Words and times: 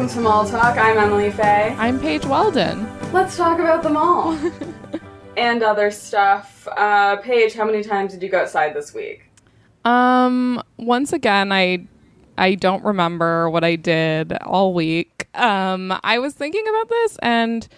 Welcome 0.00 0.16
to 0.16 0.22
Mall 0.22 0.48
Talk. 0.48 0.78
I'm 0.78 0.96
Emily 0.96 1.30
Faye. 1.30 1.76
I'm 1.78 2.00
Paige 2.00 2.24
Weldon. 2.24 2.88
Let's 3.12 3.36
talk 3.36 3.58
about 3.58 3.82
the 3.82 3.90
mall 3.90 4.32
and 5.36 5.62
other 5.62 5.90
stuff. 5.90 6.66
Uh, 6.74 7.16
Paige, 7.16 7.52
how 7.52 7.66
many 7.66 7.82
times 7.82 8.14
did 8.14 8.22
you 8.22 8.30
go 8.30 8.40
outside 8.40 8.72
this 8.72 8.94
week? 8.94 9.24
Um, 9.84 10.62
once 10.78 11.12
again, 11.12 11.52
I 11.52 11.86
I 12.38 12.54
don't 12.54 12.82
remember 12.82 13.50
what 13.50 13.62
I 13.62 13.76
did 13.76 14.32
all 14.38 14.72
week. 14.72 15.28
Um, 15.34 15.92
I 16.02 16.18
was 16.18 16.32
thinking 16.32 16.66
about 16.66 16.88
this 16.88 17.18
and 17.20 17.68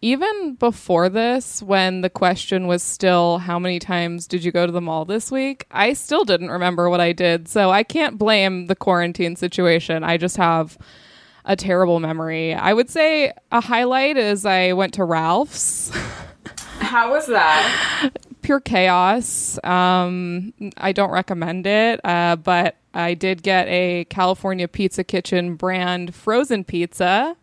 even 0.00 0.54
before 0.54 1.08
this, 1.08 1.60
when 1.60 2.02
the 2.02 2.10
question 2.10 2.68
was 2.68 2.84
still 2.84 3.38
how 3.38 3.58
many 3.58 3.80
times 3.80 4.28
did 4.28 4.44
you 4.44 4.52
go 4.52 4.64
to 4.64 4.70
the 4.70 4.80
mall 4.80 5.06
this 5.06 5.28
week, 5.32 5.66
I 5.72 5.94
still 5.94 6.24
didn't 6.24 6.52
remember 6.52 6.88
what 6.88 7.00
I 7.00 7.12
did. 7.12 7.48
So 7.48 7.70
I 7.72 7.82
can't 7.82 8.16
blame 8.16 8.66
the 8.66 8.76
quarantine 8.76 9.34
situation. 9.34 10.04
I 10.04 10.18
just 10.18 10.36
have 10.36 10.78
a 11.44 11.56
terrible 11.56 12.00
memory. 12.00 12.54
I 12.54 12.72
would 12.72 12.90
say 12.90 13.32
a 13.52 13.60
highlight 13.60 14.16
is 14.16 14.46
I 14.46 14.72
went 14.72 14.94
to 14.94 15.04
Ralph's. 15.04 15.90
How 16.78 17.10
was 17.10 17.26
that? 17.26 18.10
Pure 18.42 18.60
chaos. 18.60 19.58
Um, 19.64 20.52
I 20.76 20.92
don't 20.92 21.10
recommend 21.10 21.66
it, 21.66 22.00
uh, 22.04 22.36
but 22.36 22.76
I 22.92 23.14
did 23.14 23.42
get 23.42 23.66
a 23.68 24.04
California 24.10 24.68
Pizza 24.68 25.02
Kitchen 25.04 25.56
brand 25.56 26.14
frozen 26.14 26.64
pizza. 26.64 27.36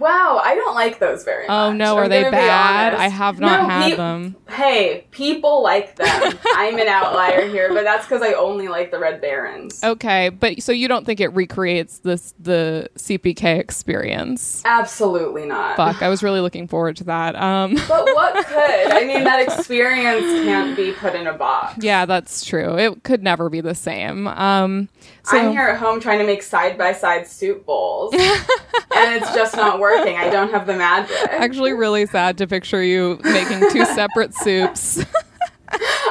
Wow, 0.00 0.40
I 0.42 0.54
don't 0.54 0.74
like 0.74 0.98
those 0.98 1.22
very 1.24 1.46
much. 1.46 1.50
Oh 1.54 1.72
no, 1.72 1.98
I'm 1.98 2.04
are 2.04 2.08
they 2.08 2.22
bad? 2.22 2.94
I 2.94 3.08
have 3.08 3.38
not 3.38 3.62
No, 3.62 3.68
had 3.68 3.90
pe- 3.90 3.96
them. 3.96 4.36
Hey, 4.48 5.06
people 5.10 5.62
like 5.62 5.94
them. 5.96 6.08
I'm 6.54 6.78
an 6.78 6.88
outlier 6.88 7.46
here, 7.48 7.68
but 7.72 7.84
that's 7.84 8.06
because 8.06 8.22
I 8.22 8.32
only 8.32 8.68
like 8.68 8.90
the 8.90 8.98
Red 8.98 9.20
Barons. 9.20 9.84
Okay, 9.84 10.30
but 10.30 10.62
so 10.62 10.72
you 10.72 10.88
don't 10.88 11.04
think 11.06 11.20
it 11.20 11.28
recreates 11.28 11.98
this 11.98 12.34
the 12.38 12.88
CPK 12.96 13.58
experience? 13.60 14.62
Absolutely 14.64 15.44
not. 15.46 15.76
Fuck, 15.76 16.02
I 16.02 16.08
was 16.08 16.22
really 16.22 16.40
looking 16.40 16.66
forward 16.66 16.96
to 16.96 17.04
that. 17.04 17.36
Um, 17.36 17.74
But 17.88 18.04
what 18.06 18.46
could? 18.46 18.90
I 18.92 19.04
mean, 19.04 19.24
that 19.24 19.40
experience 19.46 20.24
can't 20.44 20.76
be 20.76 20.92
put 20.92 21.14
in 21.14 21.26
a 21.26 21.34
box. 21.34 21.76
yeah, 21.84 22.06
that's 22.06 22.44
true. 22.44 22.78
It 22.78 23.02
could 23.02 23.22
never 23.22 23.48
be 23.50 23.60
the 23.60 23.74
same. 23.74 24.26
Um, 24.28 24.88
so 25.24 25.38
I'm 25.38 25.50
here 25.52 25.62
at 25.68 25.78
home 25.78 26.00
trying 26.00 26.18
to 26.18 26.26
make 26.26 26.42
side 26.42 26.76
by 26.78 26.92
side 26.92 27.26
soup 27.26 27.64
bowls, 27.66 28.12
and 28.14 29.14
it's 29.14 29.32
just 29.34 29.56
not 29.56 29.78
working. 29.80 30.16
I 30.16 30.28
don't 30.30 30.50
have 30.50 30.66
the 30.66 30.74
magic. 30.76 31.16
actually 31.30 31.72
really 31.72 32.06
sad 32.06 32.38
to 32.38 32.46
picture 32.46 32.82
you 32.82 33.18
making 33.24 33.60
two 33.70 33.84
separate 33.94 34.34
soups. 34.34 35.04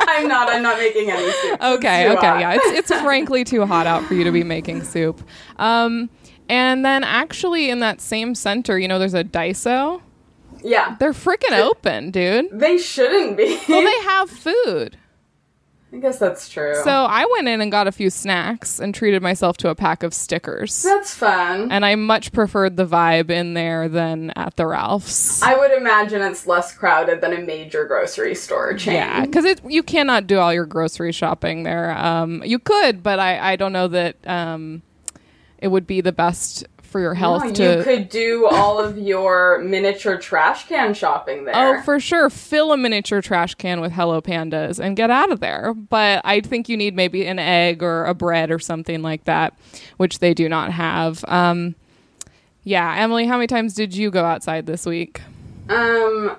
I'm 0.02 0.28
not. 0.28 0.50
I'm 0.50 0.64
not 0.64 0.78
making 0.78 1.12
any 1.12 1.32
soup. 1.32 1.62
Okay, 1.62 2.10
okay, 2.12 2.28
hot. 2.28 2.40
yeah. 2.40 2.54
It's 2.62 2.92
it's 2.92 3.02
frankly 3.02 3.44
too 3.44 3.66
hot 3.66 3.88
out 3.88 4.04
for 4.06 4.14
you 4.14 4.24
to 4.24 4.32
be 4.32 4.44
making 4.44 4.84
soup. 4.84 5.22
Um, 5.58 6.10
and 6.48 6.84
then 6.86 7.04
actually 7.04 7.70
in 7.70 7.80
that 7.80 8.02
same 8.02 8.34
center, 8.36 8.80
you 8.80 8.88
know, 8.88 8.98
there's 9.00 9.14
a 9.14 9.24
Daiso. 9.24 10.02
yeah. 10.64 10.96
They're 11.00 11.14
freaking 11.14 11.58
open, 11.60 12.10
dude. 12.12 12.48
They 12.52 12.78
shouldn't 12.78 13.38
be. 13.38 13.60
Well, 13.70 13.82
they 13.84 14.00
have 14.10 14.30
food. 14.30 14.98
I 15.92 15.98
guess 15.98 16.20
that's 16.20 16.48
true. 16.50 16.76
So 16.84 16.92
I 16.92 17.26
went 17.34 17.48
in 17.48 17.62
and 17.62 17.72
got 17.72 17.88
a 17.88 17.92
few 17.92 18.12
snacks 18.12 18.80
and 18.80 18.94
treated 18.94 19.23
myself 19.23 19.58
to 19.58 19.70
a 19.70 19.76
pack 19.76 20.04
of 20.04 20.14
stickers. 20.14 20.84
that's 20.84 21.16
fun. 21.16 21.72
And 21.72 21.84
I 21.84 21.96
much 21.96 22.31
preferred 22.31 22.78
the 22.78 22.86
vibe 22.86 23.31
in 23.31 23.56
there 23.56 23.90
than 23.90 24.30
at 24.36 24.56
the 24.56 24.68
Ralph's. 24.68 25.42
I 25.42 25.58
would 25.58 25.72
imagine 25.72 26.22
it's 26.22 26.46
less 26.46 26.76
crowded 26.76 27.22
than 27.22 27.34
a 27.34 27.42
major 27.42 27.86
grocery 27.86 28.36
store 28.36 28.76
chain. 28.76 28.96
Yeah, 28.96 29.25
because 29.25 29.46
it 29.46 29.62
you 29.68 29.81
cannot 29.81 30.28
do 30.28 30.38
all 30.38 30.53
your 30.53 30.68
grocery 30.68 31.12
shopping 31.12 31.63
there. 31.63 31.97
Um, 31.97 32.44
you 32.46 32.59
could, 32.59 33.02
but 33.02 33.19
I, 33.19 33.53
I 33.53 33.56
don't 33.56 33.74
know 33.74 33.88
that 33.88 34.16
um, 34.28 34.84
it 35.58 35.69
would 35.69 35.88
be 35.88 36.02
the 36.02 36.12
best 36.12 36.68
for 36.89 37.00
your 37.00 37.13
health 37.13 37.44
No, 37.45 37.51
to. 37.53 37.77
you 37.77 37.83
could 37.83 38.09
do 38.09 38.47
all 38.47 38.79
of 38.79 38.97
your 38.97 39.59
miniature 39.59 40.17
trash 40.17 40.67
can 40.67 40.94
shopping 40.94 41.45
there. 41.45 41.79
Oh, 41.79 41.81
for 41.83 42.00
sure. 42.00 42.29
Fill 42.29 42.73
a 42.73 42.77
miniature 42.77 43.22
trash 43.22 43.55
can 43.55 43.79
with 43.79 43.91
Hello 43.91 44.22
Pandas 44.22 44.79
and 44.79 44.95
get 44.97 45.09
out 45.09 45.31
of 45.31 45.39
there. 45.39 45.73
But 45.73 46.22
I 46.25 46.41
think 46.41 46.67
you 46.67 46.75
need 46.75 46.95
maybe 46.95 47.25
an 47.27 47.39
egg 47.39 47.81
or 47.81 48.05
a 48.05 48.13
bread 48.13 48.51
or 48.51 48.59
something 48.59 49.01
like 49.01 49.23
that, 49.25 49.57
which 49.97 50.19
they 50.19 50.33
do 50.33 50.50
not 50.50 50.72
have. 50.72 51.23
Um, 51.27 51.75
yeah, 52.63 52.95
Emily, 52.97 53.25
how 53.25 53.38
many 53.38 53.47
times 53.47 53.73
did 53.73 53.95
you 53.95 54.11
go 54.11 54.25
outside 54.25 54.66
this 54.66 54.85
week? 54.85 55.21
Um, 55.69 56.35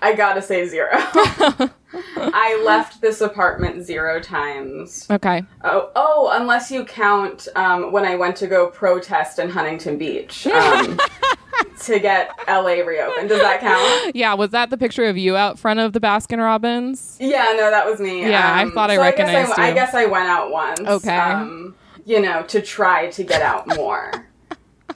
I 0.00 0.14
gotta 0.14 0.42
say 0.42 0.66
zero. 0.66 0.90
I 2.16 2.62
left 2.64 3.00
this 3.00 3.20
apartment 3.20 3.84
zero 3.84 4.20
times. 4.20 5.06
Okay. 5.10 5.44
Oh, 5.62 5.90
oh, 5.94 6.30
unless 6.32 6.70
you 6.70 6.84
count 6.84 7.48
um, 7.54 7.92
when 7.92 8.04
I 8.04 8.16
went 8.16 8.36
to 8.36 8.46
go 8.46 8.68
protest 8.68 9.38
in 9.38 9.50
Huntington 9.50 9.98
Beach 9.98 10.46
um, 10.46 10.98
to 11.80 11.98
get 11.98 12.30
LA 12.48 12.80
reopened. 12.84 13.28
Does 13.28 13.40
that 13.40 13.60
count? 13.60 14.14
Yeah, 14.14 14.34
was 14.34 14.50
that 14.50 14.70
the 14.70 14.78
picture 14.78 15.04
of 15.04 15.18
you 15.18 15.36
out 15.36 15.58
front 15.58 15.80
of 15.80 15.92
the 15.92 16.00
Baskin 16.00 16.38
Robbins? 16.38 17.16
Yeah, 17.20 17.54
no, 17.56 17.70
that 17.70 17.84
was 17.84 18.00
me. 18.00 18.22
Yeah, 18.28 18.54
I 18.54 18.70
thought 18.70 18.90
I 18.90 18.96
so 18.96 19.02
recognized 19.02 19.48
guess 19.48 19.58
I, 19.58 19.68
I 19.68 19.72
guess 19.74 19.94
I 19.94 20.06
went 20.06 20.28
out 20.28 20.50
once. 20.50 20.80
Okay. 20.80 21.16
Um, 21.16 21.74
you 22.04 22.20
know, 22.20 22.42
to 22.44 22.60
try 22.60 23.10
to 23.10 23.22
get 23.22 23.42
out 23.42 23.66
more. 23.76 24.12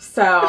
So 0.07 0.41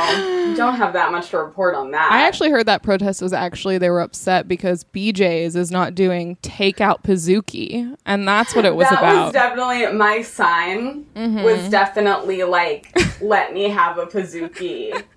don't 0.56 0.76
have 0.76 0.94
that 0.94 1.12
much 1.12 1.30
to 1.32 1.38
report 1.40 1.76
on 1.76 1.92
that. 1.92 2.12
I 2.12 2.26
actually 2.26 2.52
heard 2.52 2.66
that 2.68 2.84
protest 2.84 3.22
was 3.22 3.34
actually 3.34 3.78
they 3.78 3.90
were 3.90 4.02
upset 4.02 4.48
because 4.48 4.84
BJ's 4.86 5.56
is 5.56 5.72
not 5.72 5.94
doing 5.96 6.38
takeout 6.38 7.04
pizookie, 7.04 7.96
and 8.06 8.28
that's 8.28 8.56
what 8.56 8.66
it 8.66 8.76
was 8.76 8.88
that 8.90 9.00
about. 9.00 9.14
Mm-hmm. 9.14 9.24
was 9.26 9.34
definitely 9.34 9.98
my 9.98 10.22
sign. 10.22 11.06
Was 11.44 11.70
definitely 11.70 12.44
like, 12.44 12.96
let 13.22 13.54
me 13.54 13.70
have 13.70 13.98
a 13.98 14.06
pizookie, 14.06 15.04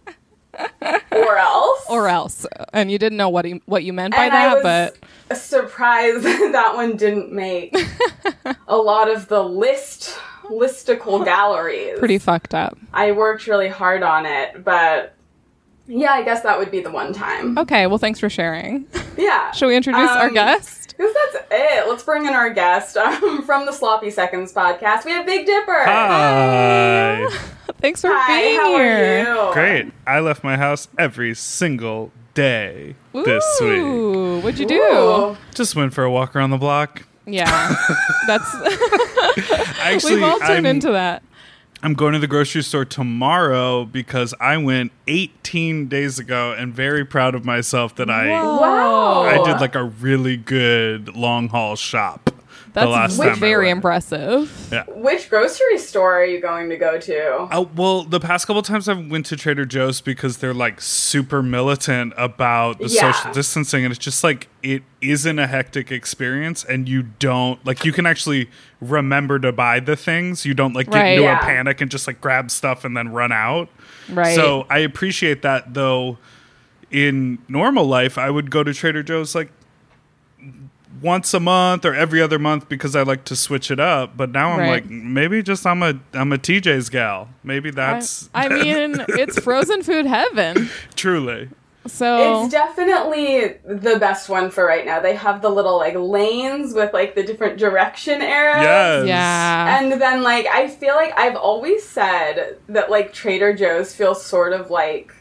or 1.13 1.37
else. 1.37 1.85
or 1.89 2.09
else, 2.09 2.47
and 2.73 2.91
you 2.91 2.99
didn't 2.99 3.19
know 3.19 3.29
what 3.29 3.45
he, 3.45 3.63
what 3.67 3.85
you 3.85 3.93
meant 3.93 4.15
by 4.15 4.25
and 4.25 4.33
that, 4.33 4.51
I 4.51 4.55
was 4.55 4.63
but 5.31 5.39
surprised 5.39 6.23
that 6.25 6.53
that 6.53 6.75
one 6.75 6.97
didn't 6.97 7.33
make 7.33 7.77
a 8.69 8.77
lot 8.77 9.11
of 9.11 9.29
the 9.29 9.43
list 9.43 10.19
listicle 10.51 11.25
galleries. 11.25 11.99
pretty 11.99 12.19
fucked 12.19 12.55
up. 12.55 12.77
I 12.93 13.13
worked 13.13 13.47
really 13.47 13.69
hard 13.69 14.03
on 14.03 14.27
it, 14.27 14.65
but 14.65 15.15
yeah, 15.91 16.13
I 16.13 16.23
guess 16.23 16.43
that 16.43 16.59
would 16.59 16.71
be 16.71 16.81
the 16.81 16.91
one 16.91 17.13
time. 17.13 17.59
Okay, 17.59 17.87
well, 17.87 17.99
thanks 17.99 18.19
for 18.21 18.31
sharing. 18.31 18.87
Yeah. 19.19 19.51
Shall 19.53 19.69
we 19.69 19.77
introduce 19.77 20.09
our 20.11 20.29
Um, 20.29 20.35
guest? 20.35 20.77
Guess 21.01 21.15
that's 21.33 21.47
it. 21.51 21.89
Let's 21.89 22.03
bring 22.03 22.27
in 22.27 22.35
our 22.35 22.51
guest 22.51 22.95
um, 22.99 23.43
from 23.47 23.65
the 23.65 23.73
Sloppy 23.73 24.11
Seconds 24.11 24.53
podcast. 24.53 25.07
We 25.07 25.13
have 25.13 25.25
Big 25.25 25.47
Dipper. 25.47 25.85
Hi. 25.85 27.27
Thanks 27.81 28.03
for 28.03 28.11
Hi, 28.13 28.41
being 28.43 28.57
how 28.61 28.77
here. 28.77 29.25
are 29.27 29.47
you? 29.49 29.53
Great. 29.55 29.93
I 30.07 30.21
left 30.21 30.45
my 30.45 30.59
house 30.59 30.89
every 30.99 31.35
single 31.35 32.13
day 32.35 32.97
this 33.15 33.45
week. 33.63 34.45
What'd 34.45 34.59
you 34.61 34.67
do? 34.67 34.75
Ooh. 34.75 35.37
Just 35.55 35.75
went 35.75 35.95
for 35.95 36.05
a 36.05 36.11
walk 36.11 36.37
around 36.37 36.51
the 36.51 36.59
block. 36.59 37.07
Yeah, 37.27 37.75
that's 38.27 38.55
Actually, 39.81 40.15
we've 40.17 40.23
all 40.25 40.39
turned 40.41 40.53
I'm, 40.53 40.67
into 40.67 40.91
that. 40.93 41.23
I'm 41.83 41.95
going 41.95 42.13
to 42.13 42.19
the 42.19 42.27
grocery 42.27 42.63
store 42.63 42.85
tomorrow 42.85 43.87
because 43.87 44.35
I 44.39 44.59
went 44.59 44.93
18 45.07 45.89
days 45.89 46.19
ago 46.19 46.53
and 46.53 46.75
very 46.75 47.07
proud 47.07 47.35
of 47.35 47.47
myself 47.47 47.95
that 47.97 48.11
I 48.11 48.29
Wow. 48.29 49.23
I 49.23 49.43
did 49.43 49.61
like 49.61 49.75
a 49.75 49.85
really 49.85 50.37
good 50.37 51.17
long 51.17 51.49
haul 51.49 51.77
shop. 51.77 52.30
The 52.73 52.81
That's 52.81 52.91
last 52.91 53.17
time 53.19 53.31
I 53.31 53.35
very 53.35 53.67
went. 53.67 53.79
impressive. 53.79 54.73
Which 54.89 55.29
grocery 55.29 55.79
store 55.79 56.15
are 56.21 56.25
you 56.25 56.41
going 56.41 56.69
to 56.71 56.77
go 56.77 56.99
to? 56.99 57.49
Oh 57.51 57.69
well, 57.75 58.05
the 58.05 58.21
past 58.21 58.47
couple 58.47 58.63
times 58.63 58.89
I 58.89 58.93
went 58.95 59.27
to 59.27 59.37
Trader 59.37 59.65
Joe's 59.65 60.01
because 60.01 60.39
they're 60.39 60.55
like 60.55 60.81
super 60.81 61.43
militant 61.43 62.13
about 62.17 62.79
the 62.79 62.89
Yeah. 62.89 63.13
social 63.13 63.33
distancing, 63.33 63.85
and 63.85 63.91
it's 63.93 63.99
just 64.03 64.23
like 64.23 64.49
it 64.63 64.83
isn't 65.01 65.39
a 65.39 65.47
hectic 65.47 65.91
experience, 65.91 66.65
and 66.65 66.89
you 66.89 67.03
don't 67.19 67.65
like 67.67 67.85
you 67.85 67.93
can 67.93 68.07
actually 68.07 68.49
remember 68.81 69.39
to 69.41 69.53
buy 69.53 69.81
the 69.81 69.97
things. 69.97 70.45
You 70.47 70.55
don't 70.55 70.73
like 70.75 70.87
get 70.91 70.97
Right. 70.99 71.07
into 71.13 71.23
Yeah. 71.25 71.39
a 71.41 71.43
panic 71.43 71.81
and 71.81 71.91
just 71.91 72.07
like 72.07 72.21
grab 72.21 72.51
stuff 72.51 72.85
and 72.85 72.97
then 72.97 73.09
run 73.11 73.33
out. 73.33 73.69
Right. 74.09 74.35
So 74.35 74.67
I 74.71 74.79
appreciate 74.79 75.43
that 75.43 75.75
though. 75.75 76.19
In 76.91 77.39
normal 77.49 77.85
life, 77.87 78.19
I 78.19 78.31
would 78.31 78.51
go 78.51 78.65
to 78.65 78.75
Trader 78.75 79.05
Joe's 79.05 79.33
like 79.35 79.53
once 81.03 81.33
a 81.35 81.41
month 81.41 81.85
or 81.85 81.95
every 81.95 82.21
other 82.21 82.39
month 82.39 82.69
because 82.69 82.95
I 82.97 83.03
like 83.03 83.25
to 83.25 83.37
switch 83.37 83.71
it 83.71 83.81
up. 83.81 84.17
But 84.17 84.31
now 84.31 84.51
I'm 84.53 84.61
Right. 84.61 84.71
like, 84.71 84.91
maybe 84.91 85.43
just 85.43 85.67
I'm 85.67 85.83
a 85.83 85.99
I'm 86.13 86.33
a 86.33 86.39
TJ's 86.39 86.89
gal. 86.91 87.29
Maybe 87.43 87.69
I, 87.71 87.73
that's 87.73 88.29
I 88.35 88.49
mean, 88.63 89.05
it's 89.09 89.39
frozen 89.39 89.83
food 89.83 90.07
heaven. 90.07 90.69
truly. 90.97 91.49
So 91.87 92.43
It's 92.45 92.53
definitely 92.53 93.55
the 93.65 93.97
best 93.99 94.29
one 94.29 94.51
for 94.51 94.67
right 94.67 94.85
now. 94.85 95.01
They 95.01 95.15
have 95.17 95.41
the 95.41 95.49
little 95.49 95.79
like 95.79 95.95
lanes 95.97 96.75
with 96.75 96.93
like 96.93 97.15
the 97.15 97.23
different 97.23 97.59
direction 97.59 98.21
arrows. 98.21 98.63
Yes. 98.63 99.07
yeah, 99.07 99.79
And 99.81 100.01
then 100.01 100.23
like 100.23 100.47
I 100.47 100.69
feel 100.69 100.95
like 100.95 101.19
I've 101.19 101.37
always 101.37 101.83
said 101.89 102.59
that 102.69 102.91
like 102.91 103.15
Trader 103.15 103.55
Joe's 103.55 103.95
feels 103.95 104.23
sort 104.25 104.53
of 104.53 104.71
like 104.71 105.15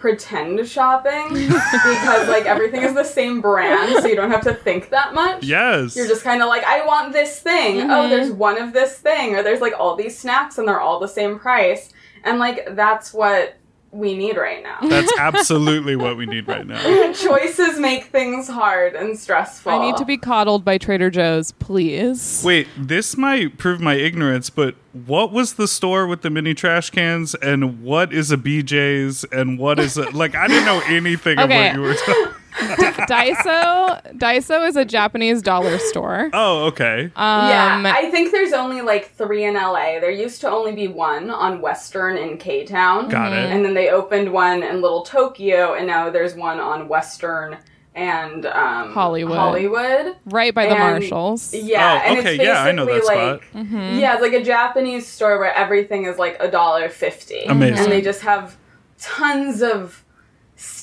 pretend 0.00 0.66
shopping 0.66 1.28
because 1.34 2.28
like 2.28 2.46
everything 2.46 2.82
is 2.82 2.94
the 2.94 3.04
same 3.04 3.42
brand 3.42 3.92
so 4.00 4.08
you 4.08 4.16
don't 4.16 4.30
have 4.30 4.42
to 4.42 4.54
think 4.54 4.88
that 4.88 5.12
much. 5.14 5.44
Yes. 5.44 5.94
You're 5.94 6.08
just 6.08 6.24
kind 6.24 6.42
of 6.42 6.48
like 6.48 6.64
I 6.64 6.84
want 6.86 7.12
this 7.12 7.38
thing. 7.38 7.82
Oh, 7.82 7.84
mm-hmm. 7.84 8.10
there's 8.10 8.30
one 8.30 8.60
of 8.60 8.72
this 8.72 8.98
thing 8.98 9.36
or 9.36 9.42
there's 9.42 9.60
like 9.60 9.74
all 9.78 9.94
these 9.96 10.18
snacks 10.18 10.56
and 10.56 10.66
they're 10.66 10.80
all 10.80 10.98
the 10.98 11.06
same 11.06 11.38
price. 11.38 11.92
And 12.24 12.38
like 12.38 12.74
that's 12.74 13.12
what 13.12 13.56
we 13.92 14.16
need 14.16 14.36
right 14.36 14.62
now. 14.62 14.78
That's 14.88 15.12
absolutely 15.18 15.96
what 15.96 16.16
we 16.16 16.26
need 16.26 16.46
right 16.46 16.66
now. 16.66 16.80
Choices 17.12 17.78
make 17.78 18.04
things 18.04 18.46
hard 18.48 18.94
and 18.94 19.18
stressful. 19.18 19.72
I 19.72 19.78
need 19.84 19.96
to 19.96 20.04
be 20.04 20.16
coddled 20.16 20.64
by 20.64 20.78
Trader 20.78 21.10
Joe's, 21.10 21.52
please. 21.52 22.42
Wait, 22.44 22.68
this 22.76 23.16
might 23.16 23.58
prove 23.58 23.80
my 23.80 23.94
ignorance, 23.94 24.48
but 24.50 24.76
what 24.92 25.32
was 25.32 25.54
the 25.54 25.66
store 25.68 26.06
with 26.06 26.22
the 26.22 26.30
mini 26.30 26.54
trash 26.54 26.90
cans, 26.90 27.34
and 27.36 27.82
what 27.82 28.12
is 28.12 28.30
a 28.30 28.36
BJ's, 28.36 29.24
and 29.32 29.58
what 29.58 29.78
is 29.78 29.96
a 29.96 30.08
like? 30.10 30.34
I 30.34 30.46
didn't 30.46 30.64
know 30.66 30.82
anything 30.86 31.38
Okay. 31.38 31.68
of 31.68 31.74
what 31.74 31.80
you 31.80 31.80
were 31.88 31.94
talking. 31.94 32.39
Daiso, 33.08 34.16
Daiso 34.18 34.66
is 34.68 34.76
a 34.76 34.84
Japanese 34.84 35.42
dollar 35.42 35.78
store. 35.78 36.30
Oh, 36.32 36.66
okay. 36.66 37.04
Um, 37.04 37.48
yeah, 37.48 37.92
I 37.96 38.10
think 38.10 38.32
there's 38.32 38.52
only 38.52 38.80
like 38.82 39.10
three 39.12 39.44
in 39.44 39.54
LA. 39.54 39.98
There 40.00 40.10
used 40.10 40.40
to 40.42 40.50
only 40.50 40.72
be 40.72 40.88
one 40.88 41.30
on 41.30 41.60
Western 41.60 42.16
in 42.16 42.38
K 42.38 42.64
Town. 42.64 43.08
Got 43.08 43.32
it. 43.32 43.50
And 43.50 43.64
then 43.64 43.74
they 43.74 43.90
opened 43.90 44.32
one 44.32 44.62
in 44.62 44.80
Little 44.80 45.02
Tokyo, 45.02 45.74
and 45.74 45.86
now 45.86 46.10
there's 46.10 46.34
one 46.34 46.58
on 46.60 46.88
Western 46.88 47.58
and 47.94 48.46
um, 48.46 48.92
Hollywood. 48.92 49.36
Hollywood. 49.36 50.16
right 50.26 50.54
by 50.54 50.66
the 50.68 50.74
Marshalls. 50.76 51.52
Yeah, 51.52 52.02
Oh, 52.04 52.08
and 52.10 52.18
okay, 52.20 52.34
it's 52.36 52.44
yeah, 52.44 52.62
I 52.62 52.72
know 52.72 52.84
that 52.86 52.92
basically 52.92 53.16
spot. 53.16 53.40
like 53.54 54.00
yeah, 54.00 54.12
it's 54.14 54.22
like 54.22 54.32
a 54.32 54.42
Japanese 54.44 55.06
store 55.06 55.38
where 55.38 55.52
everything 55.54 56.04
is 56.04 56.16
like 56.18 56.36
a 56.40 56.50
dollar 56.50 56.88
fifty, 56.88 57.40
Amazing. 57.42 57.78
and 57.78 57.92
they 57.92 58.00
just 58.00 58.20
have 58.22 58.56
tons 58.98 59.62
of 59.62 60.04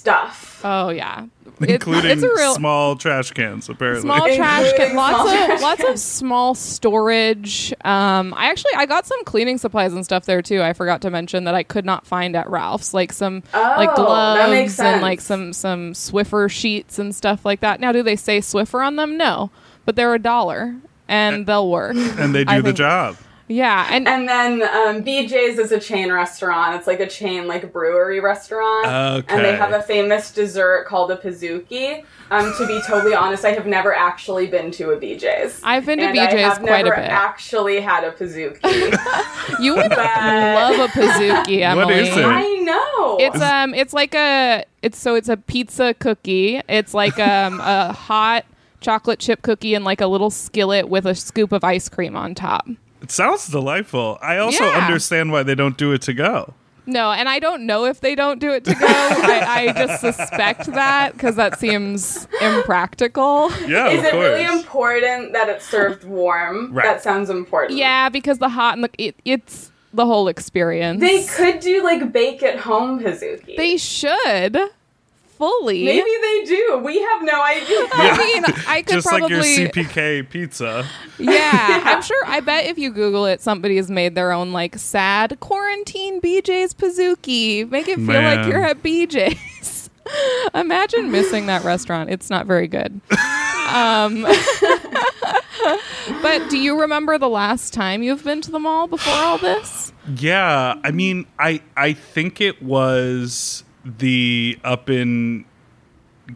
stuff. 0.07 0.62
Oh 0.63 0.89
yeah, 0.89 1.25
It- 1.62 1.69
Including 1.69 2.12
it's 2.12 2.24
a 2.24 2.30
real 2.30 2.54
small 2.56 2.95
trash 2.95 3.31
cans, 3.31 3.69
apparently. 3.69 4.01
small 4.01 4.25
trash 4.36 4.74
cans, 4.74 4.94
lots 4.95 5.19
of 5.19 5.36
trash 5.48 5.62
lots 5.62 5.83
of 5.83 6.00
small 6.00 6.56
storage. 6.56 7.74
Um 7.83 8.33
i 8.36 8.50
actually 8.50 8.71
i 8.75 8.86
got 8.86 9.06
some 9.06 9.24
cleaning 9.25 9.57
supplies 9.57 9.94
and 9.94 10.04
stuff 10.06 10.25
there 10.25 10.42
too. 10.42 10.62
I 10.62 10.74
forgot 10.74 11.01
to 11.01 11.09
mention 11.09 11.44
that 11.45 11.56
i 11.56 11.63
could 11.63 11.86
not 11.86 12.06
find 12.07 12.36
at 12.36 12.50
ralph's 12.50 12.94
like 12.94 13.12
some 13.13 13.44
like 13.54 13.89
Oh, 13.98 14.36
that 14.36 14.50
makes 14.50 14.75
gloves 14.77 14.94
and 14.94 15.01
like 15.01 15.21
some 15.21 15.54
some 15.54 15.94
swiffer 15.94 16.50
sheets 16.50 17.00
and 17.00 17.13
stuff 17.15 17.45
like 17.45 17.60
that. 17.62 17.80
Now 17.80 17.92
do 17.92 18.01
they 18.03 18.15
say 18.15 18.39
swiffer 18.39 18.86
on 18.86 18.95
them? 18.95 19.18
No. 19.18 19.51
But 19.86 19.95
they're 19.95 20.13
a 20.13 20.19
dollar 20.19 20.75
and 21.07 21.45
they'll 21.45 21.69
work 21.69 21.95
and 21.95 22.33
they 22.36 22.44
do 22.44 22.51
I 22.53 22.57
the 22.57 22.63
think- 22.69 22.77
job. 22.77 23.18
Yeah 23.47 23.88
and, 23.91 24.07
And 24.07 24.27
then 24.27 24.61
um, 24.63 25.03
BJ's 25.03 25.57
is 25.57 25.71
a 25.71 25.79
chain 25.79 26.11
restaurant. 26.11 26.75
It's 26.75 26.88
like 26.88 26.99
a 26.99 27.07
chain 27.07 27.47
like 27.47 27.71
brewery 27.71 28.19
restaurant. 28.19 28.85
okay. 28.88 29.33
And 29.35 29.45
they 29.45 29.55
have 29.55 29.71
a 29.71 29.81
famous 29.81 30.31
dessert 30.31 30.85
called 30.88 31.11
a 31.11 31.17
pizookie. 31.17 32.03
Um, 32.29 32.53
to 32.57 32.67
be 32.67 32.81
totally 32.85 33.15
honest, 33.15 33.45
I 33.45 33.51
have 33.53 33.65
never 33.65 33.95
actually 33.95 34.47
been 34.47 34.69
to 34.71 34.91
a 34.91 34.97
BJ's. 34.97 35.61
I've 35.63 35.85
been 35.85 35.99
to 35.99 36.05
and 36.07 36.19
I 36.19 36.27
BJ's 36.27 36.41
have 36.41 36.59
quite 36.59 36.81
a 36.81 36.89
never 36.89 36.95
bit. 37.01 37.09
actually 37.09 37.79
had 37.79 38.03
a 38.03 38.11
pizookie. 38.11 39.59
you 39.61 39.75
would 39.75 39.89
but- 39.89 39.97
love 39.97 40.79
a 40.89 40.91
pizookie 40.91 41.61
emily 41.61 41.85
What 41.85 41.93
is 41.95 42.09
it? 42.17 42.25
I 42.25 42.43
know. 42.63 43.17
It's 43.19 43.41
um, 43.41 43.73
it's 43.73 43.93
like 43.93 44.13
a, 44.13 44.65
it's 44.81 44.97
so 45.00 45.15
it's 45.15 45.29
a 45.29 45.38
pizza 45.38 45.93
cookie. 45.93 46.61
It's 46.67 46.93
like 46.93 47.17
um, 47.17 47.61
a 47.61 47.93
hot 47.93 48.45
chocolate 48.81 49.19
chip 49.19 49.41
cookie 49.41 49.73
and 49.73 49.85
like 49.85 50.01
a 50.01 50.07
little 50.07 50.29
skillet 50.29 50.89
with 50.89 51.05
a 51.05 51.15
scoop 51.15 51.51
of 51.53 51.63
ice 51.63 51.88
cream 51.89 52.15
on 52.17 52.35
top. 52.35 52.67
It 53.07 53.12
sounds 53.12 53.48
delightful. 53.48 54.18
I 54.21 54.38
also 54.38 54.65
Yeah. 54.65 54.86
understand 54.86 55.31
why 55.31 55.42
they 55.42 55.56
don't 55.56 55.77
do 55.77 55.94
it 55.94 56.01
to 56.01 56.13
go. 56.13 56.54
No, 56.86 57.13
and 57.13 57.30
I 57.30 57.39
don't 57.39 57.65
know 57.65 57.86
if 57.86 58.01
they 58.01 58.15
don't 58.15 58.39
do 58.39 58.51
it 58.51 58.65
to 58.65 58.74
go. 58.74 58.86
I, 58.86 59.68
I 59.68 59.74
just 59.86 60.01
suspect 60.18 60.65
that 60.74 61.13
because 61.13 61.36
that 61.38 61.57
seems 61.57 62.27
impractical. 62.42 63.50
Yeah, 63.65 63.88
Is 63.89 64.00
of 64.00 64.06
it 64.07 64.12
course. 64.12 64.24
really 64.25 64.44
important 64.45 65.31
that 65.31 65.48
it's 65.48 65.65
served 65.65 66.04
warm? 66.04 66.74
Right. 66.74 66.83
That 66.83 67.01
sounds 67.01 67.30
important. 67.30 67.77
Yeah, 67.77 68.09
because 68.09 68.39
the 68.39 68.50
hot 68.50 68.74
and 68.75 68.83
the 68.83 68.89
it, 68.98 69.15
it's 69.24 69.71
the 69.94 70.06
whole 70.06 70.27
experience. 70.27 71.00
They 71.00 71.24
could 71.25 71.62
do 71.62 71.81
like 71.81 72.12
bake 72.12 72.44
at 72.44 72.60
home 72.60 73.00
pizookie. 73.00 73.56
They 73.56 73.77
should 73.77 74.57
fully. 75.38 75.84
Maybe 75.86 76.10
they 76.22 76.44
do. 76.45 76.81
We 76.84 77.01
have 77.01 77.24
no 77.24 77.42
idea. 77.42 77.78
I 77.92 78.18
mean, 78.18 78.44
I 78.68 78.81
could 78.81 79.01
probably 79.01 79.01
Just 79.01 79.07
probably. 79.07 79.38
like 79.38 79.57
your 79.57 79.69
CPK 79.86 80.30
pizza. 80.30 80.86
Yeah, 81.19 81.81
I'm 81.84 82.04
sure. 82.04 82.24
I 82.28 82.42
bet 82.42 82.66
if 82.66 82.78
you 82.78 82.92
Google 82.92 83.25
it, 83.25 83.42
somebody 83.42 83.78
has 83.78 83.89
made 83.89 84.13
their 84.13 84.31
own 84.31 84.54
like 84.54 84.78
sad 84.78 85.39
quarantine 85.39 86.22
BJ's 86.22 86.75
Pizookie. 86.75 87.68
Make 87.72 87.88
it 87.88 87.95
feel 87.95 88.06
Man. 88.06 88.38
like 88.42 88.48
you're 88.48 88.63
at 88.63 88.84
BJ's. 88.84 89.89
Imagine 90.54 91.12
missing 91.12 91.48
that 91.48 91.63
restaurant. 91.63 92.12
It's 92.12 92.30
not 92.30 92.45
very 92.45 92.68
good. 92.68 93.01
Um, 93.74 94.25
but 96.22 96.50
do 96.50 96.57
you 96.57 96.80
remember 96.80 97.18
the 97.18 97.30
last 97.30 97.74
time 97.74 98.04
you've 98.04 98.24
been 98.24 98.42
to 98.42 98.51
the 98.51 98.60
mall 98.60 98.88
before 98.88 99.13
all 99.13 99.38
this? 99.38 99.92
Yeah, 100.16 100.75
I 100.84 100.92
mean, 100.92 101.25
I 101.39 101.62
I 101.75 101.94
think 101.94 102.39
it 102.42 102.62
was 102.62 103.63
the 103.98 104.60
up 104.63 104.89
in 104.89 105.45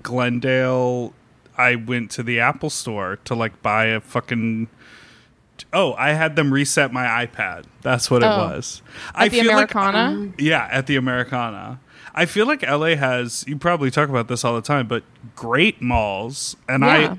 Glendale. 0.04 1.14
I 1.58 1.76
went 1.76 2.12
to 2.12 2.24
the 2.24 2.40
Apple 2.40 2.70
store 2.70 3.18
to 3.26 3.36
like 3.36 3.62
buy 3.62 3.86
a 3.86 4.00
fucking. 4.00 4.68
Oh, 5.74 5.94
I 5.94 6.14
had 6.14 6.36
them 6.36 6.52
reset 6.52 6.92
my 6.92 7.06
iPad. 7.26 7.66
That's 7.82 8.10
what 8.10 8.24
it 8.24 8.28
Oh. 8.28 8.38
was. 8.38 8.82
I 9.14 9.26
At 9.26 9.32
the 9.32 9.40
Americana? 9.42 10.12
Like, 10.12 10.42
yeah, 10.42 10.68
at 10.72 10.88
the 10.88 10.96
Americana. 10.96 11.80
I 12.14 12.26
feel 12.26 12.46
like 12.46 12.62
LA 12.64 12.96
has. 12.96 13.46
You 13.48 13.56
probably 13.58 13.90
talk 13.90 14.10
about 14.10 14.28
this 14.28 14.44
all 14.44 14.54
the 14.56 14.62
time, 14.62 14.88
but 14.88 15.04
great 15.36 15.82
malls, 15.82 16.56
and 16.68 16.84
Yeah. 16.84 16.90
I 16.90 17.00
Yeah. 17.00 17.16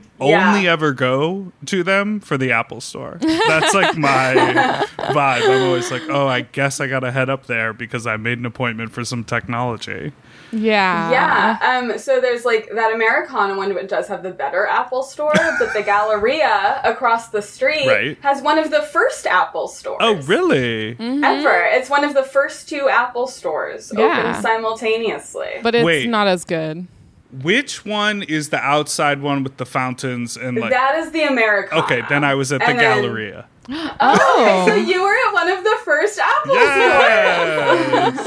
only 0.50 0.68
ever 0.68 0.92
go 0.92 1.50
to 1.66 1.82
them 1.82 2.20
for 2.20 2.36
the 2.36 2.52
Apple 2.52 2.80
store. 2.80 3.16
That's 3.20 3.72
like 3.74 3.96
my 3.96 4.34
vibe. 4.98 5.42
I'm 5.50 5.62
always 5.66 5.90
like, 5.90 6.02
oh, 6.10 6.26
I 6.28 6.42
guess 6.42 6.80
I 6.80 6.86
gotta 6.88 7.10
head 7.10 7.30
up 7.30 7.46
there 7.46 7.72
because 7.72 8.06
I 8.06 8.16
made 8.16 8.38
an 8.38 8.46
appointment 8.46 8.92
for 8.92 9.04
some 9.04 9.24
technology. 9.24 10.12
Yeah. 10.52 11.10
Yeah. 11.10 11.78
Um. 11.92 11.98
So 11.98 12.20
there's 12.20 12.44
like 12.44 12.68
that 12.74 12.92
Americana 12.94 13.56
one, 13.56 13.74
which 13.74 13.88
does 13.88 14.06
have 14.08 14.22
the 14.22 14.30
better 14.30 14.66
Apple 14.66 15.02
store, 15.02 15.32
but 15.58 15.72
the 15.74 15.82
Galleria 15.82 16.80
across 16.84 17.28
the 17.28 17.40
street 17.42 17.86
Right. 17.86 18.18
has 18.22 18.42
one 18.42 18.58
of 18.58 18.70
the 18.70 18.82
first 18.82 19.26
Apple 19.26 19.66
stores. 19.68 19.98
Oh, 20.00 20.14
really? 20.22 20.96
Ever. 21.00 21.64
It's 21.72 21.88
one 21.90 22.04
of 22.04 22.14
the 22.14 22.22
first 22.22 22.68
two 22.68 22.88
Apple 22.88 23.26
stores 23.26 23.90
Yeah. 23.96 24.30
open 24.30 24.42
simultaneously. 24.42 25.60
But 25.62 25.74
it's 25.74 25.84
Wait. 25.84 26.08
not 26.08 26.26
as 26.26 26.44
good. 26.44 26.86
Which 27.42 27.86
one 27.86 28.22
is 28.22 28.50
the 28.50 28.58
outside 28.58 29.22
one 29.22 29.42
with 29.42 29.56
the 29.56 29.64
fountains 29.64 30.36
and 30.36 30.58
like? 30.58 30.70
that 30.70 30.96
is 30.96 31.12
the 31.12 31.22
Americana. 31.22 31.82
okay, 31.82 32.02
then 32.10 32.24
I 32.24 32.34
was 32.34 32.52
at 32.52 32.60
the 32.60 32.66
And 32.66 32.78
then- 32.78 33.02
Galleria. 33.02 33.46
Oh, 33.68 34.64
okay, 34.66 34.70
So 34.70 34.74
you 34.90 35.02
were 35.02 35.14
at 35.28 35.32
one 35.32 35.48
of 35.48 35.64
the 35.64 35.76
first 35.84 36.18
Apple 36.18 36.54
Yes. 36.54 38.24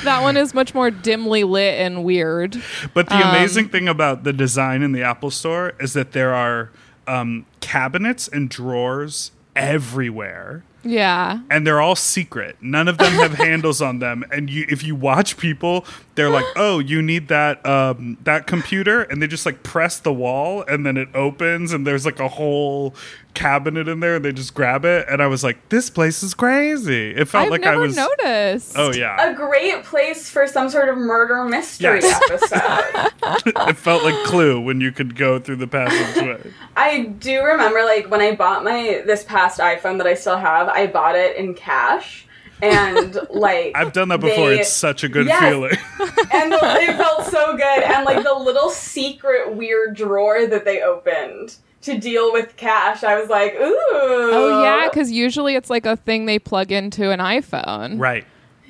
that 0.04 0.22
one 0.22 0.36
is 0.36 0.54
much 0.54 0.74
more 0.74 0.90
dimly 0.90 1.44
lit 1.44 1.78
and 1.80 2.04
weird. 2.04 2.60
But 2.94 3.08
the 3.08 3.16
Um, 3.16 3.22
amazing 3.34 3.68
thing 3.68 3.88
about 3.88 4.24
the 4.24 4.32
design 4.32 4.82
in 4.82 4.92
the 4.92 5.02
Apple 5.02 5.30
Store 5.30 5.74
is 5.80 5.92
that 5.92 6.12
there 6.12 6.34
are 6.34 6.70
um, 7.06 7.46
cabinets 7.60 8.28
and 8.28 8.48
drawers 8.48 9.32
everywhere. 9.56 10.64
Yeah. 10.82 11.40
and 11.50 11.66
they're 11.66 11.80
all 11.82 11.94
secret. 11.94 12.56
None 12.62 12.88
of 12.88 12.96
them 12.96 13.12
have 13.12 13.34
handles 13.34 13.82
on 13.82 13.98
them. 13.98 14.24
And 14.32 14.48
you, 14.48 14.64
if 14.70 14.82
you 14.82 14.94
watch 14.94 15.36
people, 15.36 15.84
they're 16.14 16.30
like, 16.30 16.46
"Oh, 16.56 16.78
you 16.78 17.02
need 17.02 17.28
that 17.28 17.64
um, 17.66 18.16
that 18.24 18.46
computer," 18.46 19.02
and 19.02 19.20
they 19.20 19.26
just 19.26 19.44
like 19.44 19.62
press 19.62 19.98
the 19.98 20.12
wall, 20.12 20.64
and 20.66 20.86
then 20.86 20.96
it 20.96 21.10
opens, 21.14 21.74
and 21.74 21.86
there's 21.86 22.06
like 22.06 22.18
a 22.18 22.28
whole 22.28 22.94
cabinet 23.34 23.88
in 23.88 24.00
there, 24.00 24.16
and 24.16 24.24
they 24.24 24.32
just 24.32 24.54
grab 24.54 24.84
it. 24.84 25.06
And 25.08 25.22
I 25.22 25.26
was 25.26 25.42
like, 25.44 25.68
"This 25.68 25.88
place 25.90 26.22
is 26.22 26.34
crazy." 26.34 27.10
It 27.10 27.28
felt 27.28 27.44
I've 27.46 27.50
like 27.50 27.60
never 27.62 27.82
I 27.82 27.86
was. 27.86 27.96
noticed. 27.96 28.72
Oh 28.76 28.92
yeah 28.92 29.30
a 29.30 29.34
great 29.34 29.84
place 29.84 30.28
for 30.30 30.46
some 30.46 30.68
sort 30.68 30.88
of 30.88 30.96
murder 30.98 31.44
mystery 31.44 32.00
Yes. 32.02 32.52
episode. 32.52 33.42
it 33.68 33.76
felt 33.76 34.02
like 34.04 34.14
Clue 34.24 34.60
when 34.60 34.80
you 34.80 34.92
could 34.92 35.16
go 35.16 35.38
through 35.38 35.56
the 35.56 35.66
passageway. 35.66 36.52
I 36.76 37.04
do 37.04 37.42
remember 37.42 37.82
like 37.84 38.10
when 38.10 38.20
I 38.20 38.34
bought 38.34 38.64
my 38.64 39.02
this 39.06 39.24
past 39.24 39.58
iPhone 39.60 39.98
that 39.98 40.06
I 40.06 40.14
still 40.14 40.36
have, 40.38 40.68
I 40.68 40.86
bought 40.86 41.16
it 41.16 41.36
in 41.36 41.54
cash. 41.54 42.26
And 42.62 43.18
like 43.30 43.72
I've 43.74 43.92
done 43.92 44.08
that 44.08 44.20
before. 44.20 44.50
they- 44.50 44.60
it's 44.60 44.72
such 44.72 45.02
a 45.04 45.08
good 45.08 45.26
Yes. 45.26 45.40
feeling. 45.42 45.70
and 46.32 46.52
it 46.52 46.96
felt 46.96 47.24
so 47.26 47.56
good. 47.56 47.82
And 47.84 48.04
like 48.04 48.22
the 48.22 48.34
little 48.34 48.70
secret 48.70 49.54
weird 49.54 49.96
drawer 49.96 50.46
that 50.46 50.64
they 50.64 50.82
opened 50.82 51.56
to 51.82 51.98
deal 51.98 52.32
with 52.32 52.56
cash, 52.56 53.02
I 53.04 53.18
was 53.20 53.28
like, 53.30 53.54
ooh. 53.54 53.58
Oh 53.62 54.62
yeah, 54.62 54.88
because 54.88 55.10
usually 55.10 55.54
it's 55.54 55.70
like 55.70 55.86
a 55.86 55.96
thing 55.96 56.26
they 56.26 56.38
plug 56.38 56.70
into 56.72 57.10
an 57.10 57.20
iPhone. 57.20 57.98
right. 57.98 58.24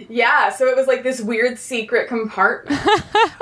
yeah. 0.08 0.48
So 0.50 0.66
it 0.66 0.76
was 0.76 0.86
like 0.86 1.02
this 1.02 1.20
weird 1.20 1.58
secret 1.58 2.08
compartment 2.08 2.80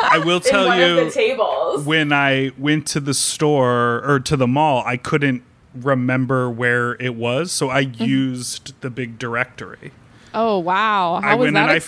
I 0.00 0.20
will 0.24 0.36
in 0.38 0.42
tell 0.42 0.66
one 0.66 0.78
you. 0.78 0.98
of 0.98 1.04
the 1.06 1.10
tables. 1.10 1.84
when 1.84 2.12
I 2.12 2.50
went 2.58 2.86
to 2.88 3.00
the 3.00 3.14
store 3.14 4.02
or 4.04 4.20
to 4.20 4.36
the 4.36 4.46
mall, 4.46 4.82
I 4.86 4.96
couldn't 4.96 5.42
remember 5.74 6.50
where 6.50 6.92
it 7.00 7.14
was, 7.14 7.52
so 7.52 7.68
I 7.70 7.84
Mm-hmm. 7.84 8.04
used 8.04 8.80
the 8.80 8.90
big 8.90 9.18
directory. 9.18 9.92
Oh 10.34 10.58
wow, 10.58 11.14
I 11.14 11.20
how 11.22 11.36
was 11.36 11.46
went 11.46 11.54
that 11.54 11.62
and 11.70 11.70
I 11.70 11.78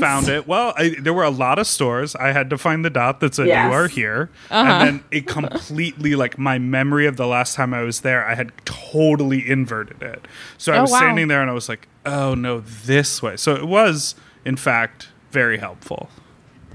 found 0.00 0.28
it. 0.28 0.46
Well, 0.46 0.74
I, 0.76 0.96
there 1.00 1.12
were 1.14 1.22
a 1.24 1.30
lot 1.30 1.58
of 1.58 1.66
stores. 1.66 2.14
I 2.16 2.32
had 2.32 2.50
to 2.50 2.58
find 2.58 2.84
the 2.84 2.90
dot 2.90 3.20
that 3.20 3.34
said 3.34 3.46
Yes. 3.46 3.66
"You 3.66 3.72
are 3.72 3.88
here," 3.88 4.30
Uh-huh. 4.50 4.70
and 4.70 4.80
then 4.88 5.04
it 5.10 5.26
completely 5.26 6.14
like 6.16 6.38
my 6.38 6.58
memory 6.58 7.06
of 7.06 7.16
the 7.16 7.26
last 7.26 7.54
time 7.54 7.72
I 7.72 7.82
was 7.82 8.00
there. 8.00 8.26
I 8.26 8.34
had 8.34 8.52
totally 8.64 9.48
inverted 9.48 10.02
it. 10.02 10.26
So 10.58 10.72
I 10.72 10.78
Oh, 10.78 10.82
was 10.82 10.90
wow. 10.92 10.98
standing 10.98 11.28
there 11.28 11.40
and 11.40 11.50
I 11.50 11.54
was 11.54 11.68
like, 11.68 11.86
"Oh 12.04 12.34
no, 12.34 12.60
this 12.60 13.22
way." 13.22 13.36
So 13.36 13.54
it 13.54 13.66
was, 13.66 14.14
in 14.44 14.56
fact, 14.56 15.08
very 15.30 15.58
helpful. 15.58 16.08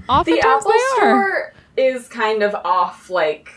The 0.06 0.12
Oftentimes 0.12 0.44
Apple 0.44 0.70
they 0.70 0.76
are. 0.76 0.94
Store 0.96 1.54
is 1.76 2.08
kind 2.08 2.42
of 2.42 2.54
off, 2.54 3.08
like 3.10 3.50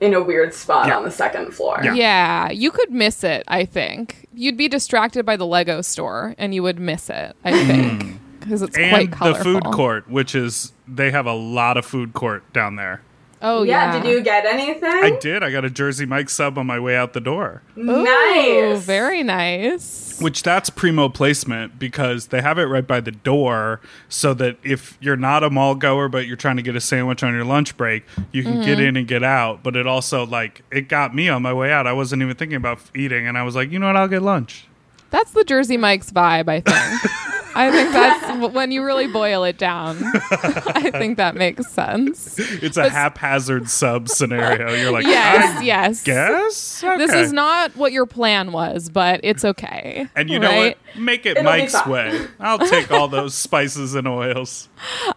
in 0.00 0.14
a 0.14 0.22
weird 0.22 0.54
spot 0.54 0.88
Yeah. 0.88 0.96
on 0.96 1.04
the 1.04 1.10
second 1.10 1.52
floor. 1.52 1.80
Yeah. 1.82 1.94
Yeah, 1.94 2.50
you 2.50 2.70
could 2.70 2.90
miss 2.90 3.22
it, 3.22 3.44
I 3.48 3.64
think. 3.64 4.28
You'd 4.34 4.56
be 4.56 4.68
distracted 4.68 5.26
by 5.26 5.36
the 5.36 5.46
Lego 5.46 5.82
store 5.82 6.34
and 6.38 6.54
you 6.54 6.62
would 6.62 6.78
miss 6.78 7.10
it, 7.10 7.36
I 7.44 7.52
hmm. 7.52 7.66
think. 7.66 8.20
Because 8.40 8.62
it's 8.62 8.76
quite 8.76 9.12
and 9.12 9.34
the 9.34 9.34
food 9.34 9.64
court, 9.64 10.08
which 10.08 10.34
is 10.34 10.72
they 10.88 11.10
have 11.10 11.26
a 11.26 11.34
lot 11.34 11.76
of 11.76 11.84
food 11.84 12.14
court 12.14 12.50
down 12.54 12.76
there. 12.76 13.02
Oh, 13.42 13.62
yeah. 13.62 13.94
yeah. 13.94 14.02
Did 14.02 14.08
you 14.10 14.20
get 14.22 14.44
anything? 14.44 14.84
I 14.90 15.16
did. 15.18 15.42
I 15.42 15.50
got 15.50 15.64
a 15.64 15.70
Jersey 15.70 16.04
Mike 16.04 16.28
sub 16.28 16.58
on 16.58 16.66
my 16.66 16.78
way 16.78 16.94
out 16.96 17.14
the 17.14 17.20
door. 17.20 17.62
Ooh, 17.78 17.82
nice. 18.04 18.82
Very 18.84 19.22
nice. 19.22 20.20
Which 20.20 20.42
that's 20.42 20.68
primo 20.68 21.08
placement 21.08 21.78
because 21.78 22.26
they 22.26 22.42
have 22.42 22.58
it 22.58 22.64
right 22.64 22.86
by 22.86 23.00
the 23.00 23.12
door 23.12 23.80
so 24.10 24.34
that 24.34 24.58
if 24.62 24.98
you're 25.00 25.16
not 25.16 25.42
a 25.42 25.48
mall 25.48 25.74
goer 25.74 26.10
but 26.10 26.26
you're 26.26 26.36
trying 26.36 26.56
to 26.56 26.62
get 26.62 26.76
a 26.76 26.80
sandwich 26.80 27.22
on 27.22 27.32
your 27.32 27.44
lunch 27.46 27.76
break, 27.78 28.04
you 28.32 28.42
can 28.42 28.50
Mm-hmm. 28.56 28.62
get 28.64 28.80
in 28.80 28.96
and 28.96 29.08
get 29.08 29.22
out. 29.22 29.62
But 29.62 29.76
it 29.76 29.86
also 29.86 30.26
like 30.26 30.62
it 30.70 30.88
got 30.88 31.14
me 31.14 31.28
on 31.30 31.40
my 31.40 31.52
way 31.54 31.72
out. 31.72 31.86
I 31.86 31.92
wasn't 31.94 32.20
even 32.22 32.36
thinking 32.36 32.56
about 32.56 32.80
eating 32.94 33.26
and 33.26 33.38
I 33.38 33.42
was 33.42 33.54
like, 33.56 33.70
you 33.70 33.78
know 33.78 33.86
what, 33.86 33.96
I'll 33.96 34.08
get 34.08 34.20
lunch. 34.22 34.66
That's 35.10 35.30
the 35.32 35.42
Jersey 35.44 35.76
Mike's 35.76 36.12
vibe, 36.12 36.48
I 36.48 36.60
think. 36.60 37.12
I 37.54 37.70
think 37.70 37.92
that's 37.92 38.54
when 38.54 38.70
you 38.70 38.84
really 38.84 39.06
boil 39.06 39.44
it 39.44 39.58
down. 39.58 39.98
I 40.30 40.90
think 40.92 41.16
that 41.16 41.34
makes 41.34 41.66
sense. 41.70 42.38
It's 42.38 42.76
a 42.76 42.82
But- 42.82 42.92
haphazard 42.92 43.68
sub 43.68 44.08
scenario. 44.08 44.72
You're 44.74 44.92
like, 44.92 45.06
Yes, 45.06 45.58
I 45.58 45.62
yes. 45.62 46.02
guess? 46.04 46.80
This 46.80 47.12
is 47.12 47.32
not 47.32 47.74
what 47.76 47.92
your 47.92 48.06
plan 48.06 48.52
was, 48.52 48.88
but 48.88 49.20
it's 49.22 49.44
okay. 49.44 50.08
And 50.14 50.30
you 50.30 50.38
know 50.38 50.48
right? 50.48 50.76
what? 50.94 50.96
Make 51.00 51.24
it 51.26 51.30
It'll 51.36 51.44
Mike's 51.44 51.72
fine. 51.80 51.90
way. 51.90 52.26
I'll 52.40 52.58
take 52.58 52.90
all 52.90 53.06
those 53.08 53.34
spices 53.34 53.94
and 53.94 54.08
oils. 54.08 54.68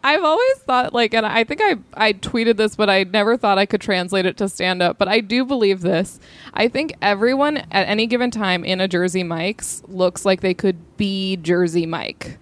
I've 0.03 0.23
always 0.23 0.57
thought 0.59 0.93
like, 0.93 1.13
and 1.13 1.25
I 1.25 1.43
think 1.43 1.61
I 1.63 1.75
I 1.93 2.13
tweeted 2.13 2.57
this, 2.57 2.75
but 2.75 2.89
I 2.89 3.03
never 3.05 3.37
thought 3.37 3.57
I 3.57 3.65
could 3.65 3.81
translate 3.81 4.25
it 4.25 4.37
to 4.37 4.49
stand 4.49 4.81
up. 4.83 4.97
But 4.97 5.07
I 5.07 5.19
do 5.19 5.45
believe 5.45 5.81
this. 5.81 6.19
I 6.53 6.67
think 6.67 6.93
everyone 7.01 7.57
at 7.57 7.87
any 7.87 8.05
given 8.07 8.29
time 8.31 8.63
in 8.63 8.81
a 8.81 8.87
Jersey 8.87 9.23
Mike's 9.23 9.81
looks 9.87 10.25
like 10.25 10.41
they 10.41 10.53
could 10.53 10.77
be 10.97 11.38
Jersey 11.38 11.85
Mike. 11.85 12.38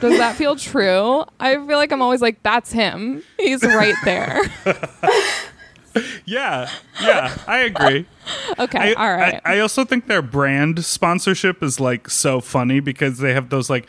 Does 0.00 0.18
that 0.18 0.36
feel 0.36 0.56
true? 0.56 1.24
I 1.40 1.54
feel 1.54 1.76
like 1.78 1.92
I'm 1.92 2.02
always 2.02 2.20
like, 2.20 2.42
that's 2.42 2.72
him. 2.72 3.22
He's 3.38 3.62
right 3.62 3.94
there. 4.04 4.40
Yeah, 6.24 6.68
yeah, 7.00 7.36
I 7.46 7.58
agree. 7.58 8.06
Okay, 8.58 8.78
I, 8.78 8.92
all 8.94 9.16
right. 9.16 9.40
I, 9.44 9.56
I 9.56 9.60
also 9.60 9.84
think 9.84 10.08
their 10.08 10.22
brand 10.22 10.84
sponsorship 10.84 11.62
is 11.62 11.78
like 11.78 12.10
so 12.10 12.40
funny 12.40 12.80
because 12.80 13.18
they 13.18 13.32
have 13.32 13.48
those 13.50 13.70
like 13.70 13.86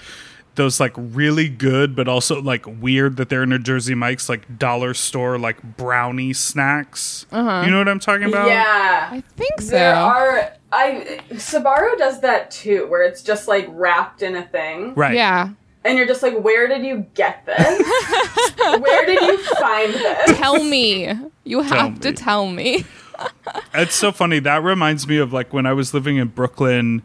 those 0.55 0.79
like 0.79 0.93
really 0.95 1.49
good 1.49 1.95
but 1.95 2.07
also 2.07 2.41
like 2.41 2.65
weird 2.65 3.17
that 3.17 3.29
they're 3.29 3.43
in 3.43 3.51
a 3.51 3.59
Jersey 3.59 3.95
Mike's 3.95 4.29
like 4.29 4.57
dollar 4.57 4.93
store 4.93 5.37
like 5.37 5.61
brownie 5.77 6.33
snacks. 6.33 7.25
Uh-huh. 7.31 7.63
You 7.65 7.71
know 7.71 7.77
what 7.79 7.87
I'm 7.87 7.99
talking 7.99 8.25
about? 8.25 8.47
Yeah. 8.47 9.09
I 9.11 9.21
think 9.35 9.61
so. 9.61 9.71
There 9.71 9.95
are 9.95 10.53
I 10.71 11.19
Subway 11.37 11.95
does 11.97 12.21
that 12.21 12.51
too, 12.51 12.87
where 12.87 13.03
it's 13.03 13.21
just 13.21 13.47
like 13.47 13.67
wrapped 13.69 14.21
in 14.21 14.35
a 14.35 14.43
thing. 14.43 14.93
Right. 14.95 15.15
Yeah. 15.15 15.49
And 15.83 15.97
you're 15.97 16.07
just 16.07 16.23
like, 16.23 16.37
where 16.39 16.67
did 16.67 16.83
you 16.83 17.05
get 17.13 17.45
this? 17.45 17.57
where 18.57 19.05
did 19.05 19.21
you 19.21 19.37
find 19.55 19.93
this? 19.93 20.37
Tell 20.37 20.63
me. 20.63 21.13
You 21.43 21.61
have 21.61 21.93
me. 21.93 21.99
to 21.99 22.11
tell 22.11 22.47
me. 22.47 22.85
It's 23.73 23.95
so 23.95 24.11
funny. 24.11 24.39
That 24.39 24.63
reminds 24.63 25.07
me 25.07 25.17
of 25.17 25.31
like 25.31 25.53
when 25.53 25.65
I 25.65 25.73
was 25.73 25.93
living 25.93 26.17
in 26.17 26.29
Brooklyn. 26.29 27.03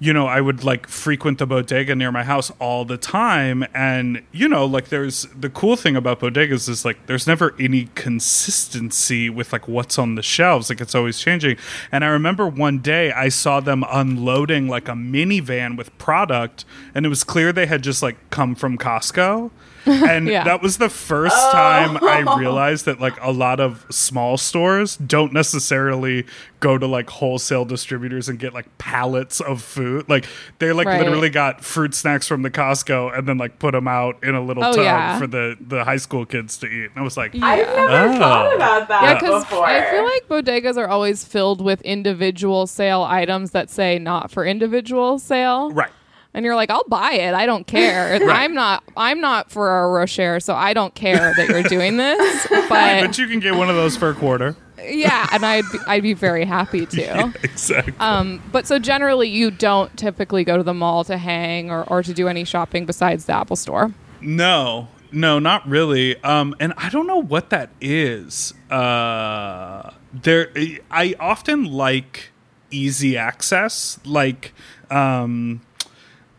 You 0.00 0.12
know, 0.12 0.28
I 0.28 0.40
would 0.40 0.62
like 0.62 0.86
frequent 0.86 1.38
the 1.38 1.46
bodega 1.46 1.96
near 1.96 2.12
my 2.12 2.22
house 2.22 2.52
all 2.60 2.84
the 2.84 2.96
time. 2.96 3.66
And, 3.74 4.22
you 4.30 4.48
know, 4.48 4.64
like 4.64 4.90
there's 4.90 5.26
the 5.36 5.50
cool 5.50 5.74
thing 5.74 5.96
about 5.96 6.20
bodegas 6.20 6.68
is 6.68 6.84
like 6.84 7.06
there's 7.06 7.26
never 7.26 7.52
any 7.58 7.88
consistency 7.96 9.28
with 9.28 9.52
like 9.52 9.66
what's 9.66 9.98
on 9.98 10.14
the 10.14 10.22
shelves. 10.22 10.70
Like 10.70 10.80
it's 10.80 10.94
always 10.94 11.18
changing. 11.18 11.56
And 11.90 12.04
I 12.04 12.08
remember 12.08 12.46
one 12.46 12.78
day 12.78 13.10
I 13.10 13.28
saw 13.28 13.58
them 13.58 13.84
unloading 13.90 14.68
like 14.68 14.88
a 14.88 14.92
minivan 14.92 15.76
with 15.76 15.96
product, 15.98 16.64
and 16.94 17.04
it 17.04 17.08
was 17.08 17.24
clear 17.24 17.52
they 17.52 17.66
had 17.66 17.82
just 17.82 18.00
like 18.00 18.30
come 18.30 18.54
from 18.54 18.78
Costco. 18.78 19.50
And 20.08 20.26
Yeah. 20.28 20.44
that 20.44 20.62
was 20.62 20.78
the 20.78 20.88
first 20.88 21.36
oh. 21.36 21.52
time 21.52 21.98
I 22.02 22.36
realized 22.38 22.84
that 22.86 23.00
like 23.00 23.14
a 23.22 23.30
lot 23.32 23.60
of 23.60 23.86
small 23.90 24.36
stores 24.36 24.96
don't 24.96 25.32
necessarily 25.32 26.26
go 26.60 26.76
to 26.76 26.86
like 26.86 27.08
wholesale 27.08 27.64
distributors 27.64 28.28
and 28.28 28.38
get 28.38 28.52
like 28.52 28.66
pallets 28.78 29.40
of 29.40 29.62
food. 29.62 30.08
Like 30.08 30.26
they 30.58 30.72
like 30.72 30.86
Right. 30.88 31.00
literally 31.00 31.30
got 31.30 31.64
fruit 31.64 31.94
snacks 31.94 32.26
from 32.26 32.42
the 32.42 32.50
Costco 32.50 33.16
and 33.16 33.28
then 33.28 33.38
like 33.38 33.58
put 33.58 33.72
them 33.72 33.86
out 33.88 34.22
in 34.24 34.34
a 34.34 34.40
little 34.40 34.64
Oh, 34.64 34.72
tub 34.72 34.84
yeah. 34.84 35.18
for 35.18 35.26
the 35.26 35.56
the 35.60 35.84
high 35.84 35.96
school 35.98 36.26
kids 36.26 36.58
to 36.58 36.66
eat. 36.66 36.86
And 36.90 36.96
I 36.96 37.02
was 37.02 37.16
like, 37.16 37.34
I've 37.36 37.66
never 37.66 38.08
Oh. 38.14 38.18
thought 38.18 38.56
about 38.56 38.88
that 38.88 39.02
Yeah, 39.02 39.14
because 39.14 39.44
before. 39.44 39.64
I 39.66 39.90
feel 39.90 40.04
like 40.04 40.28
bodegas 40.28 40.76
are 40.76 40.88
always 40.88 41.24
filled 41.24 41.60
with 41.64 41.80
individual 41.82 42.66
sale 42.66 43.02
items 43.02 43.52
that 43.52 43.70
say 43.70 43.98
not 43.98 44.30
for 44.30 44.44
individual 44.44 45.18
sale. 45.18 45.70
right. 45.70 45.90
And 46.38 46.44
you're 46.44 46.54
like, 46.54 46.70
I'll 46.70 46.84
buy 46.84 47.14
it. 47.14 47.34
I 47.34 47.46
don't 47.46 47.66
care. 47.66 48.14
I'm 48.30 48.54
not. 48.54 48.84
I'm 48.96 49.20
not 49.20 49.50
for 49.50 49.80
a 49.80 49.88
Rocher, 49.88 50.38
so 50.38 50.54
I 50.54 50.72
don't 50.72 50.94
care 50.94 51.34
that 51.36 51.48
you're 51.48 51.64
doing 51.64 51.96
this. 51.96 52.46
But 52.68 52.68
But 53.00 53.18
you 53.18 53.26
can 53.26 53.40
get 53.40 53.56
one 53.56 53.68
of 53.68 53.74
those 53.74 53.96
for 53.96 54.10
a 54.10 54.14
quarter. 54.14 54.54
yeah, 54.80 55.26
and 55.32 55.44
I'd 55.44 55.64
be, 55.72 55.78
I'd 55.88 56.02
be 56.04 56.14
very 56.14 56.44
happy 56.44 56.86
to. 56.86 57.34
exactly. 57.42 57.92
Um, 57.98 58.40
but 58.52 58.68
so 58.68 58.78
generally, 58.78 59.28
you 59.28 59.50
don't 59.50 59.94
typically 59.96 60.44
go 60.44 60.56
to 60.56 60.62
the 60.62 60.74
mall 60.74 61.02
to 61.04 61.18
hang 61.18 61.72
or, 61.72 61.82
or 61.88 62.04
to 62.04 62.14
do 62.14 62.28
any 62.28 62.44
shopping 62.44 62.86
besides 62.86 63.24
the 63.24 63.32
Apple 63.32 63.56
Store. 63.56 63.92
No, 64.20 64.86
no, 65.10 65.40
not 65.40 65.66
really. 65.66 66.22
Um, 66.22 66.54
and 66.60 66.72
I 66.76 66.88
don't 66.88 67.08
know 67.08 67.20
what 67.20 67.50
that 67.50 67.70
is. 67.80 68.54
Uh, 68.70 69.90
there, 70.12 70.52
I 70.88 71.16
often 71.18 71.64
like 71.64 72.30
easy 72.70 73.16
access. 73.16 73.98
Like, 74.04 74.52
um, 74.88 75.62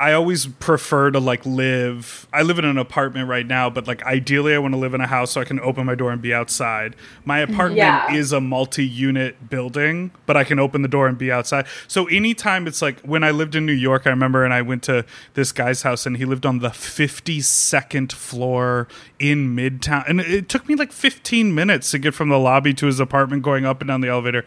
I 0.01 0.13
always 0.13 0.47
prefer 0.47 1.11
to 1.11 1.19
like 1.19 1.45
live. 1.45 2.25
I 2.31 2.41
live 2.43 2.57
in 2.57 2.63
an 2.63 2.77
apartment 2.77 3.27
right 3.27 3.45
now, 3.45 3.69
but 3.69 3.85
like 3.85 4.01
ideally, 4.03 4.55
I 4.55 4.57
want 4.57 4.73
to 4.73 4.77
live 4.79 4.93
in 4.93 5.01
a 5.01 5.07
house 5.07 5.31
so 5.31 5.41
I 5.41 5.43
can 5.43 5.59
open 5.59 5.85
my 5.85 5.95
door 5.95 6.11
and 6.11 6.21
be 6.21 6.33
outside. 6.33 6.95
My 7.25 7.39
apartment 7.39 7.75
Yeah. 7.79 8.13
is 8.13 8.31
a 8.31 8.39
multi-unit 8.39 9.49
building, 9.49 10.11
but 10.25 10.37
I 10.37 10.45
can 10.45 10.57
open 10.57 10.83
the 10.83 10.87
door 10.87 11.07
and 11.07 11.17
be 11.17 11.29
outside. 11.31 11.65
So 11.89 12.05
anytime 12.07 12.65
it's 12.65 12.81
like 12.81 13.01
when 13.01 13.25
I 13.25 13.31
lived 13.31 13.55
in 13.55 13.65
New 13.65 13.73
York, 13.73 14.03
I 14.07 14.11
remember, 14.11 14.45
and 14.45 14.53
I 14.53 14.61
went 14.61 14.83
to 14.83 15.03
this 15.33 15.51
guy's 15.51 15.81
house, 15.81 16.05
and 16.05 16.15
he 16.15 16.23
lived 16.23 16.45
on 16.45 16.59
the 16.59 16.69
fifty-second 16.69 18.13
floor 18.13 18.87
in 19.19 19.53
Midtown, 19.53 20.05
and 20.07 20.21
it 20.21 20.47
took 20.47 20.67
me 20.69 20.75
like 20.75 20.93
fifteen 20.93 21.53
minutes 21.53 21.91
to 21.91 21.99
get 21.99 22.13
from 22.13 22.29
the 22.29 22.39
lobby 22.39 22.73
to 22.75 22.85
his 22.85 23.01
apartment, 23.01 23.43
going 23.43 23.65
up 23.65 23.81
and 23.81 23.89
down 23.89 23.99
the 23.99 24.07
elevator. 24.07 24.45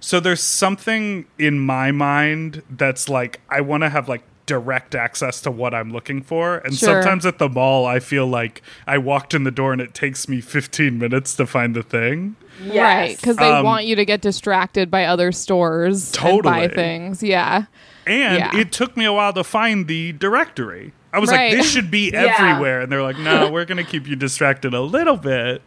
So 0.00 0.20
there's 0.20 0.42
something 0.42 1.26
in 1.38 1.58
my 1.58 1.90
mind 1.90 2.62
that's 2.70 3.08
like 3.08 3.40
I 3.48 3.60
want 3.60 3.82
to 3.82 3.88
have 3.88 4.08
like 4.08 4.22
direct 4.48 4.94
access 4.96 5.40
to 5.42 5.50
what 5.52 5.72
I'm 5.74 5.92
looking 5.92 6.22
for. 6.22 6.56
And 6.58 6.74
Sure. 6.74 7.00
sometimes 7.00 7.24
at 7.26 7.38
the 7.38 7.48
mall 7.48 7.86
I 7.86 8.00
feel 8.00 8.26
like 8.26 8.62
I 8.86 8.98
walked 8.98 9.34
in 9.34 9.44
the 9.44 9.50
door 9.52 9.72
and 9.72 9.80
it 9.80 9.94
takes 9.94 10.28
me 10.28 10.40
15 10.40 10.98
minutes 10.98 11.36
to 11.36 11.46
find 11.46 11.76
the 11.76 11.82
thing. 11.84 12.34
Yes. 12.64 12.74
Right, 12.76 13.16
because 13.16 13.36
they 13.36 13.50
Um, 13.50 13.64
want 13.64 13.84
you 13.84 13.94
to 13.94 14.04
get 14.04 14.20
distracted 14.22 14.90
by 14.90 15.04
other 15.04 15.30
stores 15.30 16.12
and 16.16 16.42
buy 16.42 16.66
Totally. 16.66 16.68
things. 16.74 17.22
Yeah. 17.22 17.64
And 18.06 18.38
Yeah. 18.38 18.56
it 18.56 18.72
took 18.72 18.96
me 18.96 19.04
a 19.04 19.12
while 19.12 19.32
to 19.34 19.44
find 19.44 19.86
the 19.86 20.12
directory. 20.12 20.92
I 21.12 21.20
was 21.20 21.30
Right. 21.30 21.50
like, 21.50 21.58
this 21.58 21.70
should 21.70 21.90
be 21.90 22.10
Yeah. 22.12 22.34
everywhere. 22.36 22.80
And 22.80 22.90
they're 22.90 23.02
like, 23.02 23.18
no, 23.18 23.50
we're 23.50 23.64
going 23.66 23.82
to 23.84 23.88
keep 23.90 24.06
you 24.08 24.16
distracted 24.16 24.74
a 24.74 24.80
little 24.80 25.16
bit. 25.16 25.62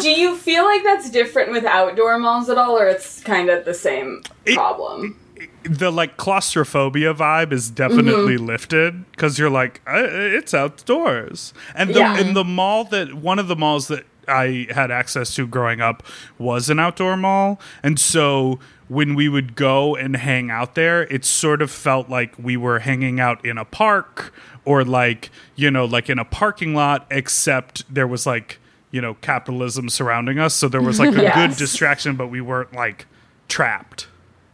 Do 0.00 0.10
you 0.10 0.36
feel 0.36 0.64
like 0.64 0.82
that's 0.82 1.10
different 1.10 1.52
with 1.52 1.64
outdoor 1.64 2.18
malls 2.18 2.48
at 2.50 2.58
all, 2.58 2.76
or 2.78 2.86
it's 2.88 3.20
kind 3.22 3.48
of 3.50 3.64
the 3.64 3.74
same 3.74 4.22
It- 4.44 4.54
problem? 4.56 5.18
The 5.64 5.90
like 5.90 6.16
claustrophobia 6.16 7.14
vibe 7.14 7.52
is 7.52 7.70
definitely 7.70 8.36
Mm-hmm. 8.36 8.46
lifted 8.46 9.10
because 9.12 9.38
you're 9.38 9.50
like 9.50 9.80
it's 9.86 10.54
outdoors 10.54 11.54
and 11.74 11.90
the 11.94 11.98
Yeah. 12.00 12.18
and 12.18 12.34
the 12.36 12.44
mall 12.44 12.84
that 12.84 13.14
one 13.14 13.38
of 13.38 13.48
the 13.48 13.56
malls 13.56 13.88
that 13.88 14.04
I 14.28 14.66
had 14.70 14.90
access 14.90 15.34
to 15.36 15.46
growing 15.46 15.80
up 15.80 16.02
was 16.38 16.70
an 16.70 16.78
outdoor 16.78 17.16
mall 17.16 17.60
and 17.82 17.98
so 17.98 18.58
when 18.88 19.14
we 19.14 19.28
would 19.28 19.54
go 19.56 19.96
and 19.96 20.16
hang 20.16 20.50
out 20.50 20.74
there 20.74 21.02
it 21.04 21.24
sort 21.24 21.62
of 21.62 21.70
felt 21.70 22.08
like 22.08 22.34
we 22.38 22.56
were 22.56 22.80
hanging 22.80 23.18
out 23.20 23.44
in 23.44 23.56
a 23.58 23.64
park 23.64 24.32
or 24.64 24.84
like 24.84 25.30
you 25.56 25.70
know 25.70 25.84
like 25.84 26.08
in 26.10 26.18
a 26.18 26.24
parking 26.24 26.74
lot 26.74 27.06
except 27.10 27.82
there 27.92 28.06
was 28.06 28.26
like 28.26 28.58
you 28.90 29.00
know 29.00 29.14
capitalism 29.14 29.88
surrounding 29.88 30.38
us 30.38 30.54
so 30.54 30.68
there 30.68 30.82
was 30.82 30.98
like 31.00 31.14
a 31.16 31.22
Yes. 31.22 31.34
good 31.34 31.56
distraction 31.58 32.14
but 32.16 32.28
we 32.28 32.40
weren't 32.40 32.72
like 32.74 33.06
trapped 33.48 34.06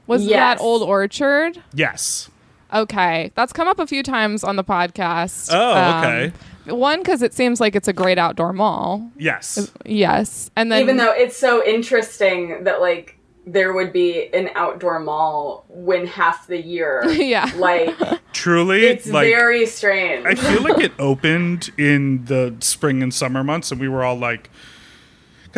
Was 0.09 0.25
Yes. 0.25 0.59
that 0.59 0.61
Old 0.63 0.83
Orchard? 0.83 1.63
yes 1.73 2.29
Okay, 2.75 3.31
that's 3.35 3.53
come 3.55 3.67
up 3.67 3.79
a 3.79 3.87
few 3.87 4.03
times 4.03 4.45
on 4.45 4.57
the 4.57 4.65
podcast. 4.65 5.49
Oh, 5.51 5.75
Um, 5.75 6.05
okay. 6.05 6.33
one 6.75 6.99
because 6.99 7.23
it 7.23 7.33
seems 7.33 7.61
like 7.63 7.75
it's 7.75 7.89
a 7.89 7.95
great 7.95 8.19
outdoor 8.19 8.53
mall. 8.53 9.11
Yes. 9.17 9.73
Yes, 9.87 10.51
and 10.55 10.71
then 10.71 10.83
Even 10.83 10.99
though 10.99 11.13
it's 11.13 11.35
so 11.37 11.65
interesting 11.65 12.65
that 12.65 12.83
like 12.83 13.15
there 13.47 13.73
would 13.73 13.91
be 13.95 14.29
an 14.35 14.51
outdoor 14.55 14.99
mall 15.01 15.65
when 15.71 16.07
half 16.07 16.47
the 16.47 16.61
year. 16.61 17.03
Yeah. 17.09 17.51
Like 17.57 17.97
Truly, 18.35 18.85
it's 18.85 19.07
like 19.09 19.29
very 19.33 19.65
strange. 19.65 20.27
I 20.27 20.35
feel 20.35 20.63
like 20.63 20.79
it 20.85 20.93
opened 20.99 21.71
in 21.79 22.27
the 22.27 22.55
spring 22.61 23.03
and 23.03 23.15
summer 23.15 23.43
months, 23.43 23.73
and 23.73 23.81
we 23.81 23.89
were 23.89 24.05
all 24.05 24.19
like, 24.19 24.51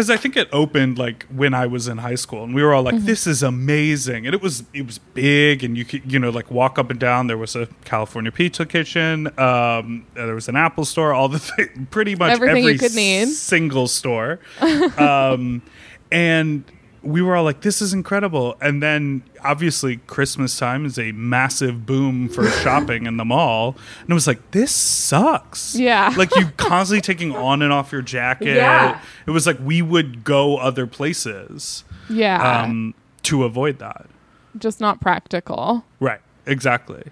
because 0.00 0.08
I 0.08 0.16
think 0.16 0.34
it 0.34 0.48
opened 0.50 0.96
like 0.96 1.24
when 1.24 1.52
I 1.52 1.66
was 1.66 1.86
in 1.86 1.98
high 1.98 2.14
school, 2.14 2.42
and 2.42 2.54
we 2.54 2.62
were 2.62 2.72
all 2.72 2.82
like, 2.82 2.96
"This 3.04 3.26
is 3.26 3.42
amazing!" 3.42 4.24
And 4.24 4.34
it 4.34 4.40
was 4.40 4.64
it 4.72 4.86
was 4.86 4.96
big, 4.96 5.62
and 5.62 5.76
you 5.76 5.84
could 5.84 6.10
you 6.10 6.18
know 6.18 6.30
like 6.30 6.50
walk 6.50 6.78
up 6.78 6.90
and 6.90 6.98
down. 6.98 7.26
There 7.26 7.36
was 7.36 7.54
a 7.54 7.68
California 7.84 8.32
Pizza 8.32 8.64
Kitchen, 8.64 9.26
um, 9.38 10.06
there 10.14 10.34
was 10.34 10.48
an 10.48 10.56
Apple 10.56 10.86
store, 10.86 11.12
all 11.12 11.28
the 11.28 11.38
thi- 11.38 11.68
pretty 11.90 12.14
much 12.14 12.30
Everything 12.32 12.64
you 12.64 12.70
every 12.70 12.78
could 12.78 12.94
need. 12.94 13.26
single 13.28 13.88
store, 13.88 14.40
um, 14.96 15.60
and 16.10 16.64
we 17.02 17.22
were 17.22 17.34
all 17.36 17.44
like, 17.44 17.62
"This 17.62 17.80
is 17.80 17.92
incredible!" 17.92 18.56
And 18.60 18.82
then 18.82 19.22
obviously 19.42 19.96
Christmas 20.06 20.58
time 20.58 20.84
is 20.84 20.98
a 20.98 21.12
massive 21.12 21.86
boom 21.86 22.28
for 22.28 22.46
shopping 22.62 23.06
in 23.06 23.16
the 23.16 23.24
mall, 23.24 23.76
and 24.02 24.10
it 24.10 24.14
was 24.14 24.26
like, 24.26 24.50
"This 24.50 24.70
sucks." 24.74 25.74
Yeah. 25.74 26.12
like 26.16 26.34
you 26.36 26.46
constantly 26.56 27.00
taking 27.00 27.34
on 27.34 27.62
and 27.62 27.72
off 27.72 27.92
your 27.92 28.02
jacket. 28.02 28.56
Yeah. 28.56 29.00
It 29.26 29.30
was 29.30 29.46
like 29.46 29.58
we 29.62 29.82
would 29.82 30.24
go 30.24 30.56
other 30.58 30.86
places 30.86 31.84
Yeah. 32.08 32.62
um, 32.62 32.94
to 33.24 33.44
avoid 33.44 33.78
that. 33.78 34.06
Just 34.58 34.80
not 34.80 35.00
practical. 35.00 35.84
Right. 36.00 36.20
Exactly. 36.46 37.04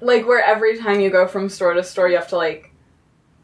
like 0.00 0.26
where 0.26 0.42
every 0.42 0.78
time 0.78 1.00
you 1.00 1.10
go 1.10 1.26
from 1.26 1.48
store 1.48 1.74
to 1.74 1.82
store, 1.84 2.08
you 2.08 2.16
have 2.16 2.28
to 2.28 2.36
like 2.36 2.65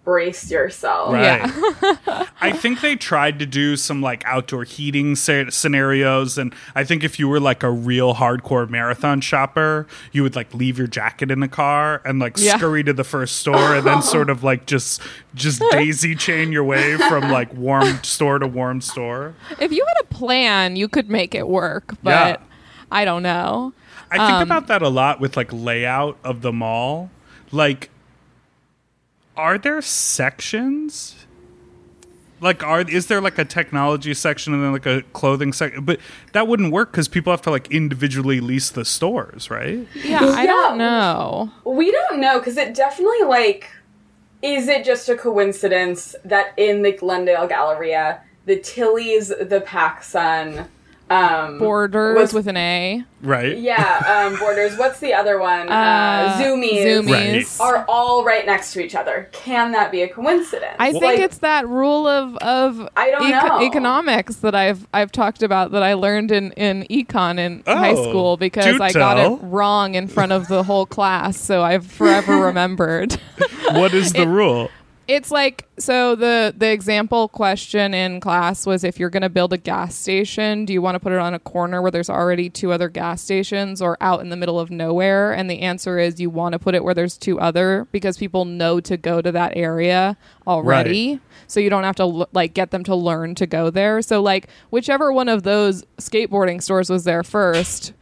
brace 0.04 0.50
yourself. 0.50 1.12
Right. 1.12 1.22
Yeah. 1.22 2.26
I 2.40 2.50
think 2.52 2.80
they 2.80 2.96
tried 2.96 3.38
to 3.38 3.46
do 3.46 3.76
some 3.76 4.02
like 4.02 4.24
outdoor 4.26 4.64
heating 4.64 5.14
sce- 5.14 5.52
scenarios, 5.52 6.38
and 6.38 6.52
I 6.74 6.82
think 6.84 7.04
if 7.04 7.18
you 7.18 7.28
were 7.28 7.38
like 7.38 7.62
a 7.62 7.70
real 7.70 8.14
hardcore 8.14 8.68
marathon 8.68 9.20
shopper, 9.20 9.86
you 10.10 10.22
would 10.24 10.34
like 10.34 10.52
leave 10.54 10.76
your 10.78 10.88
jacket 10.88 11.30
in 11.30 11.38
the 11.40 11.46
car 11.48 12.02
and 12.04 12.18
like 12.18 12.34
Yeah. 12.36 12.56
scurry 12.56 12.82
to 12.84 12.92
the 12.92 13.04
first 13.04 13.36
store, 13.36 13.76
and 13.76 13.86
then 13.86 14.02
sort 14.02 14.28
of 14.28 14.42
like 14.42 14.66
just 14.66 15.00
just 15.34 15.62
daisy 15.70 16.14
chain 16.16 16.50
your 16.52 16.64
way 16.64 16.96
from 16.96 17.30
like 17.30 17.52
warm 17.54 18.02
store 18.02 18.38
to 18.40 18.46
warm 18.46 18.80
store. 18.80 19.34
if 19.60 19.70
you 19.70 19.84
had 19.86 20.00
a 20.02 20.06
plan, 20.14 20.74
you 20.76 20.88
could 20.88 21.08
make 21.08 21.34
it 21.34 21.46
work, 21.46 21.94
but 22.02 22.10
Yeah. 22.10 22.36
I 22.90 23.04
don't 23.04 23.22
know. 23.22 23.72
I 24.10 24.18
think 24.18 24.30
Um, 24.32 24.42
about 24.42 24.66
that 24.66 24.82
a 24.82 24.88
lot 24.88 25.20
with 25.20 25.36
like 25.36 25.48
layout 25.52 26.18
of 26.24 26.42
the 26.42 26.52
mall. 26.52 27.10
Like, 27.50 27.88
are 29.36 29.58
there 29.58 29.80
sections? 29.82 31.16
Like, 32.40 32.64
are 32.64 32.80
is 32.80 33.06
there 33.06 33.20
like 33.20 33.38
a 33.38 33.44
technology 33.44 34.12
section 34.14 34.52
and 34.52 34.62
then 34.64 34.72
like 34.72 34.86
a 34.86 35.02
clothing 35.12 35.52
section? 35.52 35.84
But 35.84 36.00
that 36.32 36.48
wouldn't 36.48 36.72
work 36.72 36.90
because 36.90 37.06
people 37.06 37.32
have 37.32 37.42
to 37.42 37.50
like 37.50 37.70
individually 37.70 38.40
lease 38.40 38.70
the 38.70 38.84
stores, 38.84 39.48
right? 39.50 39.86
Yeah, 39.94 40.18
I 40.22 40.42
Yeah. 40.42 40.46
don't 40.46 40.78
know. 40.78 41.52
We 41.64 41.92
don't 41.92 42.18
know 42.20 42.38
because 42.40 42.56
it 42.56 42.74
definitely 42.74 43.22
like 43.26 43.70
is 44.42 44.66
it 44.66 44.84
just 44.84 45.08
a 45.08 45.14
coincidence 45.16 46.16
that 46.24 46.52
in 46.56 46.82
the 46.82 46.90
Glendale 46.90 47.46
Galleria, 47.46 48.20
the 48.44 48.58
Tilly's, 48.58 49.28
the 49.28 49.62
PacSun, 49.64 50.66
um, 51.12 51.58
Borders 51.58 52.16
was- 52.16 52.32
with 52.32 52.46
an 52.48 52.56
A. 52.56 53.04
Right. 53.22 53.56
yeah, 53.56 54.26
um, 54.26 54.36
Borders. 54.38 54.76
What's 54.76 54.98
the 54.98 55.14
other 55.14 55.38
one? 55.38 55.68
Uh, 55.68 55.72
Uh, 55.72 56.42
Zumiez. 56.42 56.84
Zumiez. 57.04 57.60
Right. 57.60 57.66
Are 57.66 57.84
all 57.88 58.24
right 58.24 58.44
next 58.44 58.72
to 58.72 58.84
each 58.84 58.96
other. 58.96 59.28
Can 59.30 59.70
that 59.72 59.92
be 59.92 60.02
a 60.02 60.08
coincidence? 60.08 60.74
I 60.80 60.90
think 60.90 61.04
Like, 61.04 61.20
it's 61.20 61.38
that 61.38 61.68
rule 61.68 62.08
of 62.08 62.36
of 62.38 62.88
I 62.96 63.10
don't 63.12 63.30
know. 63.30 63.60
economics 63.62 64.36
that 64.36 64.56
I've 64.56 64.88
I've 64.92 65.12
talked 65.12 65.42
about 65.44 65.70
that 65.70 65.84
I 65.84 65.94
learned 65.94 66.32
in 66.32 66.50
in 66.52 66.84
econ 66.90 67.38
in 67.38 67.62
high 67.64 67.92
Oh, 67.92 68.08
school 68.10 68.36
because 68.36 68.64
do 68.76 68.82
I 68.82 68.90
got 68.92 69.18
it 69.18 69.38
wrong 69.42 69.94
in 69.94 70.08
front 70.08 70.32
of 70.32 70.48
the 70.48 70.64
whole 70.64 70.86
class, 70.86 71.36
so 71.38 71.62
I've 71.62 71.86
forever 71.86 72.36
remembered. 72.46 73.12
What 73.70 73.94
is 73.94 74.12
the 74.14 74.26
rule? 74.26 74.68
It's 75.12 75.30
like 75.30 75.68
so 75.78 76.14
the 76.14 76.54
the 76.56 76.72
example 76.72 77.28
question 77.28 77.92
in 77.92 78.18
class 78.18 78.64
was 78.64 78.82
if 78.82 78.98
you're 78.98 79.10
going 79.10 79.22
to 79.22 79.28
build 79.28 79.52
a 79.52 79.58
gas 79.58 79.94
station, 79.94 80.64
do 80.64 80.72
you 80.72 80.80
want 80.80 80.94
to 80.94 81.00
put 81.00 81.12
it 81.12 81.18
on 81.18 81.34
a 81.34 81.38
corner 81.38 81.82
where 81.82 81.90
there's 81.90 82.08
already 82.08 82.48
two 82.48 82.72
other 82.72 82.88
gas 82.88 83.20
stations 83.20 83.82
or 83.82 83.98
out 84.00 84.22
in 84.22 84.30
the 84.30 84.36
middle 84.36 84.58
of 84.58 84.70
nowhere? 84.70 85.34
And 85.34 85.50
the 85.50 85.60
answer 85.60 85.98
is 85.98 86.18
you 86.18 86.30
want 86.30 86.54
to 86.54 86.58
put 86.58 86.74
it 86.74 86.82
where 86.82 86.94
there's 86.94 87.18
two 87.18 87.38
other 87.38 87.86
because 87.92 88.16
people 88.16 88.46
know 88.46 88.80
to 88.80 88.96
go 88.96 89.20
to 89.20 89.30
that 89.32 89.52
area 89.54 90.16
already. 90.46 91.20
So 91.46 91.60
you 91.60 91.68
don't 91.68 91.84
have 91.84 91.96
to 91.96 92.04
l- 92.04 92.28
like 92.32 92.54
get 92.54 92.70
them 92.70 92.82
to 92.84 92.94
learn 92.94 93.34
to 93.34 93.46
go 93.46 93.68
there. 93.68 94.00
So 94.00 94.22
like 94.22 94.48
whichever 94.70 95.12
one 95.12 95.28
of 95.28 95.42
those 95.42 95.84
skateboarding 95.98 96.62
stores 96.62 96.88
was 96.88 97.04
there 97.04 97.22
first 97.22 97.92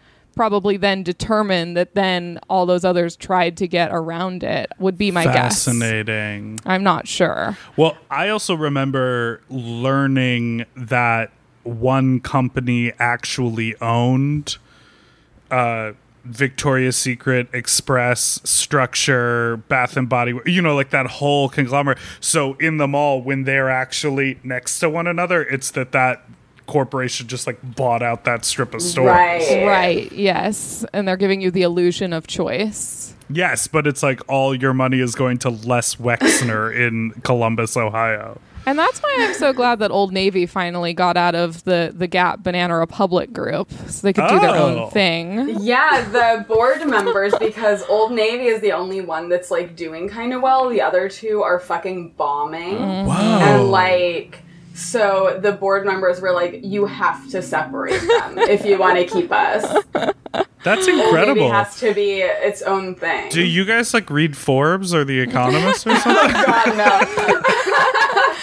probably 0.40 0.78
then 0.78 1.02
determined 1.02 1.76
that 1.76 1.94
then 1.94 2.40
all 2.48 2.64
those 2.64 2.82
others 2.82 3.14
tried 3.14 3.58
to 3.58 3.68
get 3.68 3.90
around 3.92 4.42
it 4.42 4.72
would 4.78 4.96
be 4.96 5.10
my 5.10 5.24
guess. 5.24 5.66
Fascinating. 5.66 6.58
I'm 6.64 6.82
not 6.82 7.06
sure. 7.06 7.58
Well, 7.76 7.98
I 8.10 8.30
also 8.30 8.54
remember 8.54 9.42
learning 9.50 10.64
that 10.74 11.30
one 11.62 12.20
company 12.20 12.90
actually 12.98 13.78
owned 13.82 14.56
uh, 15.50 15.92
Victoria's 16.24 16.96
Secret, 16.96 17.48
Express, 17.52 18.40
Structure, 18.42 19.58
Bath 19.68 19.94
and 19.98 20.08
Body, 20.08 20.32
you 20.46 20.62
know, 20.62 20.74
like 20.74 20.88
that 20.88 21.06
whole 21.06 21.50
conglomerate. 21.50 21.98
So 22.18 22.54
in 22.54 22.78
the 22.78 22.88
mall, 22.88 23.20
when 23.20 23.44
they're 23.44 23.68
actually 23.68 24.38
next 24.42 24.78
to 24.78 24.88
one 24.88 25.06
another, 25.06 25.42
it's 25.42 25.70
that 25.72 25.92
that 25.92 26.24
corporation 26.70 27.26
just 27.26 27.46
like 27.46 27.58
bought 27.76 28.00
out 28.02 28.24
that 28.24 28.44
strip 28.44 28.72
of 28.74 28.80
stores. 28.80 29.08
Right. 29.08 29.64
Right, 29.66 30.12
yes. 30.12 30.84
And 30.92 31.06
they're 31.06 31.16
giving 31.16 31.40
you 31.40 31.50
the 31.50 31.62
illusion 31.62 32.12
of 32.12 32.26
choice. 32.26 33.14
Yes, 33.28 33.66
but 33.68 33.86
it's 33.86 34.02
like 34.02 34.20
all 34.28 34.54
your 34.54 34.72
money 34.72 35.00
is 35.00 35.14
going 35.14 35.38
to 35.38 35.50
Les 35.50 35.96
Wexner 35.96 36.74
in 36.86 37.10
Columbus, 37.22 37.76
Ohio. 37.76 38.40
And 38.66 38.78
that's 38.78 39.00
why 39.00 39.16
I'm 39.20 39.34
so 39.34 39.52
glad 39.54 39.78
that 39.78 39.90
Old 39.90 40.12
Navy 40.12 40.44
finally 40.46 40.92
got 40.92 41.16
out 41.16 41.34
of 41.34 41.64
the, 41.64 41.92
the 41.96 42.06
Gap 42.06 42.42
Banana 42.42 42.76
Republic 42.76 43.32
group 43.32 43.70
so 43.88 44.06
they 44.06 44.12
could 44.12 44.28
do 44.28 44.38
their 44.38 44.50
Oh. 44.50 44.84
own 44.84 44.90
thing. 44.90 45.56
Yeah, 45.60 46.02
the 46.10 46.44
board 46.46 46.86
members, 46.86 47.32
because 47.40 47.82
Old 47.88 48.12
Navy 48.12 48.46
is 48.48 48.60
the 48.60 48.72
only 48.72 49.00
one 49.00 49.28
that's 49.30 49.50
like 49.50 49.76
doing 49.76 50.08
kind 50.10 50.34
of 50.34 50.42
well. 50.42 50.68
The 50.68 50.82
other 50.82 51.08
two 51.08 51.42
are 51.42 51.58
fucking 51.58 52.12
bombing. 52.18 52.76
Wow. 53.06 53.40
And 53.40 53.70
like, 53.70 54.42
so 54.74 55.38
the 55.42 55.52
board 55.52 55.84
members 55.86 56.20
were 56.20 56.32
like, 56.32 56.60
you 56.62 56.86
have 56.86 57.28
to 57.30 57.42
separate 57.42 58.00
them 58.00 58.38
if 58.38 58.64
you 58.64 58.78
want 58.78 58.98
to 58.98 59.04
keep 59.06 59.30
us. 59.32 59.84
That's 60.62 60.86
Old 60.86 60.96
Navy 60.96 61.00
incredible. 61.08 61.50
has 61.52 61.78
to 61.80 61.94
be 61.94 62.20
its 62.20 62.60
own 62.62 62.94
thing. 62.94 63.30
Do 63.30 63.42
you 63.42 63.64
guys 63.64 63.94
like 63.94 64.10
read 64.10 64.36
Forbes 64.36 64.92
or 64.94 65.04
The 65.04 65.18
Economist 65.20 65.86
or 65.86 65.96
something? 65.96 66.32
God, 66.32 66.76
no. 66.76 67.44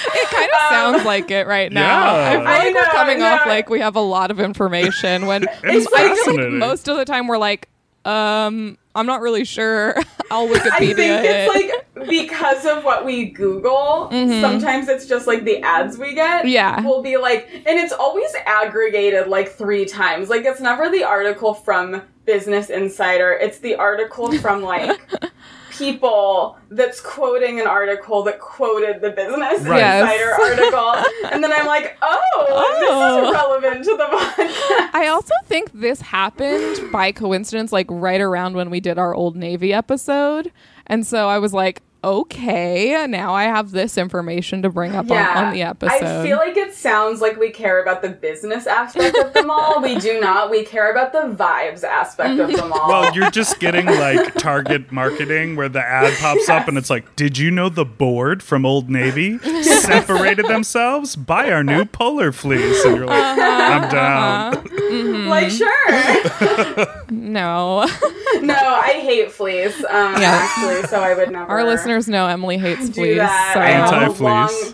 It 0.09 0.29
kind 0.29 0.49
of 0.51 0.69
sounds 0.69 1.05
like 1.05 1.31
it 1.31 1.47
right 1.47 1.71
now. 1.71 2.15
Yeah. 2.15 2.29
I 2.29 2.31
feel 2.33 2.47
I 2.47 2.57
like 2.59 2.73
we're 2.75 2.85
coming 2.91 3.21
off 3.23 3.45
like 3.47 3.69
we 3.69 3.79
have 3.79 3.95
a 3.95 3.99
lot 4.01 4.29
of 4.31 4.39
information 4.39 5.25
when 5.25 5.43
It's 5.63 5.87
I 5.93 6.15
feel 6.25 6.35
like 6.35 6.51
most 6.53 6.87
of 6.87 6.97
the 6.97 7.05
time 7.05 7.27
we're 7.27 7.37
like, 7.39 7.67
um, 8.05 8.77
I'm 8.95 9.05
not 9.05 9.21
really 9.21 9.43
sure. 9.43 9.95
I'll 10.31 10.47
I 10.47 10.57
Wikipedia 10.59 10.95
think 10.95 11.25
it. 11.25 11.25
it's 11.25 11.53
like 11.55 11.86
because 12.07 12.65
of 12.65 12.83
what 12.83 13.05
we 13.05 13.25
Google, 13.25 14.09
sometimes 14.11 14.87
it's 14.87 15.05
just 15.05 15.27
like 15.27 15.43
the 15.43 15.61
ads 15.61 15.97
we 15.97 16.13
get. 16.13 16.39
Mm-hmm. 16.39 16.47
Yeah. 16.49 16.81
Will 16.81 17.01
be 17.01 17.17
like, 17.17 17.49
and 17.53 17.79
it's 17.79 17.93
always 17.93 18.31
aggregated 18.45 19.27
like 19.27 19.49
three 19.49 19.85
times. 19.85 20.29
Like, 20.29 20.45
it's 20.45 20.59
never 20.61 20.89
the 20.89 21.03
article 21.03 21.53
from 21.53 22.01
Business 22.25 22.69
Insider, 22.69 23.31
it's 23.33 23.59
the 23.59 23.75
article 23.75 24.31
from 24.39 24.61
like 24.61 24.99
people 25.71 26.57
that's 26.71 26.99
quoting 26.99 27.59
an 27.61 27.67
article 27.67 28.23
that 28.23 28.39
quoted 28.39 28.99
the 29.01 29.11
Business 29.11 29.61
Right. 29.63 29.77
Yes. 29.77 30.03
Insider 30.03 30.61
article. 30.61 31.29
and 31.31 31.43
then 31.43 31.53
I'm 31.53 31.65
like, 31.67 31.97
oh, 32.01 32.21
Oh. 32.39 32.79
this 32.79 33.27
is 33.27 33.33
relevant 33.33 33.83
to 33.85 33.95
the 33.95 34.03
podcast. 34.05 34.89
I 34.93 35.07
also 35.07 35.33
think 35.45 35.71
this 35.73 36.01
happened 36.01 36.91
by 36.91 37.11
coincidence, 37.11 37.71
like 37.71 37.87
right 37.89 38.19
around 38.21 38.55
when 38.55 38.69
we 38.69 38.79
did 38.79 38.97
our 38.97 39.13
Old 39.13 39.35
Navy 39.35 39.71
episode. 39.73 40.51
And 40.87 41.05
so 41.05 41.27
I 41.29 41.39
was 41.39 41.53
like, 41.53 41.81
okay, 42.07 43.05
now 43.07 43.33
I 43.33 43.43
have 43.43 43.71
this 43.71 43.97
information 43.97 44.61
to 44.61 44.69
bring 44.69 44.95
up 44.95 45.11
on, 45.11 45.17
on 45.17 45.53
the 45.53 45.61
episode. 45.63 46.03
I 46.03 46.23
feel 46.23 46.37
like 46.37 46.55
it 46.55 46.73
sounds 46.73 47.19
like 47.19 47.37
we 47.37 47.49
care 47.49 47.81
about 47.81 48.01
the 48.01 48.09
business 48.09 48.65
aspect 48.65 49.17
of 49.17 49.33
the 49.33 49.43
mall. 49.43 49.81
We 49.81 49.99
do 49.99 50.19
not. 50.19 50.49
We 50.49 50.63
care 50.63 50.89
about 50.91 51.11
the 51.11 51.35
vibes 51.35 51.83
aspect 51.83 52.39
of 52.39 52.51
the 52.51 52.65
mall. 52.65 52.87
Well, 52.87 53.13
you're 53.13 53.29
just 53.31 53.59
getting 53.59 53.85
like 53.85 54.35
target 54.35 54.91
marketing 54.91 55.55
where 55.55 55.69
the 55.69 55.83
ad 55.83 56.17
pops 56.19 56.47
up 56.49 56.67
and 56.67 56.77
it's 56.77 56.89
like, 56.89 57.15
did 57.15 57.37
you 57.37 57.51
know 57.51 57.69
the 57.69 57.85
board 57.85 58.41
from 58.41 58.65
Old 58.65 58.89
Navy 58.89 59.37
separated 59.63 60.45
themselves? 60.47 61.15
Buy 61.15 61.51
our 61.51 61.63
new 61.63 61.83
polar 61.85 62.31
fleece. 62.31 62.85
And 62.85 62.95
you're 62.95 63.05
like, 63.05 63.37
uh-huh, 63.37 63.41
I'm 63.41 63.91
down. 63.91 64.55
Uh-huh. 64.55 64.63
Mm-hmm. 64.87 65.16
Like, 65.29 65.49
sure. 65.49 67.03
no. 67.11 67.85
no, 68.41 68.53
I 68.55 68.99
hate 69.01 69.31
fleece, 69.31 69.77
um, 69.85 70.19
Yeah. 70.21 70.39
actually, 70.41 70.83
so 70.87 70.99
I 71.01 71.13
would 71.13 71.31
never. 71.31 71.49
Our 71.49 71.63
listeners 71.63 72.07
know 72.07 72.27
Emily 72.27 72.57
hates 72.57 72.87
do 72.89 73.01
fleece. 73.01 73.17
that. 73.17 73.51
So 73.53 73.59
I 73.59 73.69
Anti-fleece. 73.69 74.19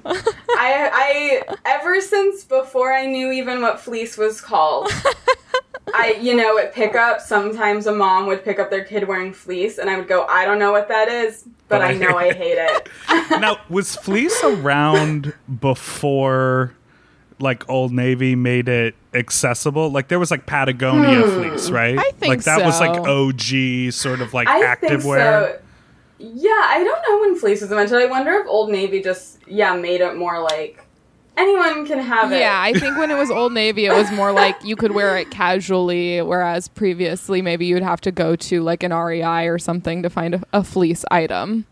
long- 0.06 0.34
I, 0.56 1.44
I, 1.48 1.56
ever 1.66 2.00
since 2.02 2.44
before 2.44 2.94
I 2.94 3.06
knew 3.06 3.32
even 3.32 3.62
what 3.62 3.80
fleece 3.80 4.18
was 4.18 4.39
called, 4.42 4.89
I, 5.96 6.18
you 6.22 6.36
know, 6.36 6.58
at 6.58 6.74
pickup, 6.74 7.22
sometimes 7.22 7.86
a 7.88 7.92
mom 7.92 8.26
would 8.28 8.44
pick 8.44 8.58
up 8.60 8.70
their 8.72 8.84
kid 8.84 9.08
wearing 9.08 9.34
fleece, 9.34 9.78
and 9.78 9.89
I 9.89 9.98
would 9.98 10.08
go, 10.08 10.26
I 10.26 10.46
don't 10.46 10.58
know 10.60 10.72
what 10.72 10.88
that 10.88 11.08
is, 11.10 11.44
but, 11.68 11.80
But 11.80 11.82
I 11.82 11.89
I 11.92 11.94
know 11.96 12.18
I 12.18 12.34
hate 12.34 12.58
it. 12.58 12.89
now, 13.39 13.58
was 13.70 13.96
fleece 13.96 14.44
around 14.44 15.34
before 15.62 16.74
like 17.39 17.68
Old 17.70 17.92
Navy 17.92 18.36
made 18.36 18.70
it 18.70 18.96
accessible? 19.15 19.89
Like 19.89 20.08
there 20.08 20.19
was 20.19 20.32
like 20.32 20.45
Patagonia 20.45 21.21
hmm. 21.21 21.49
fleece, 21.49 21.69
right? 21.69 21.97
I 21.97 22.12
think 22.12 22.30
like 22.30 22.43
that 22.43 22.65
was 22.65 22.80
like. 22.80 22.93
OG 23.04 23.91
sort 23.91 24.21
of 24.21 24.34
like 24.34 24.47
I 24.47 24.65
active 24.65 24.89
think 24.89 25.06
wear. 25.06 25.19
so. 25.19 25.60
Yeah, 26.19 26.49
I 26.52 26.84
don't 26.84 27.02
know 27.10 27.21
when 27.21 27.36
fleece 27.36 27.62
was 27.62 27.71
invented. 27.71 27.97
I 27.97 28.06
wonder 28.06 28.32
if 28.34 28.47
Old 28.47 28.69
Navy 28.71 29.02
just, 29.02 29.39
yeah, 29.45 29.76
made 29.76 29.99
it 29.99 30.15
more 30.15 30.39
like 30.39 30.84
anyone 31.38 31.86
can 31.86 31.99
have 31.99 32.32
it. 32.32 32.39
Yeah, 32.39 32.62
I 32.62 32.73
think 32.73 32.97
when 32.97 33.12
it 33.12 33.17
was 33.17 33.30
Old 33.30 33.54
Navy, 33.54 33.86
it 33.86 33.93
was 33.93 34.12
more 34.12 34.32
like 34.32 34.56
you 34.63 34.76
could 34.76 34.91
wear 34.91 35.17
it 35.17 35.32
casually, 35.32 36.21
whereas 36.21 36.67
previously 36.67 37.41
maybe 37.41 37.65
you'd 37.65 37.84
have 37.84 38.02
to 38.02 38.12
go 38.12 38.36
to 38.36 38.62
like 38.62 38.84
an 38.84 38.93
REI 38.93 39.47
or 39.47 39.60
something 39.60 40.04
to 40.04 40.10
find 40.10 40.36
a, 40.36 40.43
a 40.54 40.63
fleece 40.63 41.04
item. 41.12 41.65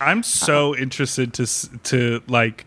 I'm 0.00 0.22
so 0.22 0.76
interested 0.76 1.34
to 1.34 1.42
s- 1.42 1.68
to 1.84 2.22
like 2.28 2.64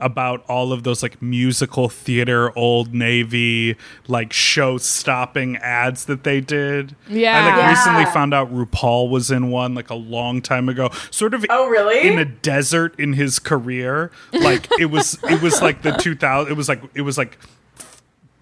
about 0.00 0.44
all 0.48 0.72
of 0.72 0.82
those 0.82 1.02
like 1.02 1.20
musical 1.20 1.88
theater 1.88 2.56
old 2.58 2.94
navy 2.94 3.76
like 4.08 4.32
show 4.32 4.78
stopping 4.78 5.56
ads 5.58 6.06
that 6.06 6.24
they 6.24 6.40
did 6.40 6.94
Yeah. 7.08 7.38
i 7.38 7.46
like 7.50 7.56
Yeah. 7.56 7.68
recently 7.70 8.04
found 8.06 8.32
out 8.32 8.52
rupaul 8.52 9.10
was 9.10 9.30
in 9.30 9.50
one 9.50 9.74
like 9.74 9.90
a 9.90 9.94
long 9.94 10.40
time 10.42 10.68
ago 10.68 10.90
sort 11.10 11.34
of 11.34 11.44
Oh, 11.50 11.68
really? 11.68 12.08
in 12.08 12.18
a 12.18 12.24
desert 12.24 12.98
in 12.98 13.12
his 13.12 13.38
career 13.38 14.10
like 14.32 14.68
it 14.78 14.86
was 14.86 15.18
it 15.24 15.42
was 15.42 15.60
like 15.60 15.82
the 15.82 15.92
2000 15.92 16.50
it 16.50 16.56
was 16.56 16.68
like 16.68 16.80
it 16.94 17.02
was 17.02 17.18
like 17.18 17.38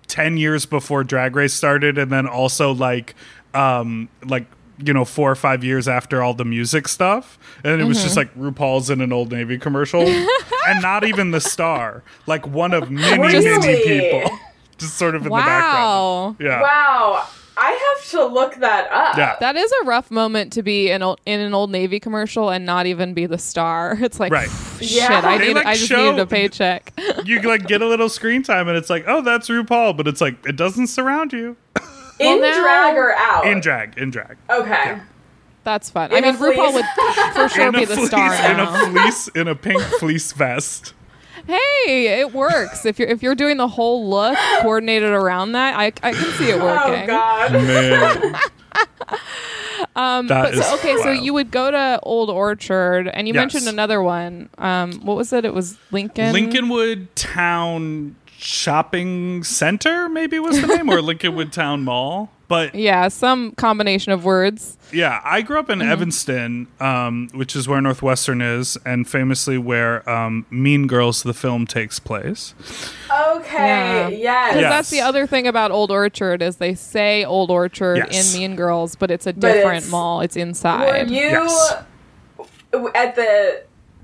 10 0.07 0.37
years 0.37 0.65
before 0.65 1.05
drag 1.05 1.37
race 1.37 1.53
started 1.53 1.99
and 1.99 2.11
then 2.11 2.27
also 2.27 2.73
like 2.73 3.15
um 3.55 4.09
like 4.25 4.47
you 4.85 4.93
know 4.93 5.05
four 5.05 5.31
or 5.31 5.35
five 5.35 5.65
years 5.65 5.89
after 5.89 6.23
all 6.23 6.35
the 6.35 6.45
music 6.45 6.87
stuff 6.89 7.39
and 7.65 7.81
it 7.81 7.85
was 7.85 8.03
just 8.03 8.17
mm-hmm. 8.17 8.39
like 8.41 8.55
rupaul's 8.55 8.91
in 8.91 9.01
an 9.01 9.13
old 9.13 9.33
navy 9.33 9.59
commercial 9.59 10.03
and 10.69 10.83
not 10.83 11.05
even 11.05 11.31
the 11.33 11.41
star 11.41 12.03
like 12.27 12.47
one 12.47 12.73
of 12.73 12.91
many 12.91 13.19
many 13.43 13.83
people 13.85 14.31
just 14.79 14.97
sort 14.97 15.15
of 15.15 15.23
in 15.23 15.25
the 15.25 15.31
Wow. 15.31 16.37
background 16.37 16.37
yeah 16.41 16.63
Wow. 16.63 17.27
I 17.61 17.97
have 17.97 18.11
to 18.11 18.25
look 18.25 18.55
that 18.61 18.89
up. 18.93 19.17
Yeah. 19.17 19.35
That 19.41 19.57
is 19.57 19.73
a 19.83 19.85
rough 19.85 20.13
moment 20.13 20.53
to 20.53 20.63
be 20.63 20.91
in, 20.91 21.03
old, 21.03 21.21
in 21.27 21.41
an 21.41 21.55
Old 21.55 21.73
Navy 21.73 21.99
commercial 21.99 22.51
and 22.51 22.65
not 22.65 22.87
even 22.87 23.15
be 23.15 23.27
the 23.27 23.37
star. 23.37 23.99
It's 24.01 24.21
like, 24.21 24.31
Right. 24.31 24.49
shit, 24.79 24.93
Yeah. 24.93 25.23
I, 25.25 25.39
need, 25.39 25.55
like, 25.55 25.67
I 25.67 25.75
just 25.75 25.89
show- 25.89 26.13
needed 26.13 26.21
a 26.21 26.27
paycheck. 26.27 26.93
you 27.25 27.43
like 27.43 27.67
get 27.67 27.83
a 27.83 27.87
little 27.89 28.09
screen 28.09 28.45
time 28.45 28.69
and 28.69 28.77
it's 28.77 28.89
like 28.89 29.03
oh 29.09 29.23
that's 29.23 29.49
rupaul 29.49 29.97
but 29.97 30.07
it's 30.07 30.21
like 30.21 30.37
it 30.47 30.55
doesn't 30.55 30.87
surround 30.87 31.33
you 31.33 31.57
In 32.19 32.41
Well, 32.41 32.51
now- 32.51 32.63
drag 32.63 32.97
or 32.97 33.15
out? 33.15 33.47
in 33.47 33.61
drag 33.61 33.97
in 33.99 34.11
drag 34.11 34.37
Okay. 34.51 34.99
That's 35.65 35.91
fun. 35.91 36.13
In 36.13 36.25
I 36.25 36.29
a 36.29 36.33
mean, 36.33 36.41
RuPaul 36.41 36.73
would 36.75 36.85
for 37.35 37.49
sure 37.55 37.67
in 37.69 37.73
be 37.75 37.85
the 37.85 37.95
fleece 37.97 38.09
star 38.09 38.33
in 38.35 38.57
now. 38.57 38.75
a 38.87 38.91
fleece 38.91 39.29
in 39.29 39.49
a 39.49 39.55
pink 39.55 39.83
fleece 40.01 40.33
vest 40.33 40.95
hey, 41.47 42.21
it 42.21 42.35
works. 42.35 42.85
If 42.85 42.99
you're 42.99 43.09
if 43.09 43.23
you're 43.23 43.35
doing 43.35 43.57
the 43.57 43.69
whole 43.69 44.09
look 44.11 44.37
coordinated 44.61 45.09
around 45.11 45.53
that, 45.53 45.79
I, 45.79 45.87
I 46.03 46.13
can 46.13 46.33
see 46.33 46.51
it 46.51 46.61
working. 46.61 47.05
Oh 47.05 47.07
God. 47.07 47.53
Man. 47.53 48.35
Um, 49.97 50.27
That 50.27 50.55
but 50.55 50.63
so, 50.65 50.75
okay, 50.77 50.97
so 51.03 51.11
you 51.11 51.33
would 51.35 51.51
go 51.51 51.71
to 51.71 51.99
Old 52.03 52.31
Orchard, 52.31 53.09
and 53.09 53.27
you 53.27 53.35
Yes. 53.35 53.41
mentioned 53.41 53.69
another 53.69 54.03
one. 54.03 54.49
Um, 54.59 54.93
what 55.05 55.17
was 55.17 55.33
it? 55.33 55.45
It 55.45 55.55
was 55.55 55.77
Lincoln. 55.91 56.35
Lincolnwood 56.35 57.07
Town 57.15 58.15
Shopping 58.41 59.43
Center, 59.43 60.09
maybe 60.09 60.39
was 60.39 60.61
the 60.61 60.69
name, 60.69 60.89
or 60.89 60.99
Lincolnwood 60.99 61.51
Town 61.53 61.83
Mall. 61.85 62.31
But 62.47 62.75
Yeah, 62.75 63.09
some 63.09 63.53
combination 63.53 64.13
of 64.13 64.25
words. 64.25 64.79
yeah, 64.93 65.21
I 65.25 65.43
grew 65.43 65.59
up 65.59 65.69
in 65.69 65.81
Mm-hmm. 65.81 65.91
Evanston, 65.91 66.67
um, 66.81 67.29
which 67.35 67.55
is 67.57 67.67
where 67.69 67.81
Northwestern 67.81 68.41
is, 68.41 68.79
and 68.87 69.07
famously 69.09 69.59
where 69.59 70.09
um, 70.09 70.47
Mean 70.51 70.87
Girls, 70.87 71.25
the 71.25 71.35
film, 71.35 71.67
takes 71.67 71.99
place. 71.99 72.55
Okay. 73.11 74.17
Yes. 74.19 74.49
Because 74.51 74.61
Yes. 74.63 74.71
that's 74.71 74.91
the 74.91 75.01
other 75.01 75.27
thing 75.27 75.47
about 75.47 75.73
Old 75.73 75.91
Orchard 75.91 76.41
is 76.41 76.57
they 76.57 76.75
say 76.75 77.25
Old 77.25 77.51
Orchard 77.51 77.97
Yes. 78.11 78.33
in 78.35 78.41
Mean 78.41 78.57
Girls, 78.57 78.95
but 78.95 79.11
it's 79.11 79.27
a 79.27 79.33
different 79.33 79.79
it's- 79.79 79.91
mall. 79.91 80.21
It's 80.21 80.37
Were 80.37 80.43
inside. 80.43 81.11
you 81.11 81.17
Yes. 81.21 81.75
at 82.95 83.15
the 83.17 83.63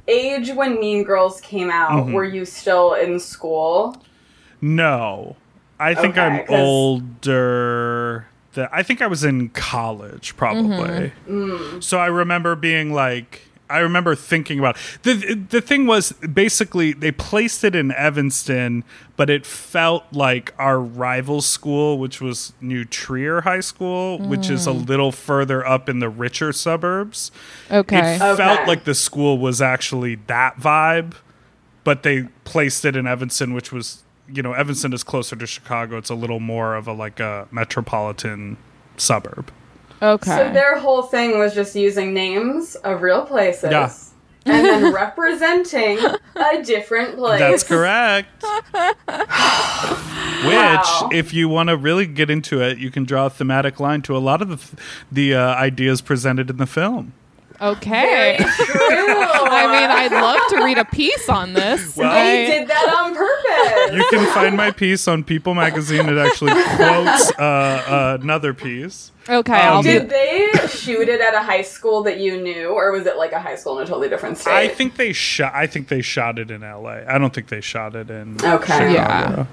age 0.09 0.51
when 0.51 0.79
Mean 0.81 1.03
Girls 1.05 1.41
came 1.41 1.71
out? 1.71 1.93
Mm-hmm. 1.93 2.13
Were 2.13 2.25
you 2.25 2.45
still 2.45 2.93
in 2.95 3.19
school? 3.21 3.97
No, 4.61 5.37
I 5.79 5.95
think 5.95 6.17
Okay, 6.17 6.21
I'm 6.21 6.45
older. 7.29 8.27
Than, 8.55 8.69
I 8.73 8.83
think 8.83 9.03
I 9.03 9.07
was 9.09 9.25
in 9.25 9.49
college, 9.51 10.37
probably. 10.37 11.13
Mm-hmm. 11.29 11.81
So 11.81 11.99
I 11.99 12.07
remember 12.07 12.55
being 12.55 12.93
like, 12.93 13.43
I 13.69 13.79
remember 13.79 14.15
thinking 14.15 14.59
about 14.61 14.77
the 15.03 15.35
the 15.35 15.61
thing 15.61 15.87
was 15.87 16.13
basically 16.13 16.93
they 16.93 17.11
placed 17.11 17.65
it 17.65 17.75
in 17.75 17.91
Evanston, 17.93 18.85
but 19.17 19.29
it 19.31 19.45
felt 19.45 20.05
like 20.13 20.55
our 20.59 20.79
rival 20.79 21.41
school, 21.41 21.99
which 21.99 22.21
was 22.21 22.53
New 22.61 22.85
Trier 22.85 23.41
High 23.41 23.61
School, 23.61 24.19
which 24.19 24.49
is 24.51 24.67
a 24.67 24.73
little 24.73 25.11
further 25.11 25.67
up 25.67 25.89
in 25.89 25.99
the 25.99 26.09
richer 26.11 26.53
suburbs. 26.53 27.33
Okay. 27.71 28.15
It 28.17 28.23
Okay. 28.23 28.37
felt 28.37 28.69
like 28.69 28.85
the 28.85 28.95
school 28.95 29.39
was 29.39 29.61
actually 29.61 30.17
that 30.29 30.61
vibe, 30.61 31.15
but 31.83 32.05
they 32.05 32.29
placed 32.45 32.85
it 32.85 32.95
in 32.95 33.07
Evanston, 33.09 33.53
which 33.55 33.73
was 33.73 34.04
you 34.33 34.43
know 34.43 34.53
Evanston 34.53 34.93
is 34.93 35.03
closer 35.03 35.37
to 35.37 35.47
Chicago. 35.47 35.97
It's 35.99 36.11
a 36.11 36.15
little 36.15 36.41
more 36.41 36.75
of 36.77 36.87
a 36.89 36.93
like 36.93 37.21
a 37.21 37.47
metropolitan 37.51 38.57
suburb. 38.97 39.51
okay. 40.03 40.31
So 40.31 40.53
their 40.53 40.79
whole 40.79 41.03
thing 41.03 41.39
was 41.39 41.55
just 41.55 41.75
using 41.77 42.15
names 42.15 42.75
of 42.77 43.03
real 43.03 43.25
places. 43.27 43.71
Yeah. 43.71 43.91
And 44.47 44.65
then 44.67 44.93
representing 45.05 45.99
a 46.37 46.63
different 46.63 47.17
place. 47.17 47.41
That's 47.41 47.63
correct. 47.65 48.43
Which, 50.45 50.53
Wow. 50.55 51.09
if 51.13 51.33
you 51.33 51.49
want 51.49 51.71
to 51.71 51.77
really 51.77 52.05
get 52.07 52.29
into 52.29 52.61
it, 52.61 52.77
you 52.77 52.91
can 52.91 53.05
draw 53.05 53.27
a 53.27 53.31
thematic 53.31 53.81
line 53.81 54.03
to 54.03 54.15
a 54.15 54.19
lot 54.19 54.43
of 54.43 54.49
the 54.51 54.77
the 55.11 55.35
uh, 55.35 55.55
ideas 55.55 56.03
presented 56.03 56.51
in 56.51 56.59
the 56.59 56.67
film. 56.67 57.15
Okay. 57.61 58.37
True. 58.57 58.77
I 58.77 59.67
mean, 59.67 59.91
I'd 59.91 60.13
love 60.13 60.41
to 60.51 60.65
read 60.65 60.79
a 60.79 60.85
piece 60.85 61.29
on 61.29 61.53
this. 61.53 61.97
Well- 61.97 62.13
They 62.13 62.47
I- 62.47 62.59
did 62.59 62.69
that 62.69 62.95
on 62.99 63.15
purpose. 63.15 63.97
You 63.97 64.05
can 64.19 64.33
find 64.35 64.57
my 64.57 64.71
piece 64.71 65.07
on 65.09 65.25
People 65.25 65.55
Magazine. 65.55 66.09
It 66.09 66.17
actually 66.19 66.53
quotes 66.53 67.31
uh, 67.39 68.19
another 68.21 68.53
piece. 68.55 69.13
okay, 69.29 69.53
Um, 69.53 69.73
I'll 69.77 69.83
be. 69.83 69.91
Did 69.91 70.11
they 70.11 70.51
shoot 70.69 71.09
it 71.09 71.21
at 71.21 71.35
a 71.35 71.41
high 71.43 71.63
school 71.63 72.03
that 72.05 72.19
you 72.19 72.41
knew, 72.43 72.69
or 72.69 72.93
was 72.93 73.07
it 73.07 73.17
like 73.17 73.33
a 73.33 73.41
high 73.41 73.57
school 73.57 73.79
in 73.79 73.85
a 73.85 73.87
totally 73.87 74.09
different 74.09 74.39
state? 74.39 74.53
I 74.53 74.69
think 74.69 74.97
they 74.97 75.13
shot. 75.13 75.53
I 75.55 75.67
think 75.67 75.89
they 75.89 76.03
shot 76.03 76.39
it 76.39 76.51
in 76.51 76.63
L.A. 76.63 77.05
I 77.09 77.19
don't 77.19 77.33
think 77.35 77.49
they 77.49 77.61
shot 77.61 77.95
it 77.97 78.11
in. 78.11 78.37
Okay. 78.45 78.93
Yeah. 78.95 79.47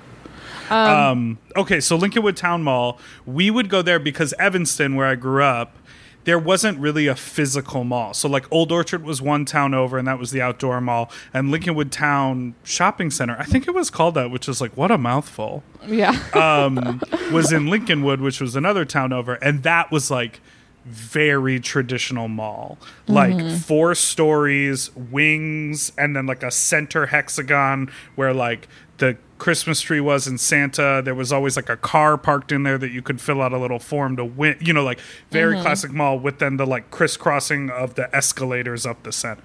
Um, 0.69 1.37
okay, 1.57 1.81
so 1.81 1.97
Lincolnwood 1.97 2.37
Town 2.37 2.63
Mall, 2.63 2.97
we 3.25 3.51
would 3.51 3.67
go 3.69 3.81
there 3.81 3.99
because 3.99 4.33
Evanston, 4.39 4.95
where 4.95 5.05
I 5.07 5.15
grew 5.15 5.43
up, 5.43 5.75
there 6.23 6.37
wasn't 6.39 6.77
really 6.79 7.07
a 7.07 7.15
physical 7.15 7.83
mall. 7.83 8.13
So 8.13 8.29
like 8.29 8.45
Old 8.51 8.71
Orchard 8.71 9.03
was 9.03 9.21
one 9.21 9.45
town 9.45 9.73
over, 9.73 9.97
and 9.97 10.07
that 10.07 10.19
was 10.19 10.31
the 10.31 10.41
outdoor 10.41 10.79
mall, 10.81 11.11
and 11.33 11.49
Lincolnwood 11.53 11.91
Town 11.91 12.55
Shopping 12.63 13.09
Center, 13.11 13.35
I 13.39 13.43
think 13.45 13.67
it 13.67 13.71
was 13.73 13.89
called 13.89 14.15
that, 14.15 14.29
which 14.31 14.47
is 14.47 14.61
like 14.61 14.75
what 14.77 14.91
a 14.91 14.97
mouthful, 14.97 15.63
Yeah. 15.87 16.11
um, 16.33 17.01
was 17.31 17.51
in 17.51 17.65
Lincolnwood, 17.65 18.19
which 18.21 18.39
was 18.41 18.55
another 18.55 18.85
town 18.85 19.11
over, 19.13 19.33
and 19.35 19.63
that 19.63 19.91
was 19.91 20.11
like 20.11 20.41
very 20.83 21.59
traditional 21.59 22.27
mall 22.27 22.75
like 23.07 23.39
four 23.59 23.93
stories 23.93 24.89
wings 24.95 25.91
and 25.95 26.15
then 26.15 26.25
like 26.25 26.41
a 26.41 26.49
center 26.49 27.05
hexagon 27.05 27.87
where 28.15 28.33
like 28.33 28.67
the 28.97 29.15
christmas 29.41 29.81
tree 29.81 29.99
was 29.99 30.27
in 30.27 30.37
santa 30.37 31.01
there 31.03 31.15
was 31.15 31.33
always 31.33 31.55
like 31.55 31.67
a 31.67 31.75
car 31.75 32.15
parked 32.15 32.51
in 32.51 32.61
there 32.61 32.77
that 32.77 32.91
you 32.91 33.01
could 33.01 33.19
fill 33.19 33.41
out 33.41 33.51
a 33.51 33.57
little 33.57 33.79
form 33.79 34.15
to 34.15 34.23
win 34.23 34.55
you 34.61 34.71
know 34.71 34.83
like 34.83 34.99
very 35.31 35.59
classic 35.61 35.91
mall 35.91 36.19
with 36.19 36.37
then 36.37 36.57
the 36.57 36.65
like 36.65 36.91
crisscrossing 36.91 37.67
of 37.71 37.95
the 37.95 38.15
escalators 38.15 38.85
up 38.85 39.01
the 39.01 39.11
center 39.11 39.41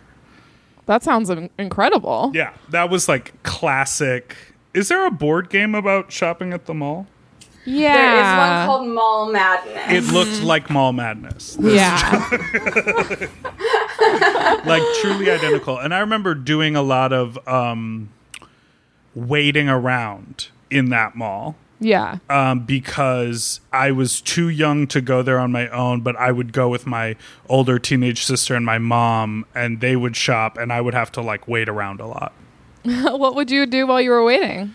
that 0.85 1.03
sounds 1.03 1.31
incredible. 1.59 2.31
yeah 2.35 2.53
that 2.69 2.91
was 2.91 3.09
like 3.09 3.43
classic 3.43 4.37
is 4.75 4.89
there 4.89 5.07
a 5.07 5.11
board 5.11 5.49
game 5.49 5.75
about 5.75 6.13
shopping 6.13 6.53
at 6.53 6.67
the 6.67 6.75
mall 6.75 7.07
Yeah. 7.65 7.97
There 7.97 8.17
is 8.21 8.39
one 8.39 8.67
called 8.67 8.87
Mall 8.95 9.33
Madness. 9.33 9.93
it 9.93 10.05
looked 10.13 10.43
like 10.43 10.69
mall 10.69 10.93
madness 10.93 11.57
Yeah. 11.61 12.29
like 14.65 14.83
truly 15.01 15.31
identical. 15.31 15.79
And 15.79 15.95
I 15.95 16.01
remember 16.01 16.35
doing 16.35 16.77
a 16.77 16.83
lot 16.83 17.13
of 17.13 17.39
um, 17.49 18.11
waiting 19.17 19.69
around 19.69 20.49
in 20.71 20.91
that 20.91 21.17
mall 21.17 21.57
yeah. 21.81 22.19
um, 22.29 22.61
because 22.61 23.61
I 23.73 23.91
was 23.91 24.21
too 24.21 24.49
young 24.49 24.87
to 24.89 25.01
go 25.01 25.23
there 25.23 25.39
on 25.39 25.53
my 25.53 25.69
own, 25.69 26.03
but 26.03 26.17
I 26.17 26.33
would 26.33 26.53
go 26.53 26.69
with 26.69 26.87
my 26.87 27.17
older 27.49 27.79
teenage 27.79 28.25
sister 28.25 28.55
and 28.55 28.65
my 28.65 28.79
mom, 28.79 29.47
and 29.55 29.81
they 29.81 29.97
would 29.97 30.17
shop, 30.17 30.57
and 30.59 30.73
I 30.73 30.81
would 30.81 30.95
have 30.95 31.11
to 31.13 31.21
like 31.21 31.49
wait 31.49 31.69
around 31.69 32.01
a 32.01 32.07
lot. 32.07 32.33
what 32.85 33.35
would 33.35 33.51
you 33.51 33.67
do 33.67 33.87
while 33.87 34.01
you 34.01 34.11
were 34.11 34.25
waiting? 34.25 34.75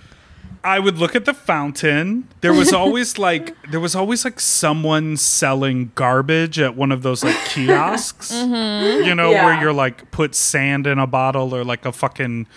I 0.63 0.77
would 0.77 0.99
look 0.99 1.15
at 1.15 1.25
the 1.25 1.33
fountain. 1.33 2.27
There 2.41 2.53
was 2.53 2.71
always 2.71 3.17
like 3.17 3.55
there 3.71 3.79
was 3.79 3.95
always 3.95 4.23
like 4.23 4.39
someone 4.39 5.17
selling 5.17 5.91
garbage 5.95 6.59
at 6.59 6.75
one 6.75 6.91
of 6.91 7.01
those 7.01 7.23
like 7.23 7.37
kiosks. 7.45 8.31
You 8.31 9.15
know, 9.15 9.31
where 9.31 9.59
you're 9.59 9.73
like 9.73 10.11
put 10.11 10.35
sand 10.35 10.85
in 10.85 10.99
a 10.99 11.07
bottle 11.07 11.55
or 11.55 11.63
like 11.63 11.85
a 11.85 11.91
fucking 11.91 12.47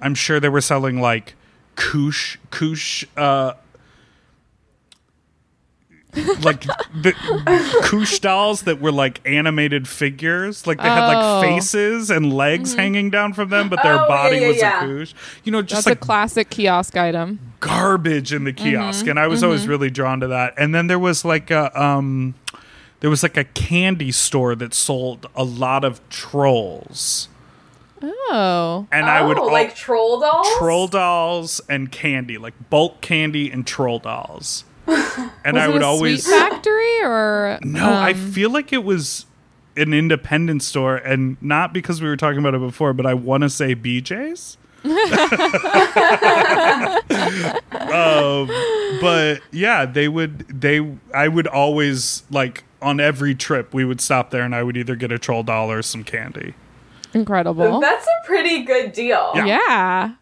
I'm 0.00 0.14
sure 0.14 0.40
they 0.40 0.48
were 0.48 0.60
selling 0.60 1.00
like 1.00 1.34
koosh 1.76 2.36
koosh 2.50 3.04
uh 3.16 3.52
like 6.42 6.62
the 6.92 7.12
koosh 7.84 8.18
dolls 8.18 8.62
that 8.62 8.80
were 8.80 8.90
like 8.90 9.20
animated 9.24 9.86
figures. 9.86 10.66
Like 10.66 10.78
they 10.78 10.88
had 10.88 11.06
like 11.06 11.16
Oh. 11.20 11.40
faces 11.40 12.10
and 12.10 12.32
legs 12.32 12.74
hanging 12.74 13.10
down 13.10 13.32
from 13.32 13.48
them 13.50 13.68
but 13.68 13.80
their 13.84 13.94
Oh, 13.94 14.02
yeah, 14.02 14.08
body 14.08 14.36
yeah, 14.38 14.48
was 14.48 14.56
yeah. 14.56 14.82
a 14.82 14.86
koosh. 14.86 15.14
You 15.44 15.52
know 15.52 15.62
just 15.62 15.84
That's 15.84 15.86
like 15.86 15.96
a 15.98 16.00
classic 16.00 16.50
kiosk 16.50 16.96
item. 16.96 17.38
garbage 17.60 18.32
in 18.32 18.42
the 18.44 18.52
kiosk 18.52 19.06
and 19.06 19.20
i 19.20 19.26
was 19.28 19.44
always 19.44 19.68
really 19.68 19.88
drawn 19.90 20.18
to 20.20 20.26
that. 20.26 20.54
And 20.58 20.74
then 20.74 20.88
there 20.88 20.98
was 20.98 21.24
like 21.24 21.50
a 21.52 21.70
um 21.80 22.34
there 22.98 23.08
was 23.10 23.22
like 23.22 23.36
a 23.36 23.44
candy 23.44 24.10
store 24.10 24.56
that 24.56 24.74
sold 24.74 25.26
a 25.36 25.44
lot 25.44 25.84
of 25.84 26.06
trolls 26.10 27.28
Oh. 28.02 28.86
and 28.92 29.06
i 29.06 29.20
would 29.22 29.38
Oh, 29.38 29.46
al- 29.46 29.52
like 29.52 29.74
troll 29.74 30.20
dolls. 30.20 30.48
troll 30.58 30.88
dolls 30.88 31.60
and 31.68 31.90
candy 31.92 32.38
like 32.38 32.54
bulk 32.70 33.00
candy 33.00 33.50
and 33.50 33.66
troll 33.66 33.98
dolls 33.98 34.64
and 34.86 34.96
Was 34.96 35.54
i 35.56 35.66
it 35.68 35.72
would 35.72 35.82
a 35.82 35.86
always 35.86 36.24
sweet 36.24 36.38
factory 36.38 37.02
or 37.02 37.58
no 37.62 37.84
i 37.92 38.12
um, 38.12 38.32
feel 38.32 38.50
like 38.50 38.72
it 38.72 38.84
was 38.84 39.26
an 39.76 39.92
independent 39.94 40.62
store 40.62 40.96
and 40.96 41.36
not 41.42 41.72
because 41.72 42.00
we 42.02 42.08
were 42.08 42.16
talking 42.16 42.38
about 42.38 42.54
it 42.54 42.60
before 42.60 42.92
but 42.92 43.04
i 43.06 43.14
want 43.14 43.42
to 43.42 43.50
say 43.50 43.74
bj's 43.74 44.56
um, 47.20 48.46
but 49.00 49.40
yeah, 49.52 49.84
they 49.84 50.08
would 50.08 50.38
they 50.60 50.96
I 51.14 51.28
would 51.28 51.46
always 51.46 52.22
like 52.30 52.64
on 52.80 52.98
every 52.98 53.34
trip 53.34 53.74
we 53.74 53.84
would 53.84 54.00
stop 54.00 54.30
there 54.30 54.42
and 54.42 54.54
I 54.54 54.62
would 54.62 54.78
either 54.78 54.96
get 54.96 55.12
a 55.12 55.18
troll 55.18 55.42
doll 55.42 55.70
or 55.70 55.82
some 55.82 56.02
candy. 56.02 56.54
Incredible. 57.14 57.80
That's 57.80 58.06
a 58.06 58.26
pretty 58.26 58.64
good 58.64 58.92
deal. 58.92 59.32
Yeah. 59.34 59.46
yeah. 59.46 60.14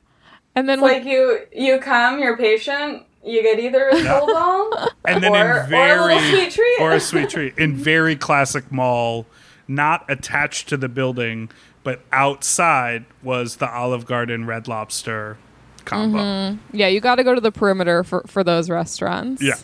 And 0.55 0.69
then 0.69 0.79
It's 0.79 0.83
like 0.83 1.05
you 1.05 1.41
you 1.53 1.79
come, 1.79 2.19
you're 2.21 2.37
patient, 2.37 3.05
you 3.25 3.43
get 3.43 3.59
either 3.61 3.89
a 3.89 4.01
troll 4.03 4.27
doll 4.27 4.89
And 5.05 5.23
then 5.23 5.33
or, 5.33 5.61
in 5.63 5.69
very 5.69 6.15
or 6.15 6.19
a 6.19 6.21
sweet 6.31 6.51
treat. 6.53 6.81
or 6.81 6.93
a 6.93 7.01
sweet 7.01 7.31
treat 7.31 7.59
in 7.59 7.77
very 7.77 8.17
classic 8.17 8.73
mall, 8.73 9.27
not 9.69 10.05
attached 10.09 10.69
to 10.71 10.77
the 10.77 10.89
building, 10.89 11.51
but 11.85 12.01
outside 12.13 13.05
was 13.23 13.57
the 13.57 13.71
Olive 13.71 14.05
Garden 14.07 14.47
Red 14.47 14.67
Lobster 14.69 15.37
combo. 15.85 16.19
Mm-hmm. 16.19 16.77
yeah, 16.77 16.89
you 16.89 17.01
got 17.01 17.17
to 17.17 17.25
go 17.25 17.35
to 17.35 17.41
the 17.41 17.53
perimeter 17.53 18.03
for 18.05 18.23
for 18.27 18.43
those 18.45 18.69
restaurants. 18.69 19.43
Yeah. 19.43 19.55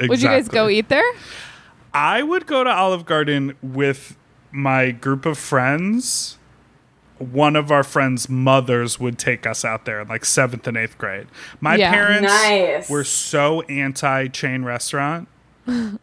Would 0.00 0.22
you 0.22 0.28
guys 0.28 0.48
go 0.48 0.68
eat 0.68 0.88
there? 0.88 1.04
I 1.92 2.22
would 2.22 2.46
go 2.46 2.64
to 2.64 2.70
Olive 2.70 3.04
Garden 3.06 3.54
with 3.62 4.16
my 4.50 4.90
group 4.90 5.26
of 5.26 5.38
friends. 5.38 6.38
One 7.32 7.56
of 7.56 7.70
our 7.72 7.82
friends' 7.82 8.28
mothers 8.28 8.98
would 9.00 9.18
take 9.18 9.46
us 9.46 9.64
out 9.64 9.84
there 9.84 10.00
in 10.00 10.08
like 10.08 10.24
seventh 10.24 10.66
and 10.66 10.76
eighth 10.76 10.98
grade. 10.98 11.26
My 11.60 11.76
Yeah. 11.76 11.90
parents 11.92 12.28
Nice. 12.28 12.90
were 12.90 13.04
so 13.04 13.62
anti 13.62 14.28
chain 14.28 14.64
restaurant. 14.64 15.28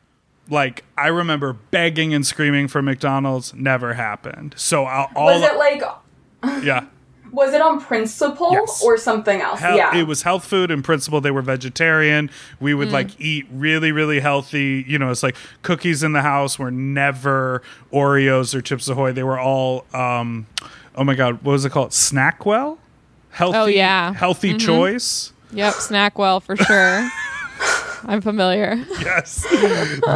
like, 0.50 0.84
I 0.98 1.08
remember 1.08 1.54
begging 1.54 2.14
and 2.14 2.26
screaming 2.26 2.68
for 2.68 2.82
McDonald's, 2.82 3.54
never 3.54 3.94
happened. 3.94 4.54
So, 4.58 4.86
I'll, 4.86 5.10
all 5.16 5.26
was 5.40 5.44
it 5.44 5.58
like 5.58 5.82
yeah. 6.64 6.86
was 7.32 7.54
it 7.54 7.62
on 7.62 7.80
principle 7.80 8.52
Yes. 8.52 8.82
or 8.84 8.98
something 8.98 9.40
else? 9.42 9.60
Hel- 9.60 9.78
yeah. 9.78 9.96
It 9.96 10.08
was 10.08 10.24
health 10.24 10.44
food 10.44 10.72
in 10.72 10.82
principle. 10.84 11.22
They 11.22 11.32
were 11.32 11.42
vegetarian. 11.44 12.30
We 12.60 12.74
would 12.74 12.92
like 12.92 13.20
eat 13.22 13.46
really, 13.52 13.92
really 13.92 14.20
healthy. 14.20 14.84
You 14.88 14.98
know, 15.00 15.12
it's 15.12 15.24
like 15.24 15.36
cookies 15.62 16.04
in 16.04 16.12
the 16.14 16.22
house 16.24 16.58
were 16.60 16.72
never 16.72 17.62
Oreos 17.94 18.54
or 18.56 18.62
Chips 18.62 18.90
Ahoy. 18.90 19.14
They 19.14 19.24
were 19.24 19.40
all, 19.40 19.86
um, 19.94 20.48
oh 20.96 21.04
my 21.04 21.16
God, 21.16 21.42
what 21.44 21.52
was 21.54 21.66
it 21.66 21.72
called? 21.72 21.92
Snackwell? 21.92 22.78
Healthy, 23.30 23.58
Oh, 23.58 23.66
yeah. 23.66 24.14
Healthy 24.14 24.50
mm-hmm. 24.50 24.58
choice. 24.58 25.32
Yep, 25.54 25.74
Snackwell 25.76 26.42
for 26.42 26.56
sure. 26.58 27.10
I'm 28.04 28.20
familiar. 28.22 28.84
Yes. 29.00 29.44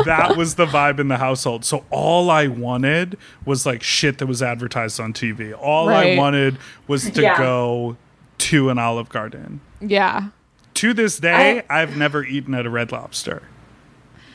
that 0.05 0.33
was 0.35 0.55
the 0.55 0.65
vibe 0.65 0.99
in 0.99 1.07
the 1.07 1.17
household. 1.17 1.63
So 1.65 1.85
all 1.91 2.29
I 2.31 2.47
wanted 2.47 3.17
was 3.45 3.65
like 3.65 3.83
shit 3.83 4.17
that 4.17 4.25
was 4.25 4.41
advertised 4.41 4.99
on 4.99 5.13
TV. 5.13 5.55
All 5.57 5.89
I 5.89 6.15
wanted 6.17 6.57
was 6.87 7.09
to 7.11 7.21
Yeah. 7.21 7.37
go 7.37 7.95
to 8.39 8.69
an 8.69 8.79
Olive 8.79 9.09
Garden. 9.09 9.61
Yeah. 9.81 10.29
To 10.75 10.93
this 10.93 11.19
day, 11.19 11.63
I- 11.69 11.81
I've 11.81 11.95
never 11.95 12.23
eaten 12.23 12.53
at 12.55 12.65
a 12.65 12.69
Red 12.69 12.91
Lobster. 12.91 13.43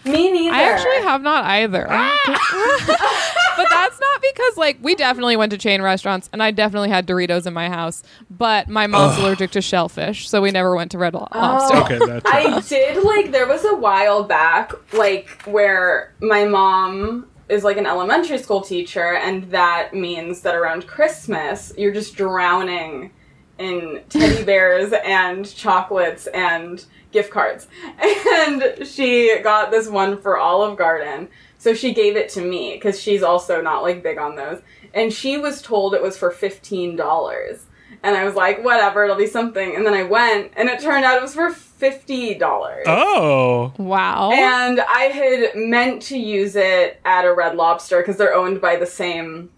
Me 0.04 0.32
neither. 0.32 0.54
I 0.54 0.62
actually 0.62 1.02
have 1.02 1.22
not 1.22 1.44
either. 1.44 1.86
Ah! 1.90 3.54
but 3.56 3.68
that's 3.68 4.00
not 4.00 4.22
because 4.22 4.56
like 4.56 4.78
we 4.80 4.94
definitely 4.94 5.36
went 5.36 5.52
to 5.52 5.58
chain 5.58 5.82
restaurants 5.82 6.30
and 6.32 6.42
I 6.42 6.50
definitely 6.50 6.88
had 6.88 7.06
Doritos 7.06 7.46
in 7.46 7.52
my 7.52 7.68
house, 7.68 8.02
but 8.30 8.68
my 8.68 8.86
mom's 8.86 9.18
allergic 9.18 9.50
to 9.52 9.60
shellfish, 9.60 10.28
so 10.28 10.40
we 10.40 10.50
never 10.50 10.74
went 10.74 10.90
to 10.92 10.98
Red 10.98 11.14
oh, 11.14 11.26
Lobster. 11.34 11.76
Oh, 11.76 11.82
Okay, 11.82 11.98
that's 11.98 12.30
I 12.30 12.60
did 12.60 13.04
like 13.04 13.30
there 13.30 13.46
was 13.46 13.64
a 13.64 13.74
while 13.74 14.24
back 14.24 14.72
like 14.94 15.28
where 15.44 16.14
my 16.20 16.44
mom 16.44 17.26
is 17.48 17.64
like 17.64 17.76
an 17.76 17.86
elementary 17.86 18.38
school 18.38 18.60
teacher 18.60 19.16
and 19.16 19.50
that 19.50 19.92
means 19.92 20.40
that 20.42 20.54
around 20.54 20.86
Christmas 20.86 21.72
you're 21.76 21.92
just 21.92 22.16
drowning 22.16 23.10
in 23.58 24.02
teddy 24.08 24.42
bears 24.44 24.92
and 25.04 25.54
chocolates 25.54 26.26
and 26.28 26.86
gift 27.12 27.31
cards. 27.31 27.66
And 28.33 28.87
she 28.87 29.38
got 29.42 29.70
this 29.70 29.88
one 29.88 30.20
for 30.20 30.38
Olive 30.38 30.79
Garden. 30.79 31.29
So 31.59 31.75
she 31.75 31.92
gave 31.92 32.16
it 32.16 32.29
to 32.31 32.40
me 32.40 32.79
cuz 32.79 32.99
she's 33.01 33.23
also 33.23 33.61
not 33.61 33.83
like 33.83 34.03
big 34.03 34.18
on 34.18 34.35
those. 34.37 34.61
And 34.94 35.12
she 35.12 35.37
was 35.37 35.61
told 35.62 35.94
it 35.94 36.03
was 36.03 36.16
for 36.16 36.31
$15. 36.33 37.61
And 38.03 38.16
I 38.16 38.25
was 38.25 38.35
like, 38.35 38.64
whatever, 38.64 39.05
it'll 39.05 39.16
be 39.16 39.27
something. 39.27 39.77
And 39.77 39.85
then 39.85 39.92
I 39.94 40.05
went, 40.05 40.53
and 40.57 40.68
it 40.70 40.81
turned 40.81 41.05
out 41.05 41.16
it 41.18 41.23
was 41.23 41.35
for 41.35 41.51
fifty 41.51 42.35
dollars. 42.35 42.85
Oh. 42.87 43.73
Wow. 43.77 44.31
And 44.33 44.81
I 44.81 45.03
had 45.05 45.55
meant 45.57 46.01
to 46.03 46.16
use 46.18 46.57
it 46.57 46.99
at 47.05 47.25
a 47.27 47.35
Red 47.35 47.57
Lobster 47.57 47.99
because 48.01 48.16
they're 48.16 48.35
owned 48.35 48.61
by 48.61 48.77
the 48.77 48.87
same 48.87 49.51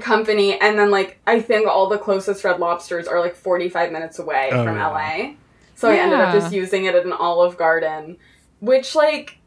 company. 0.00 0.60
And 0.60 0.78
then, 0.78 0.90
like, 0.90 1.20
I 1.26 1.40
think 1.40 1.66
all 1.68 1.88
the 1.88 1.98
closest 1.98 2.44
Red 2.44 2.60
Lobsters 2.60 3.06
are 3.06 3.20
like 3.20 3.34
forty-five 3.34 3.90
minutes 3.92 4.18
away 4.18 4.50
Oh, 4.52 4.62
from 4.64 4.76
yeah. 4.76 4.88
LA. 4.88 5.34
So 5.80 5.88
I 5.88 5.96
ended 5.96 6.20
up 6.20 6.34
Yeah. 6.34 6.40
just 6.40 6.52
using 6.52 6.84
it 6.84 6.94
at 6.94 7.06
an 7.06 7.12
Olive 7.12 7.56
Garden, 7.56 8.18
which 8.60 8.94
like 8.94 9.38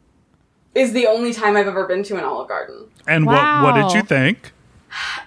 is 0.74 0.92
the 0.92 1.06
only 1.06 1.32
time 1.32 1.56
I've 1.56 1.68
ever 1.68 1.86
been 1.86 2.02
to 2.04 2.16
an 2.16 2.24
Olive 2.24 2.48
Garden. 2.48 2.88
And 3.06 3.24
what 3.26 3.62
what 3.62 3.74
did 3.76 3.92
you 3.94 4.02
think? 4.02 4.50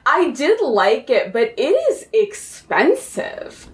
I 0.06 0.32
did 0.32 0.60
like 0.62 1.10
it, 1.10 1.32
but 1.32 1.54
it 1.58 1.62
is 1.90 2.08
expensive. 2.12 3.70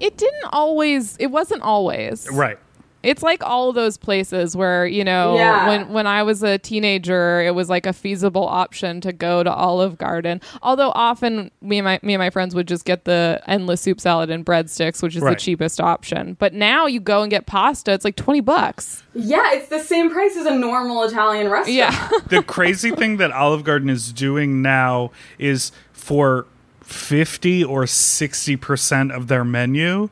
it 0.00 0.16
didn't 0.18 0.44
always 0.52 1.16
it 1.16 1.28
wasn't 1.28 1.62
always. 1.62 2.28
Right. 2.30 2.58
It's 3.04 3.22
like 3.22 3.42
all 3.44 3.72
those 3.72 3.96
places 3.96 4.56
where, 4.56 4.86
you 4.86 5.04
know, 5.04 5.36
Yeah. 5.36 5.68
when 5.68 5.88
when 5.92 6.06
I 6.06 6.22
was 6.22 6.42
a 6.42 6.58
teenager, 6.58 7.40
it 7.42 7.54
was 7.54 7.68
like 7.68 7.86
a 7.86 7.92
feasible 7.92 8.46
option 8.46 9.00
to 9.02 9.12
go 9.12 9.42
to 9.42 9.52
Olive 9.52 9.98
Garden. 9.98 10.40
Although 10.62 10.90
often 10.94 11.50
me 11.60 11.78
and 11.78 11.84
my 11.84 12.00
me 12.02 12.14
and 12.14 12.20
my 12.20 12.30
friends 12.30 12.54
would 12.54 12.66
just 12.66 12.84
get 12.84 13.04
the 13.04 13.40
endless 13.46 13.80
soup 13.80 14.00
salad 14.00 14.30
and 14.30 14.44
breadsticks, 14.44 15.02
which 15.02 15.14
is 15.16 15.22
Right. 15.22 15.36
the 15.36 15.40
cheapest 15.40 15.80
option. 15.80 16.36
But 16.38 16.54
now 16.54 16.86
you 16.86 16.98
go 17.00 17.22
and 17.22 17.30
get 17.30 17.46
pasta, 17.46 17.92
it's 17.92 18.04
like 18.04 18.16
20 18.16 18.40
bucks. 18.40 19.02
Yeah, 19.14 19.52
it's 19.52 19.68
the 19.68 19.80
same 19.80 20.10
price 20.10 20.36
as 20.36 20.46
a 20.46 20.54
normal 20.54 21.02
Italian 21.04 21.48
restaurant. 21.50 21.74
Yeah. 21.76 22.08
the 22.28 22.42
crazy 22.42 22.90
thing 22.90 23.18
that 23.18 23.30
Olive 23.30 23.62
Garden 23.64 23.90
is 23.90 24.12
doing 24.12 24.62
now 24.62 25.10
is 25.38 25.70
for 25.92 26.46
50 26.82 27.64
or 27.64 27.84
60% 27.86 29.10
of 29.14 29.28
their 29.28 29.44
menu 29.44 30.00
y- 30.02 30.08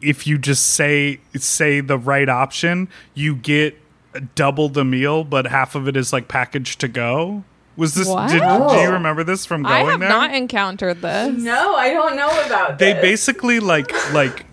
if 0.00 0.26
you 0.26 0.38
just 0.38 0.66
say 0.68 1.20
say 1.36 1.80
the 1.80 1.98
right 1.98 2.28
option 2.28 2.88
you 3.14 3.34
get 3.34 3.76
double 4.34 4.68
the 4.68 4.84
meal 4.84 5.24
but 5.24 5.46
half 5.46 5.74
of 5.74 5.86
it 5.86 5.96
is 5.96 6.12
like 6.12 6.28
packaged 6.28 6.80
to 6.80 6.88
go 6.88 7.44
was 7.76 7.94
this 7.94 8.08
did, 8.08 8.40
do 8.40 8.80
you 8.80 8.90
remember 8.90 9.22
this 9.22 9.46
from 9.46 9.62
going 9.62 9.86
I 9.86 9.90
have 9.90 10.00
there 10.00 10.08
not 10.08 10.34
encountered 10.34 11.00
this. 11.00 11.40
No, 11.40 11.76
I 11.76 11.92
don't 11.92 12.16
know 12.16 12.28
about 12.28 12.70
that. 12.70 12.78
they 12.80 12.92
this. 12.92 13.02
basically 13.02 13.60
like 13.60 13.92
like 14.12 14.46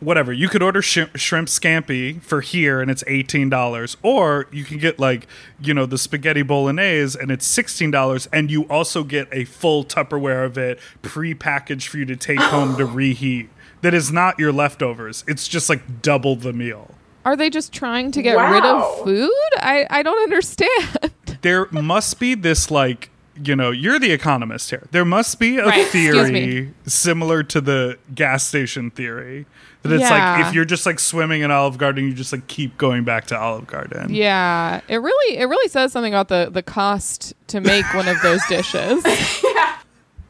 whatever 0.00 0.32
you 0.32 0.48
could 0.48 0.62
order 0.62 0.82
sh- 0.82 0.98
shrimp 1.14 1.48
scampi 1.48 2.20
for 2.20 2.40
here 2.40 2.80
and 2.80 2.90
it's 2.90 3.04
$18 3.04 3.96
or 4.02 4.48
you 4.50 4.64
can 4.64 4.78
get 4.78 4.98
like 4.98 5.26
you 5.60 5.72
know 5.72 5.86
the 5.86 5.96
spaghetti 5.96 6.42
bolognese 6.42 7.16
and 7.18 7.30
it's 7.30 7.46
$16 7.56 8.28
and 8.32 8.50
you 8.50 8.64
also 8.64 9.04
get 9.04 9.28
a 9.32 9.44
full 9.44 9.84
tupperware 9.84 10.44
of 10.44 10.58
it 10.58 10.80
pre-packaged 11.02 11.88
for 11.88 11.98
you 11.98 12.04
to 12.04 12.16
take 12.16 12.40
home 12.40 12.76
to 12.76 12.84
reheat 12.84 13.48
that 13.82 13.92
is 13.94 14.10
not 14.10 14.38
your 14.38 14.50
leftovers 14.52 15.22
it's 15.28 15.46
just 15.46 15.68
like 15.68 16.02
double 16.02 16.34
the 16.36 16.52
meal 16.52 16.94
Are 17.24 17.36
they 17.36 17.50
just 17.50 17.72
trying 17.72 18.10
to 18.12 18.22
get 18.22 18.34
rid 18.34 18.64
of 18.64 19.04
food? 19.04 19.30
I, 19.58 19.86
I 19.90 20.02
don't 20.02 20.20
understand. 20.24 21.10
there 21.42 21.66
must 21.70 22.18
be 22.18 22.34
this 22.34 22.68
like 22.70 23.10
you 23.42 23.56
know, 23.56 23.70
you're 23.70 23.98
the 23.98 24.12
economist 24.12 24.68
here. 24.68 24.86
There 24.90 25.06
must 25.06 25.40
be 25.40 25.56
a 25.56 25.64
Right, 25.64 25.86
theory 25.86 26.74
similar 26.84 27.42
to 27.44 27.62
the 27.62 27.96
gas 28.14 28.46
station 28.46 28.90
theory 28.90 29.46
that 29.82 29.90
it's 29.92 30.02
Yeah. 30.02 30.36
like 30.36 30.46
if 30.46 30.54
you're 30.54 30.66
just 30.66 30.84
like 30.84 31.00
swimming 31.00 31.40
in 31.40 31.50
Olive 31.50 31.78
Garden, 31.78 32.04
you 32.04 32.12
just 32.12 32.30
like 32.32 32.46
keep 32.46 32.76
going 32.76 33.04
back 33.04 33.26
to 33.28 33.38
Olive 33.38 33.66
Garden. 33.66 34.12
Yeah, 34.12 34.82
it 34.86 34.98
really 34.98 35.38
it 35.38 35.46
really 35.46 35.68
says 35.68 35.92
something 35.92 36.12
about 36.12 36.28
the 36.28 36.50
the 36.52 36.62
cost 36.62 37.32
to 37.48 37.60
make 37.62 37.86
one 37.94 38.06
of 38.06 38.20
those 38.20 38.44
dishes. 38.48 39.02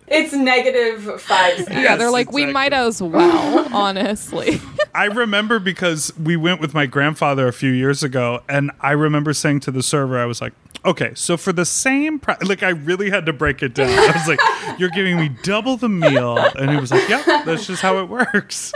It's 0.08 0.32
negative 0.32 1.20
five 1.20 1.56
cents. 1.56 1.70
yeah, 1.70 1.96
they're 1.96 2.10
like 2.10 2.32
we 2.32 2.46
might 2.46 2.72
as 2.72 3.00
well, 3.02 3.68
honestly. 3.74 4.60
I 4.94 5.06
remember 5.06 5.58
because 5.58 6.12
we 6.18 6.36
went 6.36 6.60
with 6.60 6.74
my 6.74 6.86
grandfather 6.86 7.48
a 7.48 7.52
few 7.52 7.70
years 7.70 8.02
ago, 8.02 8.42
and 8.48 8.70
I 8.80 8.92
remember 8.92 9.32
saying 9.32 9.60
to 9.60 9.70
the 9.70 9.82
server, 9.82 10.18
I 10.18 10.26
was 10.26 10.40
like, 10.42 10.52
"Okay, 10.84 11.12
so 11.14 11.36
for 11.38 11.52
the 11.52 11.64
same 11.64 12.18
price, 12.18 12.42
like 12.42 12.62
I 12.62 12.70
really 12.70 13.08
had 13.08 13.24
to 13.26 13.32
break 13.32 13.62
it 13.62 13.74
down. 13.74 13.88
I 13.88 14.12
was 14.12 14.28
like, 14.28 14.40
"You're 14.78 14.90
giving 14.90 15.16
me 15.16 15.30
double 15.44 15.76
the 15.78 15.88
meal," 15.88 16.36
and 16.36 16.70
he 16.70 16.76
was 16.76 16.90
like, 16.90 17.08
"Yep, 17.08 17.24
that's 17.46 17.66
just 17.66 17.80
how 17.80 17.98
it 18.00 18.08
works." 18.08 18.72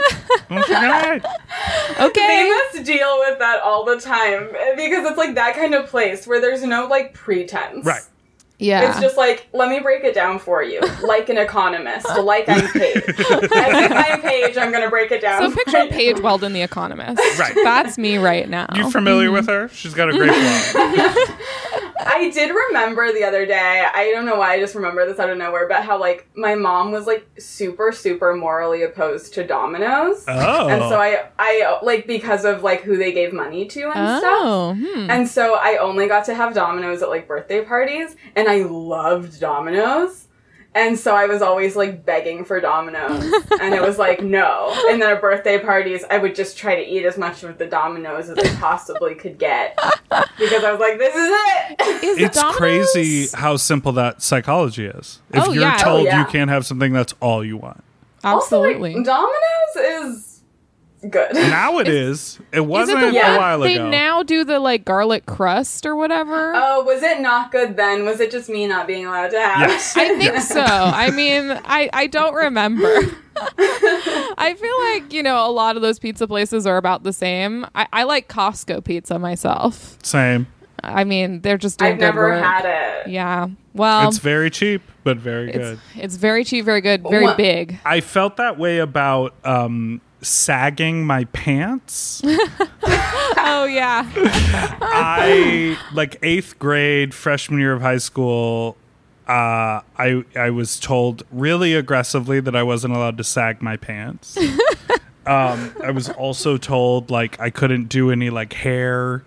I 0.49 0.55
was 0.55 0.69
like, 0.69 2.13
They 2.15 2.49
must 2.49 2.85
deal 2.85 3.19
with 3.19 3.39
that 3.39 3.61
all 3.61 3.85
the 3.85 3.99
time 3.99 4.47
because 4.75 5.05
it's 5.05 5.17
like 5.17 5.35
that 5.35 5.55
kind 5.55 5.75
of 5.75 5.87
place 5.87 6.25
where 6.25 6.41
there's 6.41 6.63
no 6.63 6.87
like 6.87 7.13
pretense. 7.13 7.85
Right. 7.85 8.01
Yeah. 8.59 8.89
It's 8.89 8.99
just 8.99 9.17
like, 9.17 9.47
let 9.53 9.69
me 9.69 9.79
break 9.79 10.03
it 10.03 10.15
down 10.15 10.39
for 10.39 10.63
you, 10.63 10.81
like 11.03 11.29
an 11.29 11.37
economist, 11.37 12.07
like 12.19 12.49
I'm 12.49 12.67
paid. 12.71 12.97
As 13.07 13.15
if 13.19 13.91
I'm 13.91 14.21
Paige, 14.21 14.57
I'm 14.57 14.71
gonna 14.71 14.89
break 14.89 15.11
it 15.11 15.21
down. 15.21 15.41
so 15.43 15.49
for 15.51 15.57
picture 15.57 15.83
you. 15.83 15.89
Paige 15.89 16.19
Weldon, 16.21 16.53
the 16.53 16.61
economist. 16.63 17.21
Right. 17.39 17.53
That's 17.63 17.97
me 17.99 18.17
right 18.17 18.49
now. 18.49 18.67
You 18.75 18.89
familiar 18.89 19.31
with 19.31 19.47
her? 19.47 19.69
She's 19.69 19.93
got 19.93 20.09
a 20.09 20.13
great 20.17 20.31
blog. 20.73 21.86
I 21.99 22.29
did 22.29 22.49
remember 22.53 23.11
the 23.11 23.23
other 23.23 23.45
day. 23.45 23.85
I 23.93 24.11
don't 24.11 24.25
know 24.25 24.37
why 24.37 24.53
I 24.53 24.59
just 24.59 24.75
remember 24.75 25.05
this 25.07 25.19
out 25.19 25.29
of 25.29 25.37
nowhere, 25.37 25.67
but 25.67 25.83
how 25.83 25.99
like 25.99 26.27
my 26.35 26.55
mom 26.55 26.91
was 26.91 27.07
like 27.07 27.27
super, 27.39 27.91
super 27.91 28.35
morally 28.35 28.83
opposed 28.83 29.33
to 29.35 29.45
Domino's, 29.45 30.23
Oh. 30.27 30.67
and 30.69 30.81
so 30.89 30.99
I, 30.99 31.29
I 31.39 31.79
like 31.83 32.07
because 32.07 32.45
of 32.45 32.63
like 32.63 32.81
who 32.81 32.97
they 32.97 33.11
gave 33.11 33.33
money 33.33 33.65
to 33.67 33.83
and 33.83 34.19
stuff. 34.19 34.41
oh, 34.43 34.73
hmm. 34.75 35.09
And 35.09 35.27
so 35.27 35.55
I 35.55 35.77
only 35.77 36.07
got 36.07 36.25
to 36.25 36.35
have 36.35 36.53
Domino's 36.53 37.01
at 37.01 37.09
like 37.09 37.27
birthday 37.27 37.63
parties, 37.65 38.15
and 38.35 38.47
I 38.47 38.63
loved 38.63 39.39
Domino's. 39.39 40.26
And 40.77 40.97
so 40.99 41.15
I 41.15 41.25
was 41.25 41.41
always 41.41 41.75
like 41.75 42.05
begging 42.05 42.45
for 42.45 42.59
Domino's, 42.61 43.23
and 43.61 43.73
it 43.73 43.81
was 43.81 43.97
like 43.97 44.21
no. 44.21 44.71
And 44.89 45.01
then 45.01 45.09
at 45.15 45.19
birthday 45.21 45.57
parties, 45.59 46.03
I 46.09 46.19
would 46.19 46.35
just 46.35 46.57
try 46.57 46.75
to 46.75 46.81
eat 46.87 47.03
as 47.05 47.17
much 47.17 47.41
of 47.43 47.57
the 47.57 47.65
Domino's 47.65 48.29
as 48.29 48.37
I 48.37 48.55
possibly 48.59 49.15
could 49.15 49.39
get 49.39 49.75
because 50.37 50.63
I 50.63 50.71
was 50.71 50.79
like, 50.79 50.99
"This 50.99 51.15
is 51.15 51.29
it." 51.31 52.19
It's 52.21 52.37
Domino's- 52.37 52.57
crazy 52.57 53.27
how 53.35 53.55
simple 53.57 53.91
that 53.93 54.21
psychology 54.21 54.85
is. 54.85 55.19
If 55.33 55.47
Oh, 55.47 55.51
you're 55.51 55.63
yeah. 55.63 55.77
Oh, 55.79 55.83
told 55.83 56.01
Oh, 56.01 56.03
yeah. 56.05 56.19
you 56.19 56.25
can't 56.27 56.49
have 56.51 56.65
something, 56.65 56.93
that's 56.93 57.13
all 57.21 57.43
you 57.43 57.57
want. 57.57 57.83
Absolutely. 58.23 58.95
Also, 58.95 58.99
like, 58.99 59.05
Domino's 59.05 60.13
is 60.15 60.36
good. 61.09 61.33
Now 61.35 61.79
it 61.79 61.87
is. 61.87 62.39
It 62.51 62.61
wasn't 62.61 62.99
it 63.03 63.07
the 63.07 63.13
Yeah. 63.13 63.27
a 63.27 63.31
one 63.31 63.39
while 63.39 63.59
they 63.59 63.75
ago. 63.75 63.83
They 63.85 63.89
now 63.89 64.23
do 64.23 64.43
the 64.43 64.59
like 64.59 64.83
garlic 64.85 65.25
crust 65.25 65.85
or 65.85 65.95
whatever? 65.95 66.53
Oh, 66.55 66.83
was 66.83 67.03
it 67.03 67.21
not 67.21 67.51
good 67.51 67.75
then? 67.77 68.05
Was 68.05 68.19
it 68.19 68.31
just 68.31 68.49
me 68.49 68.67
not 68.67 68.87
being 68.87 69.05
allowed 69.05 69.31
to 69.31 69.39
have? 69.39 69.69
Yes. 69.69 69.95
I 69.95 70.17
think 70.17 70.37
so. 70.41 70.61
I 70.63 71.11
mean, 71.11 71.51
I, 71.65 71.89
I 71.93 72.07
don't 72.07 72.33
remember. 72.33 72.87
I 73.59 74.55
feel 74.59 74.79
like, 74.91 75.13
you 75.13 75.23
know, 75.23 75.47
a 75.47 75.51
lot 75.51 75.75
of 75.75 75.81
those 75.81 75.99
pizza 75.99 76.27
places 76.27 76.65
are 76.65 76.77
about 76.77 77.03
the 77.03 77.13
same. 77.13 77.65
I, 77.75 77.87
I 77.93 78.03
like 78.03 78.27
Costco 78.27 78.83
pizza 78.83 79.19
myself. 79.19 79.97
Same. 80.03 80.47
I 80.83 81.03
mean, 81.03 81.41
they're 81.41 81.57
just 81.57 81.79
doing 81.79 81.93
I've 81.93 81.99
good 81.99 82.05
never 82.05 82.29
work. 82.29 82.43
had 82.43 82.65
it. 83.05 83.09
Yeah. 83.09 83.47
Well, 83.73 84.07
it's 84.09 84.17
very 84.19 84.49
cheap, 84.49 84.81
but 85.03 85.17
very 85.17 85.51
good. 85.51 85.61
it's, 85.61 85.81
it's 85.95 86.15
very 86.15 86.43
cheap, 86.43 86.65
very 86.65 86.81
good, 86.81 87.03
very 87.03 87.25
What- 87.25 87.37
big. 87.37 87.79
I 87.85 88.01
felt 88.01 88.37
that 88.37 88.57
way 88.57 88.79
about 88.79 89.33
um, 89.43 90.01
sagging 90.21 91.05
my 91.05 91.25
pants. 91.25 92.21
Oh, 93.49 93.63
yeah. 93.65 94.09
I 94.15 95.77
like 95.93 96.19
eighth 96.21 96.59
grade, 96.59 97.13
freshman 97.13 97.59
year 97.59 97.71
of 97.73 97.81
high 97.81 97.97
school. 97.97 98.75
Uh, 99.27 99.81
I 99.97 100.23
I 100.35 100.49
was 100.49 100.79
told 100.79 101.23
really 101.31 101.73
aggressively 101.73 102.39
that 102.41 102.55
I 102.55 102.63
wasn't 102.63 102.93
allowed 102.93 103.17
to 103.17 103.23
sag 103.23 103.61
my 103.61 103.77
pants. 103.77 104.37
um, 105.25 105.73
I 105.83 105.91
was 105.91 106.09
also 106.09 106.57
told 106.57 107.09
like 107.09 107.39
I 107.39 107.49
couldn't 107.49 107.85
do 107.89 108.11
any 108.11 108.29
like 108.29 108.53
hair 108.53 109.23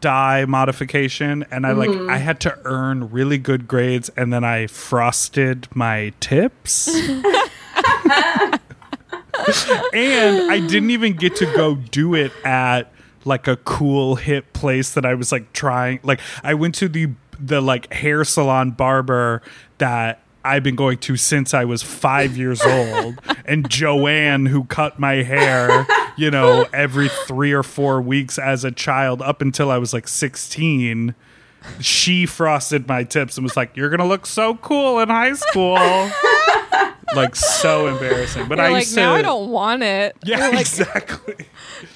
dye 0.00 0.44
modification, 0.44 1.44
and 1.50 1.66
I 1.66 1.72
like 1.72 1.90
I 1.90 2.18
had 2.18 2.38
to 2.40 2.58
earn 2.64 3.10
really 3.10 3.38
good 3.38 3.66
grades, 3.66 4.10
and 4.16 4.32
then 4.32 4.44
I 4.44 4.66
frosted 4.66 5.68
my 5.74 6.12
tips. 6.20 6.88
and 9.92 10.50
I 10.50 10.60
didn't 10.60 10.90
even 10.90 11.14
get 11.14 11.36
to 11.36 11.46
go 11.46 11.74
do 11.74 12.14
it 12.14 12.32
at 12.44 12.92
like 13.24 13.48
a 13.48 13.56
cool 13.56 14.16
hip 14.16 14.52
place 14.52 14.92
that 14.94 15.06
I 15.06 15.14
was 15.14 15.32
like 15.32 15.52
trying 15.52 16.00
like 16.02 16.20
I 16.42 16.54
went 16.54 16.74
to 16.76 16.88
the 16.88 17.10
the 17.38 17.60
like 17.60 17.92
hair 17.92 18.24
salon 18.24 18.72
barber 18.72 19.42
that 19.78 20.20
I've 20.44 20.62
been 20.62 20.76
going 20.76 20.98
to 20.98 21.16
since 21.16 21.54
I 21.54 21.64
was 21.64 21.82
5 21.82 22.36
years 22.36 22.60
old. 22.60 23.18
And 23.46 23.68
Joanne 23.68 24.46
who 24.46 24.64
cut 24.64 24.98
my 24.98 25.22
hair 25.22 25.86
you 26.16 26.30
know 26.30 26.66
every 26.72 27.08
3 27.08 27.52
or 27.52 27.62
4 27.62 28.02
weeks 28.02 28.38
as 28.38 28.64
a 28.64 28.70
child 28.70 29.22
up 29.22 29.40
until 29.42 29.70
I 29.70 29.78
was 29.78 29.92
like 29.92 30.06
16 30.06 31.14
she 31.80 32.26
frosted 32.26 32.86
my 32.86 33.04
tips 33.04 33.36
and 33.36 33.44
was 33.44 33.56
like 33.56 33.76
you're 33.76 33.88
going 33.88 34.00
to 34.00 34.06
look 34.06 34.26
so 34.26 34.54
cool 34.56 35.00
in 35.00 35.08
high 35.08 35.32
school 35.32 35.76
like 37.16 37.36
so 37.36 37.86
embarrassing 37.92 38.46
but 38.48 38.58
You're 38.58 38.66
I 38.66 38.70
like, 38.70 38.80
used 38.82 38.94
to 38.94 39.00
now 39.00 39.14
I 39.14 39.22
don't 39.22 39.50
want 39.50 39.82
it. 39.82 40.16
yeah, 40.24 40.48
like, 40.48 40.60
exactly. 40.60 41.46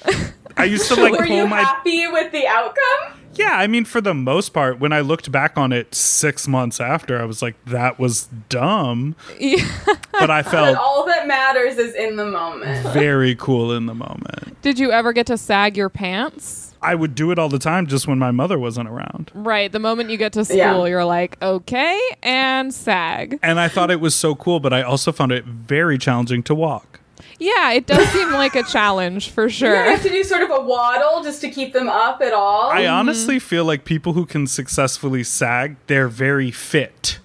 I 0.57 0.65
used 0.65 0.87
to 0.89 0.95
like 1.01 1.13
Were 1.13 1.25
pull 1.25 1.35
you 1.35 1.47
my 1.47 1.61
happy 1.61 2.07
with 2.07 2.31
the 2.31 2.45
outcome? 2.47 3.19
yeah. 3.35 3.51
I 3.53 3.67
mean, 3.67 3.85
for 3.85 4.01
the 4.01 4.13
most 4.13 4.49
part, 4.49 4.79
when 4.79 4.91
I 4.91 4.99
looked 4.99 5.31
back 5.31 5.57
on 5.57 5.71
it 5.71 5.95
six 5.95 6.47
months 6.47 6.81
after, 6.81 7.17
I 7.21 7.23
was 7.25 7.41
like, 7.41 7.55
that 7.65 7.97
was 7.99 8.27
dumb. 8.49 9.15
Yeah. 9.39 9.65
But 10.11 10.29
I 10.29 10.41
But 10.41 10.51
felt 10.51 10.77
all 10.77 11.05
that 11.05 11.27
matters 11.27 11.77
is 11.77 11.95
in 11.95 12.17
the 12.17 12.25
moment. 12.25 12.85
very 12.93 13.35
cool 13.35 13.71
in 13.71 13.85
the 13.85 13.93
moment. 13.95 14.61
Did 14.61 14.77
you 14.79 14.91
ever 14.91 15.13
get 15.13 15.27
to 15.27 15.37
sag 15.37 15.77
your 15.77 15.87
pants? 15.89 16.68
I 16.81 16.95
would 16.95 17.15
do 17.15 17.31
it 17.31 17.39
all 17.39 17.49
the 17.49 17.59
time, 17.59 17.87
just 17.87 18.07
when 18.07 18.17
my 18.19 18.31
mother 18.31 18.57
wasn't 18.57 18.89
around. 18.89 19.31
Right. 19.33 19.71
The 19.71 19.79
moment 19.79 20.09
you 20.09 20.17
get 20.17 20.33
to 20.33 20.45
school, 20.45 20.57
Yeah. 20.57 20.85
you're 20.85 21.05
like, 21.05 21.41
okay, 21.41 21.99
and 22.23 22.73
sag. 22.73 23.39
And 23.43 23.59
I 23.59 23.67
thought 23.67 23.91
it 23.91 23.99
was 23.99 24.15
so 24.15 24.35
cool, 24.35 24.59
but 24.59 24.73
I 24.73 24.81
also 24.81 25.11
found 25.11 25.31
it 25.31 25.45
very 25.45 25.97
challenging 25.97 26.43
to 26.43 26.55
walk. 26.55 26.99
Yeah, 27.37 27.71
it 27.71 27.85
does 27.85 28.07
seem 28.09 28.31
like 28.31 28.55
a 28.55 28.63
challenge 28.63 29.29
for 29.29 29.49
sure. 29.49 29.73
You 29.73 29.91
have 29.91 30.03
to 30.03 30.09
do 30.09 30.23
sort 30.23 30.41
of 30.41 30.51
a 30.51 30.61
waddle 30.61 31.23
just 31.23 31.39
to 31.41 31.49
keep 31.49 31.71
them 31.71 31.87
up 31.87 32.21
at 32.21 32.33
all. 32.33 32.69
I 32.69 32.81
mm-hmm. 32.81 32.93
honestly 32.93 33.39
feel 33.39 33.63
like 33.63 33.85
people 33.85 34.13
who 34.13 34.25
can 34.25 34.45
successfully 34.45 35.23
sag, 35.23 35.77
they're 35.87 36.09
very 36.09 36.51
fit. 36.51 37.19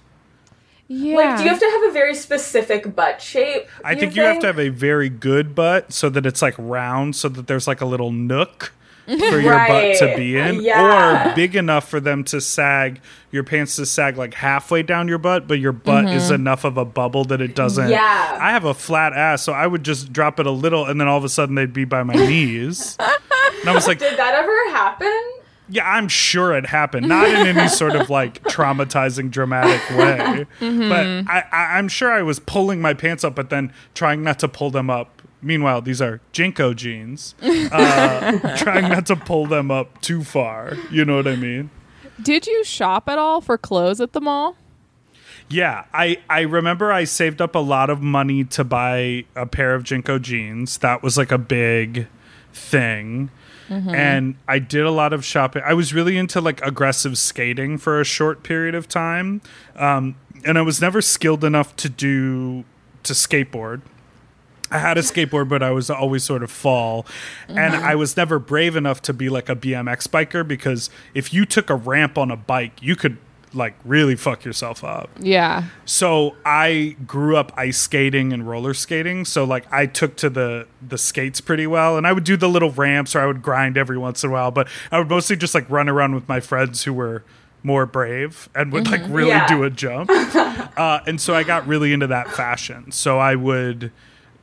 Yeah. 0.87 1.15
Like, 1.15 1.37
do 1.37 1.43
you 1.43 1.49
have 1.49 1.59
to 1.59 1.65
have 1.65 1.89
a 1.89 1.91
very 1.91 2.15
specific 2.15 2.95
butt 2.95 3.21
shape? 3.21 3.67
I 3.83 3.95
think 3.95 4.15
you 4.15 4.21
have 4.21 4.39
to 4.39 4.47
have 4.47 4.59
a 4.59 4.69
very 4.69 5.09
good 5.09 5.55
butt 5.55 5.91
so 5.91 6.09
that 6.09 6.25
it's 6.25 6.41
like 6.41 6.55
round, 6.57 7.15
so 7.15 7.27
that 7.29 7.47
there's 7.47 7.67
like 7.67 7.81
a 7.81 7.85
little 7.85 8.11
nook 8.11 8.71
for 9.05 9.39
your 9.39 9.57
butt 9.67 9.97
to 9.99 10.13
be 10.15 10.37
in, 10.37 10.61
Yeah. 10.61 11.29
or 11.29 11.35
big 11.35 11.55
enough 11.55 11.87
for 11.87 11.99
them 11.99 12.23
to 12.25 12.41
sag 12.41 13.01
your 13.31 13.43
pants 13.43 13.75
to 13.75 13.85
sag 13.85 14.17
like 14.17 14.33
halfway 14.33 14.81
down 14.81 15.07
your 15.07 15.17
butt, 15.17 15.47
but 15.47 15.59
your 15.59 15.73
butt 15.73 16.05
is 16.05 16.25
mm-hmm. 16.25 16.35
enough 16.35 16.63
of 16.63 16.77
a 16.77 16.85
bubble 16.85 17.25
that 17.25 17.41
it 17.41 17.53
doesn't. 17.55 17.89
Yeah. 17.89 18.37
I 18.41 18.51
have 18.51 18.65
a 18.65 18.73
flat 18.73 19.13
ass, 19.13 19.43
so 19.43 19.53
I 19.53 19.67
would 19.67 19.83
just 19.83 20.13
drop 20.13 20.39
it 20.39 20.47
a 20.47 20.51
little, 20.51 20.85
and 20.85 20.99
then 20.99 21.07
all 21.07 21.17
of 21.17 21.23
a 21.23 21.29
sudden 21.29 21.55
they'd 21.55 21.73
be 21.73 21.85
by 21.85 22.03
my 22.03 22.13
knees. 22.13 22.97
And 22.99 23.69
I 23.69 23.73
was 23.73 23.87
like, 23.87 23.99
Did 24.05 24.17
that 24.17 24.33
ever 24.35 24.71
happen? 24.71 25.31
yeah, 25.67 25.89
I'm 25.89 26.07
sure 26.07 26.55
it 26.55 26.65
happened. 26.67 27.07
Not 27.07 27.27
in 27.27 27.57
any 27.57 27.67
sort 27.69 27.95
of 27.95 28.09
like 28.09 28.41
traumatizing, 28.43 29.31
dramatic 29.31 29.81
way. 29.97 30.45
Mm-hmm. 30.59 30.89
But 30.89 31.31
I, 31.31 31.43
I, 31.51 31.77
I'm 31.77 31.87
sure 31.87 32.11
I 32.11 32.21
was 32.21 32.39
pulling 32.39 32.81
my 32.81 32.93
pants 32.93 33.23
up, 33.23 33.35
but 33.35 33.49
then 33.49 33.73
trying 33.93 34.23
not 34.23 34.39
to 34.39 34.47
pull 34.47 34.69
them 34.71 34.89
up. 34.89 35.21
Meanwhile, 35.45 35.81
these 35.81 36.01
are 36.01 36.21
JNCO 36.33 36.75
jeans. 36.75 37.35
Uh, 37.41 38.39
trying 38.57 38.89
not 38.89 39.05
to 39.05 39.15
pull 39.15 39.45
them 39.45 39.69
up 39.69 40.01
too 40.01 40.23
far. 40.23 40.73
You 40.89 41.05
know 41.05 41.17
what 41.17 41.27
I 41.27 41.35
mean? 41.35 41.69
Did 42.21 42.47
you 42.47 42.63
shop 42.63 43.07
at 43.07 43.19
all 43.19 43.41
for 43.41 43.55
clothes 43.57 44.01
at 44.01 44.13
the 44.13 44.21
mall? 44.21 44.55
Yeah, 45.47 45.85
I, 45.93 46.17
I 46.27 46.41
remember 46.41 46.91
I 46.91 47.03
saved 47.03 47.41
up 47.41 47.53
a 47.53 47.59
lot 47.59 47.91
of 47.91 48.01
money 48.01 48.43
to 48.45 48.63
buy 48.63 49.25
a 49.35 49.45
pair 49.45 49.75
of 49.75 49.83
JNCO 49.83 50.19
jeans. 50.19 50.79
That 50.79 51.03
was 51.03 51.15
like 51.15 51.31
a 51.31 51.37
big 51.37 52.07
thing. 52.51 53.29
And 53.67 54.35
I 54.47 54.59
did 54.59 54.85
a 54.85 54.91
lot 54.91 55.11
of 55.11 55.25
shopping. 55.25 55.63
I 55.65 55.73
was 55.73 55.91
really 55.93 56.17
into 56.17 56.39
like 56.39 56.61
aggressive 56.61 57.17
skating 57.17 57.79
for 57.79 57.99
a 57.99 58.05
short 58.05 58.43
period 58.43 58.75
of 58.75 58.87
time. 58.87 59.41
Um, 59.75 60.15
and 60.43 60.57
I 60.57 60.61
was 60.61 60.79
never 60.81 61.01
skilled 61.01 61.43
enough 61.43 61.75
to 61.77 61.89
do 61.89 62.63
to 63.03 63.13
skateboard. 63.13 63.81
I 64.71 64.79
had 64.79 64.97
a 64.97 65.01
skateboard, 65.01 65.47
but 65.47 65.61
I 65.61 65.71
was 65.71 65.89
always 65.89 66.23
sort 66.23 66.41
of 66.43 66.49
fall. 66.51 67.05
And 67.47 67.75
I 67.75 67.95
was 67.95 68.17
never 68.17 68.39
brave 68.39 68.75
enough 68.75 69.01
to 69.03 69.13
be 69.13 69.29
like 69.29 69.47
a 69.49 69.55
BMX 69.55 70.07
biker 70.07 70.47
because 70.47 70.89
if 71.13 71.33
you 71.33 71.45
took 71.45 71.69
a 71.69 71.75
ramp 71.75 72.17
on 72.17 72.31
a 72.31 72.35
bike, 72.35 72.81
you 72.81 72.95
could 72.95 73.17
like 73.53 73.75
really 73.85 74.15
fuck 74.15 74.43
yourself 74.43 74.83
up. 74.83 75.09
Yeah. 75.19 75.65
So 75.85 76.35
I 76.45 76.97
grew 77.07 77.37
up 77.37 77.53
ice 77.55 77.77
skating 77.77 78.33
and 78.33 78.45
roller 78.47 78.73
skating. 78.73 79.23
So 79.23 79.45
like 79.45 79.71
I 79.71 79.85
took 79.85 80.17
to 80.17 80.29
the 80.29 80.67
the 80.85 80.97
skates 80.97 81.39
pretty 81.41 81.67
well, 81.67 81.95
and 81.97 82.05
I 82.05 82.11
would 82.11 82.25
do 82.25 82.35
the 82.35 82.49
little 82.49 82.71
ramps 82.71 83.15
or 83.15 83.19
I 83.21 83.25
would 83.27 83.41
grind 83.41 83.77
every 83.77 83.97
once 83.97 84.23
in 84.23 84.29
a 84.29 84.33
while. 84.33 84.51
But 84.51 84.67
I 84.91 84.97
would 84.99 85.09
mostly 85.09 85.35
just 85.37 85.55
like 85.55 85.69
run 85.69 85.87
around 85.87 86.15
with 86.15 86.27
my 86.27 86.39
friends 86.41 86.83
who 86.83 86.93
were 86.93 87.23
more 87.63 87.85
brave 87.85 88.49
and 88.53 88.71
would 88.73 88.87
like 88.89 89.01
really 89.07 89.29
Yeah. 89.29 89.47
do 89.47 89.63
a 89.63 89.69
jump. 89.69 90.09
uh, 90.77 90.99
and 91.07 91.21
so 91.21 91.33
I 91.33 91.43
got 91.43 91.65
really 91.65 91.93
into 91.93 92.07
that 92.07 92.29
fashion. 92.31 92.91
So 92.91 93.17
I 93.19 93.35
would, 93.35 93.91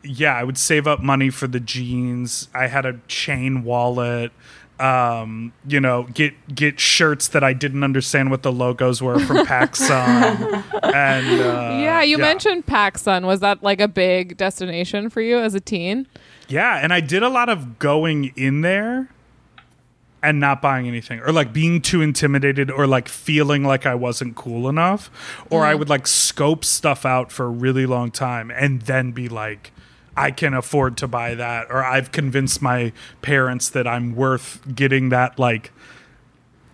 yeah, 0.03 0.35
I 0.37 0.45
would 0.45 0.59
save 0.59 0.87
up 0.87 1.01
money 1.01 1.31
for 1.31 1.47
the 1.47 1.61
jeans. 1.61 2.49
I 2.55 2.67
had 2.67 2.87
a 2.87 2.99
chain 3.09 3.65
wallet. 3.65 4.33
Um, 4.81 5.53
you 5.67 5.81
know, 5.81 6.05
get 6.13 6.55
get 6.55 6.81
shirts 6.81 7.29
that 7.29 7.45
I 7.45 7.53
didn't 7.53 7.85
understand 7.85 8.31
what 8.31 8.43
the 8.43 8.51
logos 8.51 9.01
were 9.01 9.21
from 9.21 9.37
PacSun. 9.47 10.65
and 10.83 11.41
uh, 11.41 11.77
yeah, 11.81 12.03
you 12.03 12.19
mentioned 12.19 12.67
PacSun. 12.67 13.25
Was 13.25 13.41
that 13.41 13.63
like 13.63 13.81
a 13.81 13.87
big 13.87 14.37
destination 14.37 15.09
for 15.09 15.21
you 15.21 15.39
as 15.39 15.55
a 15.55 15.61
teen? 15.61 16.09
Yeah, 16.49 16.79
and 16.83 16.93
I 16.93 17.01
did 17.01 17.23
a 17.23 17.29
lot 17.29 17.49
of 17.49 17.79
going 17.79 18.33
in 18.35 18.63
there 18.63 19.09
and 20.23 20.39
not 20.39 20.63
buying 20.63 20.87
anything 20.87 21.21
or 21.21 21.33
like 21.33 21.53
being 21.53 21.81
too 21.83 22.01
intimidated 22.01 22.71
or 22.71 22.87
like 22.87 23.09
feeling 23.09 23.65
like 23.65 23.87
I 23.87 23.95
wasn't 23.95 24.37
cool 24.37 24.69
enough 24.69 25.11
or 25.51 25.65
I 25.65 25.75
would 25.75 25.89
like 25.89 26.07
scope 26.07 26.65
stuff 26.65 27.05
out 27.05 27.33
for 27.33 27.47
a 27.47 27.51
really 27.51 27.87
long 27.87 28.11
time 28.13 28.51
and 28.51 28.83
then 28.83 29.11
be 29.11 29.29
like 29.29 29.72
I 30.17 30.31
can 30.31 30.55
afford 30.55 30.97
to 30.99 31.09
buy 31.09 31.35
that 31.35 31.71
or 31.71 31.85
I've 31.85 32.13
convinced 32.13 32.61
my 32.61 32.93
parents 33.23 33.69
that 33.71 33.87
I'm 33.87 34.15
worth 34.15 34.61
getting 34.75 35.09
that 35.09 35.39
like 35.39 35.73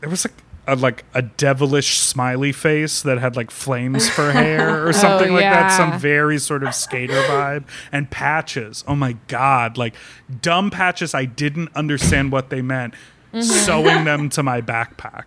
there 0.00 0.08
was 0.08 0.24
like 0.24 0.34
a, 0.68 0.76
like 0.76 1.04
a 1.14 1.22
devilish 1.22 1.98
smiley 1.98 2.52
face 2.52 3.02
that 3.02 3.18
had 3.18 3.36
like 3.36 3.50
flames 3.50 4.08
for 4.08 4.32
hair 4.32 4.84
or 4.84 4.88
oh, 4.88 4.92
something 4.92 5.32
like 5.32 5.42
that. 5.42 5.76
Some 5.76 5.98
very 5.98 6.38
sort 6.38 6.62
of 6.62 6.74
skater 6.74 7.20
vibe 7.22 7.64
and 7.90 8.10
patches. 8.10 8.84
Oh 8.86 8.94
my 8.94 9.16
god, 9.26 9.78
like 9.78 9.94
dumb 10.42 10.70
patches. 10.70 11.14
I 11.14 11.24
didn't 11.24 11.74
understand 11.74 12.30
what 12.30 12.50
they 12.50 12.60
meant. 12.60 12.94
Mm-hmm. 13.32 13.40
Sewing 13.40 14.04
them 14.04 14.28
to 14.30 14.42
my 14.42 14.60
backpack. 14.60 15.24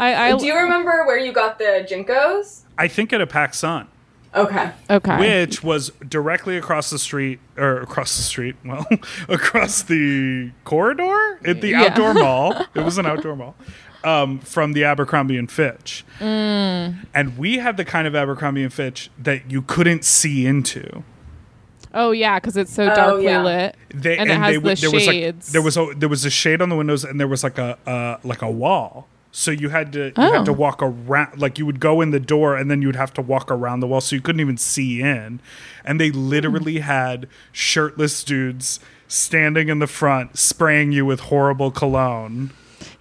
I, 0.00 0.30
I 0.30 0.36
Do 0.36 0.46
you 0.46 0.56
remember 0.56 1.04
where 1.06 1.18
you 1.18 1.32
got 1.32 1.58
the 1.58 1.86
JNCOs? 1.88 2.62
I 2.78 2.88
think 2.88 3.12
at 3.12 3.20
a 3.20 3.26
PacSun, 3.26 3.86
Okay. 4.36 4.70
okay. 4.90 5.18
which 5.46 5.62
was 5.64 5.90
directly 6.08 6.56
across 6.56 6.90
the 6.90 6.98
street, 6.98 7.38
or 7.56 7.80
across 7.80 8.16
the 8.16 8.22
street, 8.22 8.56
well, 8.64 8.86
across 9.28 9.82
the 9.82 10.50
corridor 10.64 11.40
at 11.44 11.60
the 11.60 11.68
Yeah. 11.70 11.84
outdoor 11.84 12.14
mall. 12.24 12.52
It 12.74 12.80
was 12.84 12.98
an 12.98 13.06
outdoor 13.06 13.36
mall. 13.36 13.54
Um, 14.04 14.38
from 14.38 14.72
the 14.74 14.84
Abercrombie 14.84 15.36
and 15.36 15.50
Fitch, 15.50 16.04
and 16.20 17.36
we 17.38 17.58
had 17.58 17.76
the 17.76 17.84
kind 17.84 18.06
of 18.06 18.14
Abercrombie 18.14 18.62
and 18.62 18.72
Fitch 18.72 19.10
that 19.18 19.50
you 19.50 19.62
couldn't 19.62 20.04
see 20.04 20.46
into. 20.46 21.02
oh 21.92 22.12
yeah, 22.12 22.38
because 22.38 22.56
it's 22.56 22.72
so 22.72 22.84
Oh, 22.84 22.94
darkly 22.94 23.24
yeah. 23.24 23.42
lit, 23.42 23.76
They, 23.92 24.16
and, 24.18 24.30
it 24.30 24.36
has 24.36 24.58
would- 24.60 24.76
the 24.76 24.80
there 24.82 24.90
was 24.92 25.06
like 25.06 25.14
shades. 25.14 25.52
there 25.52 25.62
was 25.62 25.76
a 25.76 25.92
there 25.96 26.08
was 26.08 26.24
a 26.24 26.30
shade 26.30 26.62
on 26.62 26.68
the 26.68 26.76
windows, 26.76 27.02
and 27.04 27.18
there 27.18 27.26
was 27.26 27.42
like 27.42 27.58
a 27.58 27.78
uh, 27.88 28.18
like 28.22 28.42
a 28.42 28.50
wall. 28.50 29.08
So 29.38 29.50
you 29.50 29.68
had 29.68 29.92
to 29.92 30.12
you 30.16 30.32
had 30.32 30.46
to 30.46 30.50
Oh. 30.52 30.54
walk 30.54 30.78
around, 30.82 31.38
like 31.38 31.58
you 31.58 31.66
would 31.66 31.78
go 31.78 32.00
in 32.00 32.10
the 32.10 32.18
door, 32.18 32.56
and 32.56 32.70
then 32.70 32.80
you 32.80 32.88
would 32.88 32.96
have 32.96 33.12
to 33.14 33.20
walk 33.22 33.50
around 33.50 33.80
the 33.80 33.86
wall, 33.86 34.00
so 34.00 34.16
you 34.16 34.22
couldn't 34.22 34.40
even 34.40 34.56
see 34.56 35.02
in. 35.02 35.40
And 35.84 36.00
they 36.00 36.10
literally 36.10 36.76
hmm. 36.76 36.84
had 36.84 37.28
shirtless 37.52 38.24
dudes 38.24 38.80
standing 39.08 39.68
in 39.68 39.78
the 39.78 39.86
front, 39.86 40.38
spraying 40.38 40.92
you 40.92 41.04
with 41.04 41.20
horrible 41.20 41.70
cologne, 41.70 42.50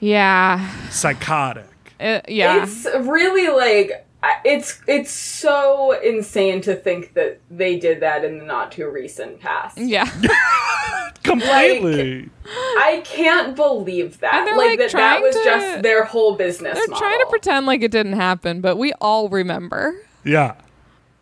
yeah, 0.01 0.69
psychotic. 0.89 1.69
It- 2.01 2.25
yeah. 2.27 2.63
It's 2.63 2.85
really 3.07 3.47
like 3.47 3.91
I- 3.93 4.04
it's 4.43 4.81
it's 4.87 5.11
so 5.11 5.91
insane 6.01 6.61
to 6.61 6.75
think 6.75 7.13
that 7.13 7.39
they 7.49 7.77
did 7.79 7.99
that 8.01 8.23
in 8.25 8.39
the 8.39 8.45
not 8.45 8.71
too 8.71 8.87
recent 8.89 9.39
past. 9.39 9.77
yeah. 9.77 10.05
Completely. 11.23 12.29
I 12.45 13.01
can't 13.03 13.55
believe 13.55 14.19
that. 14.19 14.33
And 14.35 14.47
they're, 14.47 14.55
like, 14.57 14.79
like, 14.79 14.91
that 14.91 14.93
that 14.93 15.21
was 15.21 15.35
to- 15.35 15.43
just 15.43 15.81
their 15.83 16.03
whole 16.03 16.35
business 16.35 16.75
They're 16.77 16.87
model. 16.87 16.99
trying 16.99 17.19
to 17.19 17.25
pretend 17.29 17.65
like 17.65 17.81
it 17.81 17.91
didn't 17.91 18.13
happen, 18.13 18.61
but 18.61 18.77
we 18.77 18.93
all 19.01 19.29
remember. 19.29 19.95
yeah. 20.23 20.55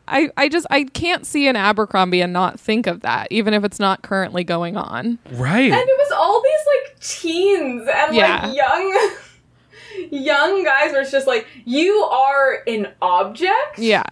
I, 0.06 0.30
I 0.36 0.50
just 0.50 0.68
I 0.70 0.84
can't 0.84 1.26
see 1.26 1.48
an 1.48 1.56
Abercrombie 1.56 2.20
and 2.20 2.34
not 2.34 2.60
think 2.60 2.88
of 2.88 3.00
that, 3.04 3.30
even 3.32 3.54
if 3.54 3.64
it's 3.64 3.80
not 3.80 4.02
currently 4.02 4.44
going 4.44 4.76
on. 4.76 5.18
Right. 5.32 5.72
And 5.72 5.82
it 5.82 5.98
was 5.98 6.12
all 6.12 6.42
these 6.44 6.60
like 6.68 7.00
teens 7.00 7.88
and 7.88 8.14
Yeah. 8.14 8.48
like 8.48 8.54
young 8.54 9.12
young 10.12 10.64
guys 10.64 10.92
where 10.92 11.02
it's 11.02 11.12
just 11.12 11.28
like 11.28 11.48
you 11.66 11.92
are 11.94 12.64
an 12.68 12.88
object. 13.02 13.78
Yeah. 13.78 14.04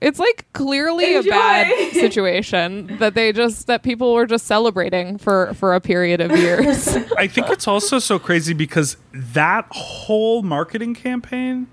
It's 0.00 0.20
like 0.20 0.46
clearly 0.52 1.16
Enjoy. 1.16 1.28
a 1.30 1.32
bad 1.32 1.92
situation 1.92 2.98
that 2.98 3.14
they 3.14 3.32
just 3.32 3.66
that 3.66 3.82
people 3.82 4.14
were 4.14 4.26
just 4.26 4.46
celebrating 4.46 5.18
for 5.18 5.52
for 5.54 5.74
a 5.74 5.80
period 5.80 6.20
of 6.20 6.30
years. 6.38 6.88
I 7.18 7.26
think 7.26 7.48
it's 7.50 7.66
also 7.66 7.98
so 7.98 8.18
crazy 8.18 8.54
because 8.54 8.96
that 9.12 9.66
whole 9.70 10.42
marketing 10.42 10.94
campaign 10.94 11.66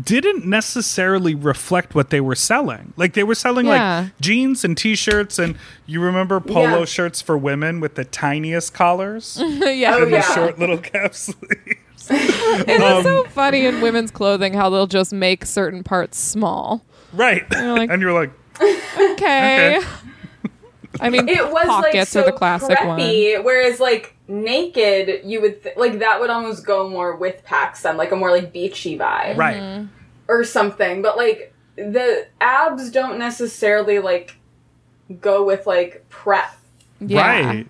didn't 0.00 0.46
necessarily 0.46 1.34
reflect 1.34 1.94
what 1.94 2.10
they 2.10 2.20
were 2.20 2.36
selling. 2.36 2.94
Like 2.96 3.14
they 3.14 3.24
were 3.24 3.34
selling 3.34 3.66
Yeah. 3.66 4.02
like 4.04 4.20
jeans 4.20 4.64
and 4.64 4.78
t-shirts 4.78 5.38
and 5.40 5.56
you 5.84 6.00
remember 6.00 6.38
polo 6.40 6.78
Yeah. 6.78 6.84
shirts 6.84 7.20
for 7.20 7.36
women 7.36 7.80
with 7.80 7.96
the 7.96 8.04
tiniest 8.04 8.72
collars 8.72 9.36
yeah. 9.42 9.96
Oh, 9.96 10.04
and 10.04 10.12
the 10.12 10.18
yeah. 10.18 10.34
short 10.34 10.58
little 10.58 10.78
cap 10.78 11.14
sleeves. 11.14 11.80
It 12.10 12.68
is 12.68 12.82
Um, 12.82 13.02
so 13.02 13.24
funny 13.24 13.66
in 13.66 13.80
women's 13.80 14.10
clothing 14.10 14.52
how 14.54 14.70
they'll 14.70 14.86
just 14.86 15.12
make 15.12 15.44
certain 15.46 15.82
parts 15.82 16.18
small. 16.18 16.84
Right. 17.12 17.44
like- 17.50 17.90
and 17.90 18.00
you're 18.02 18.12
like, 18.12 18.30
Okay. 18.60 19.78
Okay. 19.78 19.80
I 21.00 21.08
mean, 21.08 21.26
It 21.28 21.42
was 21.50 21.66
like 21.66 21.84
pockets 21.92 22.10
so 22.10 22.20
are 22.20 22.26
the 22.26 22.32
classic 22.32 22.78
one. 22.84 22.98
preppy, 23.00 23.42
whereas 23.42 23.80
like 23.80 24.14
naked, 24.28 25.22
you 25.24 25.40
would 25.40 25.62
th- 25.62 25.76
like 25.76 25.98
that 26.00 26.20
would 26.20 26.28
almost 26.30 26.66
go 26.66 26.88
more 26.88 27.16
with 27.16 27.42
PacSun, 27.46 27.96
like 27.96 28.12
a 28.12 28.16
more 28.16 28.30
like 28.30 28.52
beachy 28.52 28.98
vibe, 28.98 29.36
right. 29.38 29.86
or 30.28 30.44
something. 30.44 31.00
But 31.00 31.16
like 31.16 31.54
the 31.76 32.26
abs 32.42 32.90
don't 32.90 33.18
necessarily 33.18 33.98
like 34.00 34.36
go 35.20 35.44
with 35.44 35.66
like 35.66 36.04
prep. 36.10 36.52
Yeah. 37.00 37.26
Right. 37.26 37.66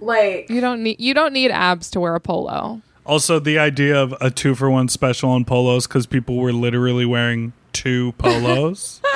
Like 0.00 0.50
You 0.50 0.60
don't 0.60 0.82
need 0.82 1.00
you 1.00 1.14
don't 1.14 1.32
need 1.32 1.50
abs 1.50 1.90
to 1.92 2.00
wear 2.00 2.14
a 2.14 2.20
polo. 2.20 2.82
Also, 3.04 3.38
the 3.40 3.58
idea 3.58 4.00
of 4.00 4.14
a 4.20 4.30
two 4.30 4.54
for 4.54 4.70
one 4.70 4.88
special 4.88 5.30
on 5.30 5.44
polos 5.44 5.86
because 5.86 6.06
people 6.06 6.36
were 6.36 6.52
literally 6.52 7.04
wearing 7.04 7.52
two 7.72 8.12
polos. 8.12 9.00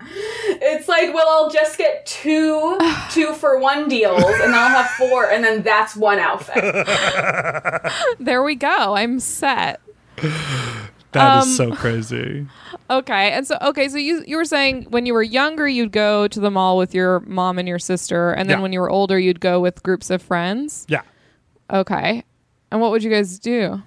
it's 0.00 0.88
like, 0.88 1.12
well, 1.12 1.28
I'll 1.28 1.50
just 1.50 1.76
get 1.78 2.06
two 2.06 2.78
two 3.10 3.32
for 3.34 3.58
one 3.58 3.88
deals, 3.88 4.22
and 4.24 4.54
I'll 4.54 4.68
have 4.70 4.90
four, 4.92 5.30
and 5.30 5.44
then 5.44 5.62
that's 5.62 5.94
one 5.96 6.18
outfit. 6.18 6.62
There 8.18 8.42
we 8.42 8.54
go. 8.54 8.94
I'm 8.94 9.18
set. 9.20 9.80
That 11.12 11.38
is 11.42 11.44
Um, 11.44 11.48
so 11.70 11.72
crazy. 11.76 12.46
Okay. 12.88 13.32
And 13.32 13.46
so 13.46 13.58
okay, 13.62 13.88
so 13.88 13.98
you 13.98 14.22
you 14.26 14.36
were 14.36 14.44
saying 14.44 14.84
when 14.90 15.04
you 15.06 15.12
were 15.12 15.22
younger 15.22 15.68
you'd 15.68 15.92
go 15.92 16.26
to 16.28 16.40
the 16.40 16.50
mall 16.50 16.76
with 16.78 16.94
your 16.94 17.20
mom 17.20 17.58
and 17.58 17.66
your 17.68 17.78
sister 17.78 18.30
and 18.32 18.48
then 18.48 18.58
Yeah. 18.58 18.62
when 18.62 18.72
you 18.72 18.80
were 18.80 18.88
older 18.90 19.18
you'd 19.18 19.40
go 19.40 19.60
with 19.60 19.82
groups 19.82 20.08
of 20.10 20.22
friends. 20.22 20.86
Yeah. 20.88 21.02
Okay. 21.72 22.24
And 22.70 22.80
what 22.80 22.90
would 22.90 23.02
you 23.02 23.10
guys 23.10 23.38
do? 23.38 23.82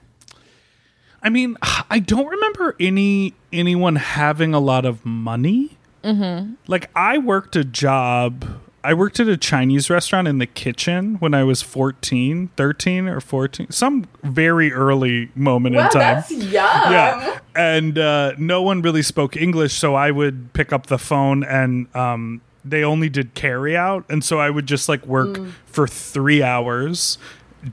I 1.22 1.30
mean, 1.30 1.58
I 1.90 2.00
don't 2.00 2.28
remember 2.28 2.76
any 2.80 3.34
anyone 3.52 3.96
having 3.96 4.54
a 4.54 4.60
lot 4.60 4.86
of 4.86 5.06
money. 5.06 5.78
Mm-hmm. 6.04 6.54
Like 6.68 6.90
I 6.96 7.18
worked 7.18 7.56
a 7.56 7.64
job. 7.64 8.62
I 8.84 8.94
worked 8.94 9.20
at 9.20 9.28
a 9.28 9.36
Chinese 9.36 9.90
restaurant 9.90 10.28
in 10.28 10.38
the 10.38 10.46
kitchen 10.46 11.16
when 11.16 11.34
I 11.34 11.44
was 11.44 11.64
14, 11.64 12.52
13 12.56 13.08
or 13.08 13.20
14. 13.20 13.72
Some 13.72 14.06
very 14.22 14.72
early 14.72 15.32
moment 15.34 15.76
wow, 15.76 15.86
in 15.86 15.90
time. 15.90 16.02
that's 16.02 16.32
young. 16.32 16.92
yeah. 16.92 17.40
And 17.56 17.98
uh, 17.98 18.34
no 18.38 18.62
one 18.62 18.84
really 18.84 19.02
spoke 19.02 19.36
English, 19.36 19.74
so 19.74 19.96
I 19.96 20.12
would 20.12 20.54
pick 20.54 20.72
up 20.72 20.86
the 20.86 21.00
phone 21.00 21.44
and 21.44 21.94
um, 21.96 22.42
they 22.64 22.84
only 22.84 23.10
did 23.10 23.34
carry 23.34 23.76
out. 23.76 24.06
And 24.08 24.24
so 24.24 24.40
I 24.40 24.52
would 24.52 24.68
just 24.68 24.88
like 24.88 25.04
work 25.08 25.40
for 25.66 25.88
three 25.88 26.44
hours 26.44 27.18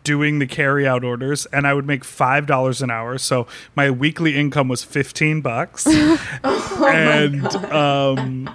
doing 0.04 0.38
the 0.38 0.46
carry 0.46 0.86
out 0.86 1.04
orders 1.04 1.46
and 1.46 1.66
I 1.66 1.74
would 1.74 1.86
make 1.86 2.04
five 2.04 2.46
dollars 2.46 2.82
an 2.82 2.90
hour. 2.90 3.18
So 3.18 3.46
my 3.74 3.90
weekly 3.90 4.36
income 4.36 4.68
was 4.68 4.84
fifteen 4.84 5.40
bucks. 5.40 5.86
and 6.44 7.46
um 7.66 8.48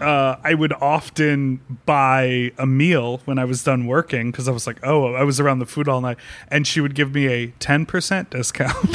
uh, 0.00 0.36
I 0.42 0.54
would 0.54 0.72
often 0.74 1.60
buy 1.84 2.52
a 2.58 2.66
meal 2.66 3.20
when 3.24 3.38
I 3.38 3.44
was 3.44 3.62
done 3.62 3.86
working 3.86 4.30
because 4.30 4.48
I 4.48 4.52
was 4.52 4.66
like, 4.66 4.78
oh, 4.82 5.14
I 5.14 5.22
was 5.24 5.38
around 5.38 5.58
the 5.58 5.66
food 5.66 5.88
all 5.88 6.00
night, 6.00 6.16
and 6.48 6.66
she 6.66 6.80
would 6.80 6.94
give 6.94 7.14
me 7.14 7.26
a 7.26 7.48
ten 7.58 7.86
percent 7.86 8.30
discount. 8.30 8.94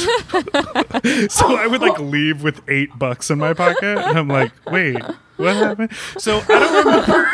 so 1.30 1.56
I 1.56 1.66
would 1.70 1.80
like 1.80 1.98
leave 1.98 2.42
with 2.42 2.60
eight 2.68 2.98
bucks 2.98 3.30
in 3.30 3.38
my 3.38 3.54
pocket, 3.54 3.98
and 3.98 4.18
I'm 4.18 4.28
like, 4.28 4.52
wait, 4.70 5.00
what 5.36 5.54
happened? 5.54 5.92
So 6.18 6.40
I 6.48 6.58
don't 6.58 6.84
remember. 6.86 7.30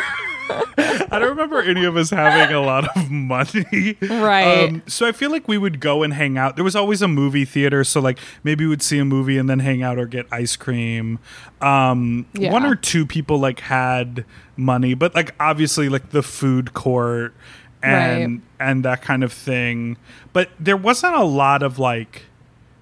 I 0.49 1.19
don't 1.19 1.29
remember 1.29 1.61
any 1.61 1.85
of 1.85 1.95
us 1.97 2.09
having 2.09 2.55
a 2.55 2.61
lot 2.61 2.95
of 2.95 3.09
money. 3.11 3.97
Right. 4.01 4.69
Um, 4.69 4.83
so 4.87 5.05
I 5.07 5.11
feel 5.11 5.31
like 5.31 5.47
we 5.47 5.57
would 5.57 5.79
go 5.79 6.03
and 6.03 6.13
hang 6.13 6.37
out. 6.37 6.55
There 6.55 6.63
was 6.63 6.75
always 6.75 7.01
a 7.01 7.07
movie 7.07 7.45
theater, 7.45 7.83
so 7.83 7.99
like 8.01 8.19
maybe 8.43 8.65
we'd 8.65 8.81
see 8.81 8.99
a 8.99 9.05
movie 9.05 9.37
and 9.37 9.49
then 9.49 9.59
hang 9.59 9.83
out 9.83 9.97
or 9.97 10.05
get 10.05 10.25
ice 10.31 10.55
cream. 10.55 11.19
Um, 11.61 12.25
Yeah. 12.33 12.51
One 12.51 12.65
or 12.65 12.75
two 12.75 13.05
people 13.05 13.37
like 13.39 13.61
had 13.61 14.25
money, 14.57 14.93
but 14.93 15.15
like 15.15 15.33
obviously 15.39 15.89
like 15.89 16.09
the 16.11 16.23
food 16.23 16.73
court 16.73 17.33
and 17.81 18.41
and 18.59 18.85
that 18.85 19.01
kind 19.01 19.23
of 19.23 19.33
thing. 19.33 19.97
But 20.31 20.49
there 20.59 20.77
wasn't 20.77 21.15
a 21.15 21.23
lot 21.23 21.63
of 21.63 21.79
like 21.79 22.23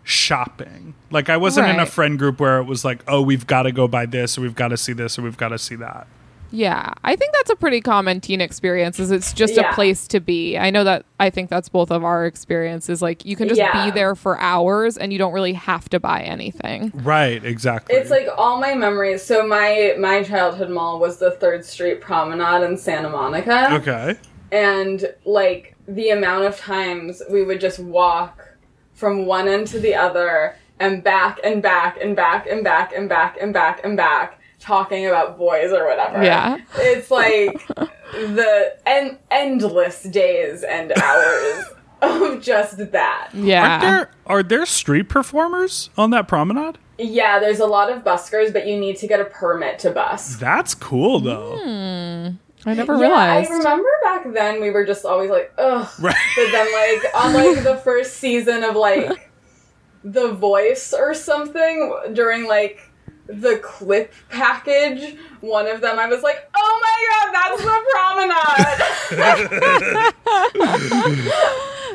shopping. 0.03 0.93
Like 1.11 1.29
I 1.29 1.37
wasn't 1.37 1.67
in 1.67 1.79
a 1.79 1.85
friend 1.85 2.17
group 2.17 2.39
where 2.39 2.59
it 2.59 2.63
was 2.65 2.83
like, 2.85 3.03
oh, 3.07 3.21
we've 3.21 3.45
got 3.47 3.63
to 3.63 3.71
go 3.71 3.87
buy 3.87 4.05
this 4.05 4.37
or 4.37 4.41
we've 4.41 4.55
got 4.55 4.69
to 4.69 4.77
see 4.77 4.93
this 4.93 5.17
or 5.17 5.21
we've 5.21 5.37
got 5.37 5.49
to 5.49 5.59
see 5.59 5.75
that. 5.75 6.07
Yeah, 6.51 6.93
I 7.03 7.15
think 7.15 7.33
that's 7.33 7.49
a 7.49 7.55
pretty 7.55 7.81
common 7.81 8.19
teen 8.21 8.41
experience. 8.41 8.99
Is 8.99 9.09
it's 9.11 9.31
just 9.33 9.55
Yeah. 9.55 9.71
a 9.71 9.73
place 9.73 10.07
to 10.09 10.19
be. 10.19 10.57
I 10.57 10.69
know 10.69 10.83
that. 10.83 11.05
I 11.19 11.29
think 11.29 11.49
that's 11.49 11.69
both 11.69 11.91
of 11.91 12.03
our 12.03 12.25
experiences. 12.25 13.01
Like 13.01 13.25
you 13.25 13.35
can 13.35 13.47
just 13.47 13.59
Yeah. 13.59 13.85
be 13.85 13.91
there 13.91 14.15
for 14.15 14.39
hours, 14.39 14.97
and 14.97 15.13
you 15.13 15.19
don't 15.19 15.33
really 15.33 15.53
have 15.53 15.87
to 15.89 15.99
buy 15.99 16.21
anything. 16.21 16.91
Right, 16.93 17.43
exactly. 17.43 17.95
It's 17.95 18.09
like 18.09 18.27
all 18.37 18.59
my 18.59 18.73
memories. 18.75 19.21
So 19.23 19.47
my 19.47 19.95
my 19.97 20.23
childhood 20.23 20.69
mall 20.69 20.99
was 20.99 21.17
the 21.17 21.31
Third 21.31 21.63
Street 21.65 22.01
Promenade 22.01 22.63
in 22.63 22.77
Santa 22.77 23.09
Monica, 23.09 23.69
okay. 23.75 24.15
and 24.51 25.13
like 25.25 25.75
the 25.87 26.09
amount 26.09 26.45
of 26.45 26.57
times 26.57 27.21
we 27.29 27.43
would 27.43 27.61
just 27.61 27.79
walk 27.79 28.47
from 28.93 29.25
one 29.25 29.47
end 29.47 29.67
to 29.67 29.79
the 29.79 29.95
other 29.95 30.55
and 30.79 31.03
back 31.03 31.39
and 31.43 31.61
back 31.61 31.97
and 32.01 32.15
back 32.15 32.47
and 32.49 32.63
back 32.63 32.91
and 32.95 33.07
back 33.09 33.37
and 33.41 33.53
back 33.53 33.81
and 33.83 33.95
back 33.97 34.37
talking 34.61 35.05
about 35.05 35.37
boys 35.37 35.71
or 35.71 35.85
whatever. 35.85 36.23
Yeah. 36.23 36.59
It's 36.75 37.11
like 37.11 37.67
the 38.13 38.77
en- 38.85 39.17
endless 39.29 40.03
days 40.03 40.63
and 40.63 40.93
hours 40.93 41.65
of 42.01 42.41
just 42.41 42.77
that. 42.91 43.29
Yeah, 43.33 43.67
Aren't 43.67 43.81
there 43.81 44.11
are 44.27 44.43
there 44.43 44.65
street 44.65 45.09
performers 45.09 45.89
on 45.97 46.11
that 46.11 46.27
promenade? 46.27 46.77
Yeah, 46.97 47.39
there's 47.39 47.59
a 47.59 47.65
lot 47.65 47.91
of 47.91 48.03
buskers, 48.03 48.53
but 48.53 48.67
you 48.67 48.79
need 48.79 48.97
to 48.97 49.07
get 49.07 49.19
a 49.19 49.25
permit 49.25 49.79
to 49.79 49.91
bus. 49.91 50.35
That's 50.35 50.75
cool 50.75 51.19
though. 51.19 51.57
Hmm. 51.57 52.35
I 52.63 52.75
never 52.75 52.93
yeah, 52.93 53.01
realized. 53.01 53.51
I 53.51 53.57
remember 53.57 53.89
back 54.03 54.33
then 54.33 54.61
we 54.61 54.69
were 54.69 54.85
just 54.85 55.03
always 55.03 55.31
like, 55.31 55.51
ugh. 55.57 55.89
Right. 55.99 56.15
But 56.35 56.51
then 56.51 56.71
like 56.71 57.15
on 57.15 57.33
like 57.33 57.63
the 57.63 57.77
first 57.77 58.17
season 58.17 58.63
of 58.63 58.75
like 58.75 59.31
The 60.03 60.31
Voice 60.33 60.93
or 60.93 61.13
something 61.13 62.13
during 62.13 62.47
like 62.47 62.90
the 63.39 63.59
clip 63.63 64.13
package, 64.29 65.17
one 65.41 65.67
of 65.67 65.81
them 65.81 65.97
I 65.99 66.07
was 66.07 66.21
like, 66.23 66.49
oh 66.55 66.79
my 66.83 67.07
god, 67.11 67.33
that's 67.33 67.61
the 67.61 67.81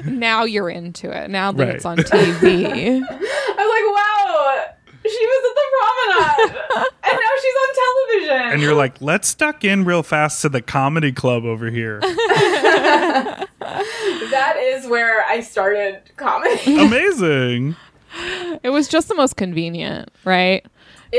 promenade. 0.05 0.13
now 0.19 0.45
you're 0.45 0.71
into 0.71 1.11
it. 1.11 1.31
Now 1.31 1.53
that 1.53 1.67
Right. 1.67 1.75
it's 1.77 1.85
on 1.85 1.99
TV. 1.99 2.07
I 2.47 3.01
was 3.01 3.09
like, 3.11 3.87
wow, 3.97 4.65
she 5.03 5.27
was 5.27 5.45
at 5.49 5.55
the 5.55 5.67
promenade, 5.77 6.57
and 7.05 7.13
now 7.13 7.33
she's 7.41 7.55
on 7.63 7.69
television. 7.77 8.53
And 8.53 8.61
you're 8.63 8.75
like, 8.75 9.01
let's 9.01 9.35
duck 9.35 9.65
in 9.65 9.85
real 9.85 10.03
fast 10.03 10.43
to 10.43 10.49
the 10.49 10.61
comedy 10.63 11.13
club 11.13 11.45
over 11.45 11.71
here. 11.71 12.01
that 13.61 14.57
is 14.59 14.87
where 14.89 15.25
I 15.25 15.41
started 15.41 16.01
comedy. 16.17 16.81
Amazing. 16.81 17.77
it 18.63 18.71
was 18.71 18.89
just 18.89 19.09
the 19.09 19.15
most 19.15 19.37
convenient, 19.37 20.11
right? 20.25 20.65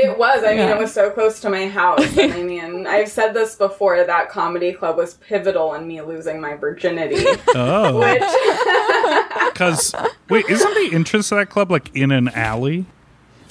It 0.00 0.16
was. 0.18 0.42
I 0.44 0.48
mean, 0.48 0.58
Yeah. 0.58 0.74
it 0.74 0.78
was 0.78 0.92
so 0.92 1.10
close 1.10 1.40
to 1.40 1.50
my 1.50 1.68
house. 1.68 2.16
And 2.16 2.32
I 2.32 2.42
mean, 2.52 2.86
I've 2.86 3.08
said 3.08 3.32
this 3.34 3.54
before 3.56 4.02
that 4.04 4.28
comedy 4.30 4.72
club 4.72 4.96
was 4.96 5.14
pivotal 5.14 5.74
in 5.74 5.86
me 5.88 6.00
losing 6.02 6.40
my 6.40 6.54
virginity. 6.54 7.24
Oh. 7.54 7.98
Which, 8.00 8.22
Because 9.52 9.94
wait, 10.28 10.46
isn't 10.48 10.74
the 10.74 10.94
entrance 10.94 11.28
to 11.30 11.34
that 11.36 11.50
club 11.50 11.70
like 11.70 11.94
in 11.96 12.10
an 12.12 12.28
alley? 12.28 12.86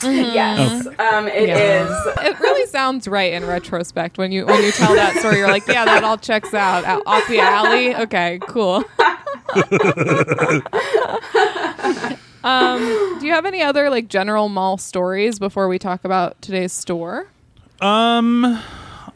yes, 0.04 0.86
um, 1.00 1.28
it 1.28 1.50
is. 1.50 1.90
Yeah. 1.90 2.28
It 2.28 2.40
really 2.40 2.68
sounds 2.68 3.08
right 3.08 3.34
in 3.34 3.46
retrospect 3.48 4.20
when 4.20 4.32
you 4.32 4.46
when 4.46 4.62
you 4.64 4.72
tell 4.72 4.94
that 4.94 5.16
story. 5.18 5.40
You're 5.40 5.48
like, 5.50 5.68
yeah, 5.68 5.86
that 5.86 6.04
all 6.04 6.18
checks 6.18 6.54
out 6.54 6.86
Out- 6.86 7.02
off 7.08 7.28
the 7.28 7.40
alley. 7.40 7.96
Okay, 7.96 8.40
cool. 8.48 8.84
Um, 12.48 13.20
do 13.20 13.26
you 13.28 13.34
have 13.34 13.46
any 13.46 13.62
other 13.62 13.90
like 13.90 14.08
general 14.08 14.48
mall 14.50 14.78
stories 14.78 15.40
before 15.40 15.68
we 15.68 15.78
talk 15.78 16.06
about 16.06 16.42
today's 16.42 16.72
store? 16.74 17.28
Um, 17.82 18.60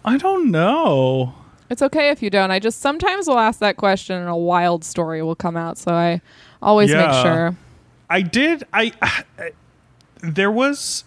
I 0.06 0.18
don't 0.18 0.52
know. 0.52 1.34
It's 1.70 1.82
okay 1.82 2.10
if 2.10 2.22
you 2.22 2.30
don't. 2.30 2.52
I 2.52 2.60
just 2.60 2.82
sometimes 2.82 3.28
will 3.28 3.40
ask 3.40 3.60
that 3.60 3.78
question 3.78 4.18
and 4.18 4.28
a 4.30 4.36
wild 4.36 4.84
story 4.84 5.22
will 5.24 5.36
come 5.36 5.56
out. 5.56 5.78
So 5.78 5.94
I 5.94 6.22
always 6.62 6.90
Yeah. 6.90 7.08
make 7.08 7.14
sure. 7.24 7.56
I 8.10 8.22
did. 8.22 8.66
I, 8.74 8.92
I 9.02 9.52
there 10.22 10.52
was. 10.52 11.06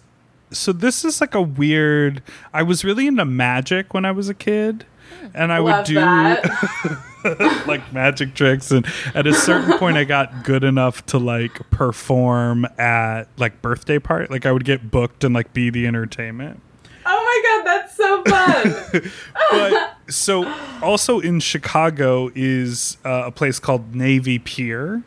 So 0.51 0.71
this 0.73 1.05
is 1.05 1.21
like 1.21 1.35
a 1.35 1.41
weird. 1.41 2.23
I 2.53 2.63
was 2.63 2.83
really 2.83 3.07
into 3.07 3.25
magic 3.25 3.93
when 3.93 4.05
I 4.05 4.11
was 4.11 4.27
a 4.29 4.33
kid, 4.33 4.85
and 5.33 5.51
I 5.51 5.59
would 5.59 5.85
do 5.85 5.95
that. 5.95 6.43
like 7.67 7.91
magic 7.93 8.33
tricks. 8.35 8.71
And 8.71 8.85
at 9.13 9.27
a 9.27 9.33
certain 9.33 9.77
point, 9.77 9.97
I 9.97 10.03
got 10.03 10.43
good 10.43 10.63
enough 10.63 11.05
to 11.07 11.17
like 11.17 11.69
perform 11.71 12.65
at 12.77 13.23
like 13.37 13.61
birthday 13.61 13.99
party. 13.99 14.27
Like 14.31 14.45
I 14.45 14.51
would 14.51 14.65
get 14.65 14.91
booked 14.91 15.23
and 15.23 15.33
like 15.33 15.53
be 15.53 15.69
the 15.69 15.87
entertainment. 15.87 16.61
Oh 17.07 17.23
my 17.23 17.63
god, 17.63 17.65
that's 17.65 17.95
so 17.95 18.23
fun. 18.23 19.11
but 19.51 20.11
so 20.11 20.51
also 20.81 21.19
in 21.19 21.39
Chicago 21.39 22.31
is 22.33 22.97
uh, 23.05 23.23
a 23.25 23.31
place 23.31 23.59
called 23.59 23.93
Navy 23.93 24.39
Pier, 24.39 25.03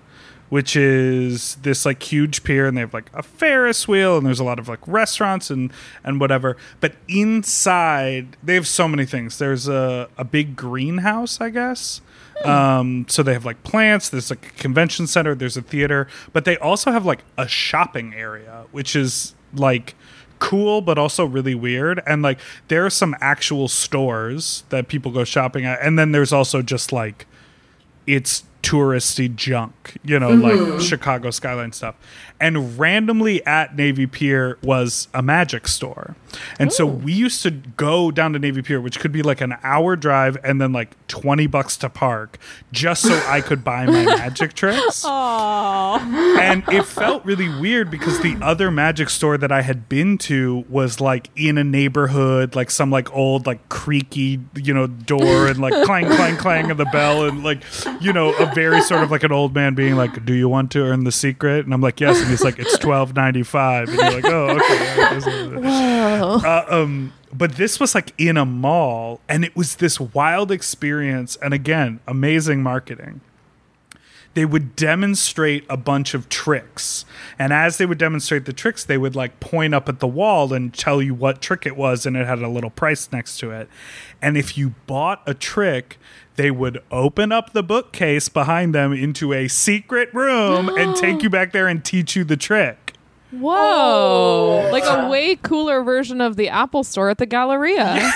which 0.48 0.76
is 0.76 1.56
this 1.56 1.84
like 1.84 2.02
huge 2.02 2.44
pier, 2.44 2.66
and 2.66 2.76
they 2.76 2.82
have 2.82 2.94
like 2.94 3.10
a 3.14 3.22
Ferris 3.22 3.88
wheel, 3.88 4.16
and 4.16 4.24
there's 4.24 4.40
a 4.40 4.44
lot 4.44 4.60
of 4.60 4.68
like 4.68 4.86
restaurants 4.86 5.50
and 5.50 5.72
and 6.04 6.20
whatever. 6.20 6.56
But 6.80 6.94
inside, 7.08 8.36
they 8.42 8.54
have 8.54 8.68
so 8.68 8.86
many 8.86 9.04
things. 9.04 9.38
There's 9.38 9.66
a 9.66 10.08
a 10.16 10.24
big 10.24 10.54
greenhouse, 10.54 11.40
I 11.40 11.50
guess. 11.50 12.00
Um, 12.44 13.06
so 13.08 13.22
they 13.22 13.32
have 13.32 13.44
like 13.44 13.62
plants. 13.64 14.08
There's 14.08 14.30
like 14.30 14.46
a 14.46 14.50
convention 14.60 15.06
center. 15.06 15.34
There's 15.34 15.56
a 15.56 15.62
theater, 15.62 16.08
but 16.32 16.44
they 16.44 16.56
also 16.58 16.92
have 16.92 17.04
like 17.04 17.24
a 17.36 17.48
shopping 17.48 18.14
area, 18.14 18.64
which 18.70 18.94
is 18.94 19.34
like 19.54 19.94
cool 20.38 20.80
but 20.80 20.98
also 20.98 21.24
really 21.24 21.54
weird 21.54 22.00
and 22.06 22.22
like 22.22 22.38
there 22.68 22.86
are 22.86 22.90
some 22.90 23.16
actual 23.20 23.66
stores 23.66 24.62
that 24.68 24.86
people 24.86 25.10
go 25.10 25.24
shopping 25.24 25.64
at 25.64 25.80
and 25.82 25.98
then 25.98 26.12
there's 26.12 26.32
also 26.32 26.62
just 26.62 26.92
like 26.92 27.26
it's 28.06 28.44
touristy 28.68 29.34
junk 29.34 29.96
you 30.04 30.18
know 30.18 30.30
like 30.30 30.54
mm-hmm. 30.54 30.78
chicago 30.78 31.30
skyline 31.30 31.72
stuff. 31.72 31.94
And 32.40 32.78
randomly 32.78 33.44
at 33.44 33.74
navy 33.74 34.06
pier 34.06 34.58
was 34.62 35.08
a 35.12 35.22
magic 35.22 35.66
store. 35.66 36.14
And 36.60 36.72
so 36.72 36.84
oh. 36.84 36.92
we 36.92 37.12
used 37.12 37.42
to 37.42 37.50
go 37.50 38.12
down 38.12 38.32
to 38.34 38.38
navy 38.38 38.62
pier 38.62 38.80
which 38.80 39.00
could 39.00 39.10
be 39.10 39.22
like 39.22 39.40
an 39.40 39.56
hour 39.62 39.96
drive 39.96 40.36
and 40.44 40.60
then 40.60 40.72
like 40.72 40.94
20 41.08 41.46
bucks 41.48 41.76
to 41.78 41.88
park 41.88 42.38
just 42.70 43.02
so 43.02 43.20
i 43.26 43.40
could 43.40 43.64
buy 43.64 43.86
my 43.86 44.04
magic 44.18 44.52
tricks. 44.52 45.04
And 46.40 46.64
it 46.68 46.84
felt 46.84 47.24
really 47.24 47.48
weird 47.48 47.90
because 47.90 48.20
the 48.20 48.36
other 48.40 48.70
magic 48.70 49.10
store 49.10 49.38
that 49.38 49.52
I 49.52 49.62
had 49.62 49.88
been 49.88 50.18
to 50.18 50.64
was 50.68 51.00
like 51.00 51.30
in 51.36 51.58
a 51.58 51.64
neighborhood, 51.64 52.54
like 52.54 52.70
some 52.70 52.90
like 52.90 53.12
old 53.14 53.46
like 53.46 53.68
creaky, 53.68 54.40
you 54.54 54.74
know, 54.74 54.86
door 54.86 55.46
and 55.46 55.58
like 55.58 55.72
clang 55.84 56.06
clang 56.06 56.36
clang 56.36 56.70
of 56.70 56.76
the 56.76 56.84
bell 56.86 57.24
and 57.24 57.42
like 57.42 57.62
you 58.00 58.12
know 58.12 58.34
a 58.36 58.54
very 58.58 58.80
sort 58.82 59.04
of 59.04 59.10
like 59.10 59.22
an 59.22 59.30
old 59.30 59.54
man 59.54 59.74
being 59.74 59.94
like, 59.94 60.24
"Do 60.24 60.34
you 60.34 60.48
want 60.48 60.72
to 60.72 60.80
earn 60.80 61.04
the 61.04 61.12
secret?" 61.12 61.64
And 61.64 61.72
I'm 61.72 61.80
like, 61.80 62.00
"Yes," 62.00 62.20
and 62.20 62.28
he's 62.28 62.42
like, 62.42 62.58
"It's 62.58 62.76
twelve 62.78 63.14
ninety 63.14 63.44
five, 63.44 63.88
and 63.88 63.98
you're 63.98 64.10
like, 64.10 64.24
"Oh, 64.26 64.58
okay." 64.58 65.88
Uh, 66.44 66.64
um, 66.68 67.12
but 67.32 67.52
this 67.56 67.78
was 67.78 67.94
like 67.94 68.12
in 68.18 68.36
a 68.36 68.44
mall, 68.44 69.20
and 69.28 69.44
it 69.44 69.54
was 69.54 69.76
this 69.76 70.00
wild 70.00 70.50
experience, 70.50 71.36
and 71.36 71.54
again, 71.54 72.00
amazing 72.06 72.62
marketing 72.62 73.20
they 74.34 74.44
would 74.44 74.76
demonstrate 74.76 75.64
a 75.68 75.76
bunch 75.76 76.14
of 76.14 76.28
tricks. 76.28 77.04
And 77.40 77.52
as 77.52 77.78
they 77.78 77.86
would 77.86 77.98
demonstrate 77.98 78.44
the 78.44 78.52
tricks, 78.52 78.84
they 78.84 78.96
would 78.96 79.16
like 79.16 79.40
point 79.40 79.74
up 79.74 79.88
at 79.88 79.98
the 79.98 80.06
wall 80.06 80.52
and 80.52 80.72
tell 80.72 81.02
you 81.02 81.12
what 81.12 81.40
trick 81.40 81.66
it 81.66 81.76
was, 81.76 82.06
and 82.06 82.16
it 82.16 82.24
had 82.24 82.38
a 82.40 82.48
little 82.48 82.70
price 82.70 83.10
next 83.10 83.38
to 83.38 83.50
it. 83.50 83.68
And 84.22 84.36
if 84.36 84.56
you 84.56 84.74
bought 84.86 85.22
a 85.26 85.34
trick, 85.34 85.98
they 86.38 86.52
would 86.52 86.80
open 86.92 87.32
up 87.32 87.52
the 87.52 87.64
bookcase 87.64 88.28
behind 88.28 88.72
them 88.72 88.92
into 88.92 89.32
a 89.32 89.48
secret 89.48 90.08
room 90.14 90.68
and 90.68 90.94
take 90.94 91.20
you 91.24 91.28
back 91.28 91.52
there 91.52 91.66
and 91.66 91.84
teach 91.84 92.14
you 92.14 92.22
the 92.22 92.36
trick. 92.36 92.87
Whoa! 93.30 93.54
Oh. 93.54 94.68
Like 94.72 94.84
a 94.84 95.08
way 95.08 95.36
cooler 95.36 95.82
version 95.82 96.20
of 96.20 96.36
the 96.36 96.48
Apple 96.48 96.82
Store 96.82 97.10
at 97.10 97.18
the 97.18 97.26
Galleria. 97.26 98.12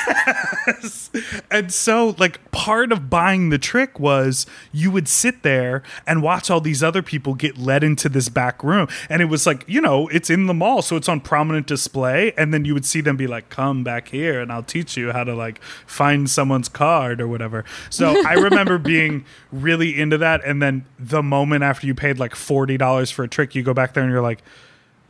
And 1.50 1.70
so, 1.70 2.14
like, 2.18 2.50
part 2.50 2.92
of 2.92 3.10
buying 3.10 3.50
the 3.50 3.58
trick 3.58 4.00
was 4.00 4.46
you 4.72 4.90
would 4.90 5.06
sit 5.06 5.42
there 5.42 5.82
and 6.06 6.22
watch 6.22 6.50
all 6.50 6.60
these 6.60 6.82
other 6.82 7.02
people 7.02 7.34
get 7.34 7.58
led 7.58 7.84
into 7.84 8.08
this 8.08 8.30
back 8.30 8.64
room. 8.64 8.88
And 9.10 9.20
it 9.20 9.26
was 9.26 9.46
like, 9.46 9.64
you 9.66 9.80
know, 9.80 10.08
it's 10.08 10.30
in 10.30 10.46
the 10.46 10.54
mall, 10.54 10.80
so 10.80 10.96
it's 10.96 11.08
on 11.10 11.20
prominent 11.20 11.66
display. 11.66 12.32
And 12.38 12.54
then 12.54 12.64
you 12.64 12.72
would 12.72 12.86
see 12.86 13.02
them 13.02 13.18
be 13.18 13.26
like, 13.26 13.50
come 13.50 13.84
back 13.84 14.08
here 14.08 14.40
and 14.40 14.50
I'll 14.50 14.62
teach 14.62 14.96
you 14.96 15.12
how 15.12 15.24
to, 15.24 15.34
like, 15.34 15.62
find 15.86 16.30
someone's 16.30 16.70
card 16.70 17.20
or 17.20 17.28
whatever. 17.28 17.64
So 17.90 18.22
I 18.26 18.34
remember 18.34 18.78
being 18.78 19.24
really 19.52 20.00
into 20.00 20.16
that. 20.18 20.42
And 20.44 20.62
then 20.62 20.86
the 20.98 21.22
moment 21.22 21.64
after 21.64 21.86
you 21.86 21.94
paid 21.94 22.18
like 22.18 22.32
$40 22.32 23.12
for 23.12 23.24
a 23.24 23.28
trick, 23.28 23.54
you 23.54 23.62
go 23.62 23.74
back 23.74 23.92
there 23.92 24.02
and 24.02 24.10
you're 24.10 24.22
like, 24.22 24.42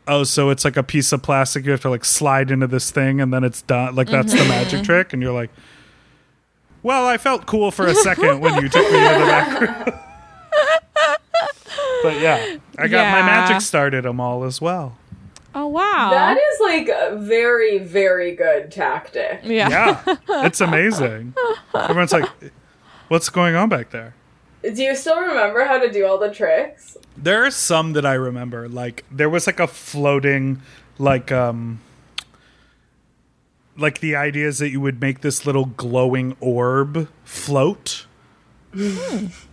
oh 0.08 0.24
so 0.24 0.50
it's 0.50 0.64
like 0.64 0.76
a 0.76 0.82
piece 0.82 1.12
of 1.12 1.22
plastic 1.22 1.64
you 1.64 1.70
have 1.70 1.80
to 1.80 1.90
like 1.90 2.04
slide 2.04 2.50
into 2.50 2.66
this 2.66 2.90
thing 2.90 3.20
and 3.20 3.32
then 3.32 3.44
it's 3.44 3.62
done 3.62 3.94
like 3.94 4.08
that's 4.08 4.32
the 4.32 4.38
mm-hmm. 4.38 4.48
magic 4.48 4.82
trick 4.84 5.12
and 5.12 5.22
you're 5.22 5.32
like 5.32 5.50
well 6.82 7.06
i 7.06 7.16
felt 7.16 7.46
cool 7.46 7.70
for 7.70 7.86
a 7.86 7.94
second 7.94 8.40
when 8.40 8.54
you 8.62 8.68
took 8.68 8.90
me 8.90 8.98
into 8.98 9.20
the 9.20 9.26
back 9.26 9.60
room 9.60 9.84
but 12.02 12.20
yeah 12.20 12.56
i 12.78 12.88
got 12.88 13.10
my 13.12 13.22
magic 13.24 13.60
started 13.60 14.04
them 14.04 14.20
all 14.20 14.44
as 14.44 14.60
well 14.60 14.96
Oh 15.54 15.66
wow! 15.66 16.08
That 16.10 16.38
is 16.38 16.60
like 16.60 16.88
a 16.88 17.16
very, 17.16 17.76
very 17.76 18.34
good 18.34 18.72
tactic. 18.72 19.42
yeah. 19.44 19.68
yeah 20.06 20.46
it's 20.46 20.62
amazing 20.62 21.34
everyone's 21.74 22.12
like 22.12 22.24
what's 23.08 23.28
going 23.28 23.54
on 23.54 23.68
back 23.68 23.90
there 23.90 24.14
Do 24.62 24.82
you 24.82 24.94
still 24.94 25.20
remember 25.20 25.64
how 25.64 25.78
to 25.78 25.90
do 25.90 26.06
all 26.06 26.18
the 26.18 26.32
tricks? 26.32 26.96
There 27.16 27.44
are 27.44 27.50
some 27.50 27.94
that 27.94 28.06
I 28.06 28.14
remember. 28.14 28.68
Like 28.68 29.04
there 29.10 29.28
was 29.28 29.46
like 29.46 29.58
a 29.60 29.66
floating, 29.66 30.62
like 30.98 31.32
um, 31.32 31.80
like 33.76 34.00
the 34.00 34.14
idea 34.14 34.46
is 34.46 34.58
that 34.58 34.70
you 34.70 34.80
would 34.80 35.00
make 35.00 35.20
this 35.20 35.44
little 35.44 35.66
glowing 35.66 36.36
orb 36.40 37.08
float. 37.24 38.06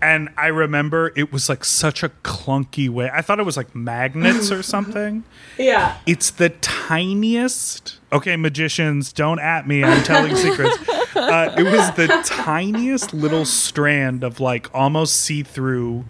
And 0.01 0.29
I 0.37 0.47
remember 0.47 1.11
it 1.15 1.31
was 1.31 1.49
like 1.49 1.65
such 1.65 2.03
a 2.03 2.09
clunky 2.23 2.89
way. 2.89 3.09
I 3.13 3.21
thought 3.21 3.39
it 3.39 3.45
was 3.45 3.57
like 3.57 3.75
magnets 3.75 4.51
or 4.51 4.63
something. 4.63 5.23
Yeah. 5.57 5.97
It's 6.05 6.31
the 6.31 6.49
tiniest. 6.49 7.99
Okay, 8.11 8.35
magicians, 8.35 9.13
don't 9.13 9.39
at 9.39 9.67
me. 9.67 9.83
I'm 9.83 10.03
telling 10.03 10.35
secrets. 10.37 10.77
Uh, 11.15 11.53
it 11.57 11.63
was 11.63 11.91
the 11.95 12.21
tiniest 12.25 13.13
little 13.13 13.45
strand 13.45 14.23
of 14.23 14.39
like 14.39 14.73
almost 14.73 15.17
see 15.17 15.43
through. 15.43 16.05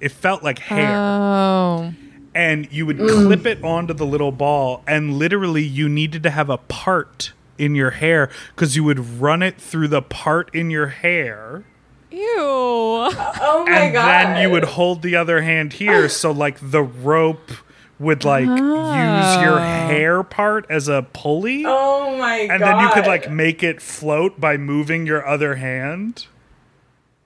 It 0.00 0.10
felt 0.12 0.42
like 0.42 0.58
hair 0.60 0.96
Oh. 0.96 1.92
and 2.34 2.72
you 2.72 2.86
would 2.86 2.98
clip 2.98 3.44
it 3.44 3.62
onto 3.62 3.92
the 3.92 4.06
little 4.06 4.32
ball 4.32 4.82
and 4.86 5.18
literally 5.18 5.62
you 5.62 5.88
needed 5.88 6.22
to 6.22 6.30
have 6.30 6.48
a 6.48 6.56
part 6.56 7.32
in 7.58 7.74
your 7.74 7.90
hair 7.90 8.30
because 8.54 8.74
you 8.76 8.82
would 8.84 9.20
run 9.20 9.42
it 9.42 9.60
through 9.60 9.88
the 9.88 10.00
part 10.00 10.48
in 10.54 10.70
your 10.70 10.86
hair 10.86 11.64
Ew. 12.10 12.20
Oh 12.38 13.64
my 13.68 13.78
and 13.78 13.94
god. 13.94 14.08
And 14.08 14.36
then 14.36 14.42
you 14.42 14.50
would 14.50 14.64
hold 14.64 15.02
the 15.02 15.16
other 15.16 15.42
hand 15.42 15.74
here 15.74 16.08
so 16.08 16.30
like 16.30 16.58
the 16.60 16.82
rope 16.82 17.50
would 17.98 18.24
like 18.24 18.46
use 18.46 18.58
your 18.58 19.58
ah. 19.58 19.86
hair 19.86 20.22
part 20.22 20.66
as 20.70 20.88
a 20.88 21.06
pulley 21.12 21.64
Oh 21.66 22.16
my 22.16 22.46
god. 22.46 22.54
and 22.54 22.62
then 22.62 22.80
you 22.80 22.88
could 22.90 23.06
like 23.06 23.30
make 23.30 23.62
it 23.62 23.80
float 23.80 24.40
by 24.40 24.56
moving 24.56 25.06
your 25.06 25.26
other 25.26 25.56
hand 25.56 26.26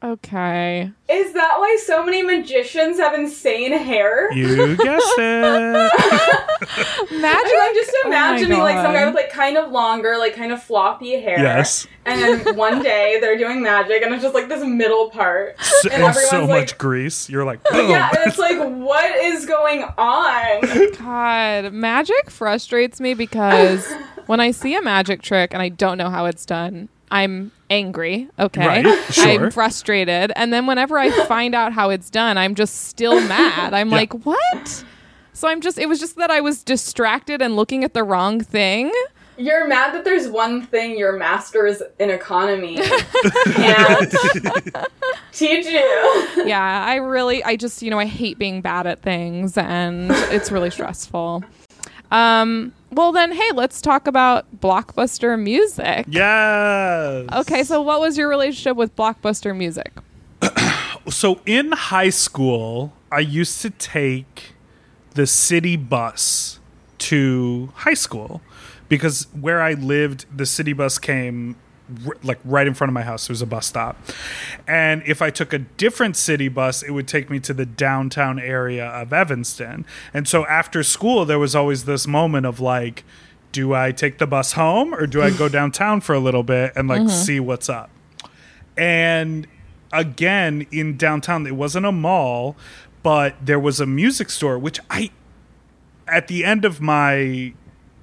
Okay. 0.05 0.91
Is 1.09 1.33
that 1.33 1.55
why 1.59 1.79
so 1.87 2.05
many 2.05 2.23
magicians 2.23 2.99
have 2.99 3.15
insane 3.15 3.73
hair? 3.73 4.31
you 4.33 4.77
guessed 4.77 5.15
it 5.19 5.93
Magic. 7.13 7.53
I'm 7.59 7.75
just 7.75 7.91
Oh 8.05 8.07
imagining 8.09 8.59
like 8.59 8.77
some 8.77 8.93
guy 8.93 9.07
with 9.07 9.15
like 9.15 9.31
kind 9.31 9.57
of 9.57 9.71
longer, 9.73 10.17
like 10.19 10.35
kind 10.35 10.53
of 10.53 10.63
floppy 10.63 11.13
hair. 11.21 11.39
Yes. 11.41 11.87
And 12.05 12.21
then 12.21 12.55
one 12.57 12.83
day 12.83 13.17
they're 13.21 13.39
doing 13.39 13.63
magic 13.63 14.03
and 14.03 14.13
it's 14.13 14.23
just 14.23 14.35
like 14.35 14.49
this 14.51 14.63
middle 14.63 15.09
part. 15.09 15.57
S- 15.59 15.87
And 15.91 16.03
and 16.03 16.15
so 16.15 16.37
everyone's 16.43 16.49
much 16.71 16.79
grease 16.79 17.31
you're 17.31 17.45
like 17.47 17.65
boom. 17.65 17.89
Yeah, 17.89 18.11
and 18.11 18.19
it's 18.27 18.39
like, 18.39 18.59
what 18.59 19.17
is 19.25 19.47
going 19.47 19.85
on? 19.97 20.93
God, 20.99 21.73
magic 21.73 22.29
frustrates 22.31 23.01
me 23.01 23.15
because 23.15 23.91
when 24.27 24.41
I 24.41 24.51
see 24.51 24.75
a 24.75 24.83
magic 24.83 25.23
trick 25.23 25.55
and 25.55 25.63
I 25.63 25.71
don't 25.71 25.97
know 25.97 26.11
how 26.11 26.27
it's 26.27 26.45
done, 26.45 26.91
I'm 27.15 27.53
angry. 27.71 28.29
Okay, 28.39 28.67
Right, 28.67 29.05
sure. 29.12 29.45
I'm 29.47 29.51
frustrated, 29.51 30.33
and 30.37 30.53
then 30.53 30.67
whenever 30.67 30.99
I 30.99 31.11
find 31.27 31.55
out 31.55 31.73
how 31.73 31.91
it's 31.91 32.11
done, 32.11 32.37
I'm 32.37 32.55
just 32.55 32.87
still 32.89 33.21
mad. 33.29 33.73
I'm 33.73 33.89
Yeah. 33.91 33.97
like, 33.97 34.12
what? 34.27 34.85
So 35.33 35.49
I'm 35.49 35.61
just. 35.61 35.79
It 35.79 35.89
was 35.89 36.01
just 36.01 36.17
that 36.17 36.31
I 36.31 36.41
was 36.41 36.62
distracted 36.65 37.41
and 37.41 37.57
looking 37.57 37.85
at 37.85 37.95
the 37.95 38.03
wrong 38.05 38.41
thing. 38.41 38.93
You're 39.37 39.67
mad 39.67 39.93
that 39.95 40.05
there's 40.05 40.29
one 40.29 40.62
thing 40.65 40.97
your 40.97 41.12
masters 41.12 41.83
in 41.99 42.09
economy 42.11 42.77
can't 43.47 44.15
teach 45.33 45.67
you. 45.67 46.45
yeah, 46.47 46.85
I 46.87 46.97
really, 46.97 47.43
I 47.43 47.57
just, 47.57 47.83
you 47.83 47.91
know, 47.91 47.99
I 47.99 48.05
hate 48.07 48.39
being 48.39 48.61
bad 48.61 48.87
at 48.87 49.03
things 49.03 49.59
and 49.59 50.12
it's 50.33 50.53
really 50.53 50.71
stressful. 50.71 51.43
Um, 52.15 52.73
well, 52.93 53.11
then, 53.11 53.33
hey, 53.33 53.51
let's 53.55 53.83
talk 53.83 54.07
about 54.07 54.61
blockbuster 54.61 55.41
music. 55.41 56.07
yes 56.09 57.27
Okay, 57.33 57.65
so 57.65 57.83
what 57.83 58.01
was 58.01 58.17
your 58.17 58.29
relationship 58.29 58.77
with 58.77 58.95
blockbuster 58.95 59.57
music? 59.57 59.93
so 61.09 61.41
in 61.45 61.73
high 61.73 62.11
school, 62.11 62.93
I 63.11 63.19
used 63.19 63.61
to 63.62 63.71
take 63.71 64.55
the 65.15 65.27
city 65.27 65.77
bus 65.77 66.61
to 66.99 67.73
high 67.75 67.95
school 67.95 68.43
because 68.89 69.27
where 69.33 69.61
I 69.61 69.73
lived, 69.73 70.27
the 70.35 70.47
city 70.47 70.73
bus 70.73 70.99
came 70.99 71.57
r- 72.07 72.16
like 72.22 72.39
right 72.45 72.66
in 72.66 72.74
front 72.74 72.89
of 72.91 72.95
my 72.95 73.03
house. 73.03 73.26
There 73.26 73.32
was 73.32 73.43
a 73.43 73.47
bus 73.47 73.66
stop. 73.66 73.97
And 74.66 75.03
if 75.07 75.22
I 75.22 75.30
took 75.30 75.53
a 75.53 75.59
different 75.59 76.16
city 76.16 76.49
bus, 76.49 76.82
it 76.82 76.91
would 76.91 77.09
take 77.09 77.30
me 77.30 77.41
to 77.41 77.55
the 77.55 77.66
downtown 77.66 78.39
area 78.39 78.87
of 78.87 79.12
Evanston. 79.12 79.85
And 80.12 80.26
so 80.28 80.47
after 80.47 80.82
school, 80.82 81.24
there 81.24 81.39
was 81.39 81.55
always 81.55 81.85
this 81.85 82.07
moment 82.07 82.47
of 82.47 82.61
like, 82.61 83.05
do 83.53 83.74
I 83.74 83.93
take 83.93 84.18
the 84.18 84.26
bus 84.26 84.53
home 84.53 84.95
or 84.95 85.07
do 85.07 85.22
I 85.22 85.30
go 85.30 85.49
downtown 85.59 86.01
for 86.01 86.14
a 86.14 86.20
little 86.20 86.43
bit 86.43 86.72
and 86.74 86.89
like 86.89 87.03
mm-hmm. 87.03 87.09
see 87.09 87.41
what's 87.41 87.68
up? 87.68 87.91
And 88.76 89.47
again, 89.93 90.66
in 90.72 90.97
downtown, 90.97 91.47
it 91.47 91.55
wasn't 91.55 91.87
a 91.87 91.93
mall, 91.93 92.57
but 93.03 93.35
there 93.41 93.61
was 93.61 93.80
a 93.80 93.87
music 93.87 94.30
store, 94.30 94.59
which 94.59 94.80
I, 94.91 95.11
at 96.09 96.26
the 96.28 96.45
end 96.45 96.64
of 96.64 96.80
my 96.80 97.55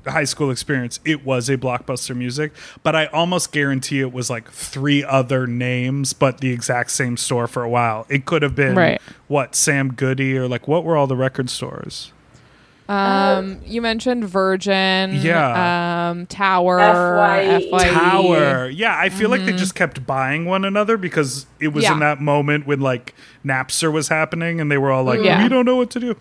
high 0.07 0.23
school 0.23 0.49
experience, 0.51 0.99
it 1.05 1.25
was 1.25 1.49
a 1.49 1.57
blockbuster 1.57 2.15
music, 2.15 2.53
but 2.83 2.95
I 2.95 3.05
almost 3.07 3.51
guarantee 3.51 3.99
it 3.99 4.11
was 4.11 4.29
like 4.29 4.49
three 4.51 5.03
other 5.03 5.45
names, 5.47 6.13
but 6.13 6.39
the 6.39 6.51
exact 6.51 6.91
same 6.91 7.17
store 7.17 7.47
for 7.47 7.63
a 7.63 7.69
while. 7.69 8.05
It 8.09 8.25
could 8.25 8.41
have 8.41 8.55
been 8.55 8.75
Right. 8.75 9.01
what 9.27 9.55
Sam 9.55 9.93
Goody 9.93 10.37
or 10.37 10.47
like 10.47 10.67
what 10.67 10.83
were 10.83 10.97
all 10.97 11.07
the 11.07 11.15
record 11.17 11.49
stores? 11.49 12.11
Um, 12.89 13.59
you 13.65 13.81
mentioned 13.81 14.25
Virgin, 14.25 15.13
Yeah. 15.21 16.09
um, 16.09 16.25
Tower, 16.25 16.77
FYE. 16.79 17.69
FYE. 17.71 17.89
Tower. 17.89 18.67
Yeah, 18.69 18.97
I 18.97 19.07
feel 19.07 19.29
like 19.29 19.45
they 19.45 19.53
just 19.53 19.75
kept 19.75 20.05
buying 20.05 20.43
one 20.43 20.65
another 20.65 20.97
because 20.97 21.45
it 21.61 21.69
was 21.69 21.85
Yeah. 21.85 21.93
in 21.93 21.99
that 21.99 22.19
moment 22.19 22.67
when 22.67 22.81
like 22.81 23.13
Napster 23.45 23.93
was 23.93 24.09
happening 24.09 24.59
and 24.59 24.69
they 24.69 24.77
were 24.77 24.91
all 24.91 25.05
like, 25.05 25.21
Yeah. 25.23 25.41
we 25.41 25.47
don't 25.47 25.65
know 25.65 25.77
what 25.77 25.89
to 25.91 26.01
do. 26.01 26.17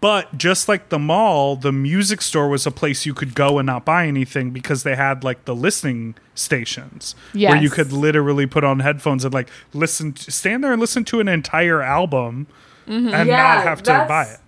But 0.00 0.38
just 0.38 0.66
like 0.66 0.88
the 0.88 0.98
mall, 0.98 1.56
the 1.56 1.72
music 1.72 2.22
store 2.22 2.48
was 2.48 2.66
a 2.66 2.70
place 2.70 3.04
you 3.04 3.12
could 3.12 3.34
go 3.34 3.58
and 3.58 3.66
not 3.66 3.84
buy 3.84 4.06
anything 4.06 4.50
because 4.50 4.82
they 4.82 4.96
had 4.96 5.22
like 5.24 5.44
the 5.44 5.54
listening 5.54 6.14
stations 6.34 7.14
where 7.52 7.62
you 7.62 7.68
could 7.68 7.92
literally 7.92 8.46
put 8.46 8.64
on 8.64 8.80
headphones 8.80 9.24
and 9.26 9.34
like 9.34 9.50
listen, 9.74 10.16
stand 10.16 10.64
there 10.64 10.72
and 10.72 10.80
listen 10.80 11.04
to 11.04 11.20
an 11.20 11.28
entire 11.28 11.82
album 11.82 12.46
and 12.86 13.28
Yeah, 13.28 13.36
not 13.36 13.64
have 13.64 13.82
to 13.82 14.06
buy 14.08 14.24
it. 14.24 14.40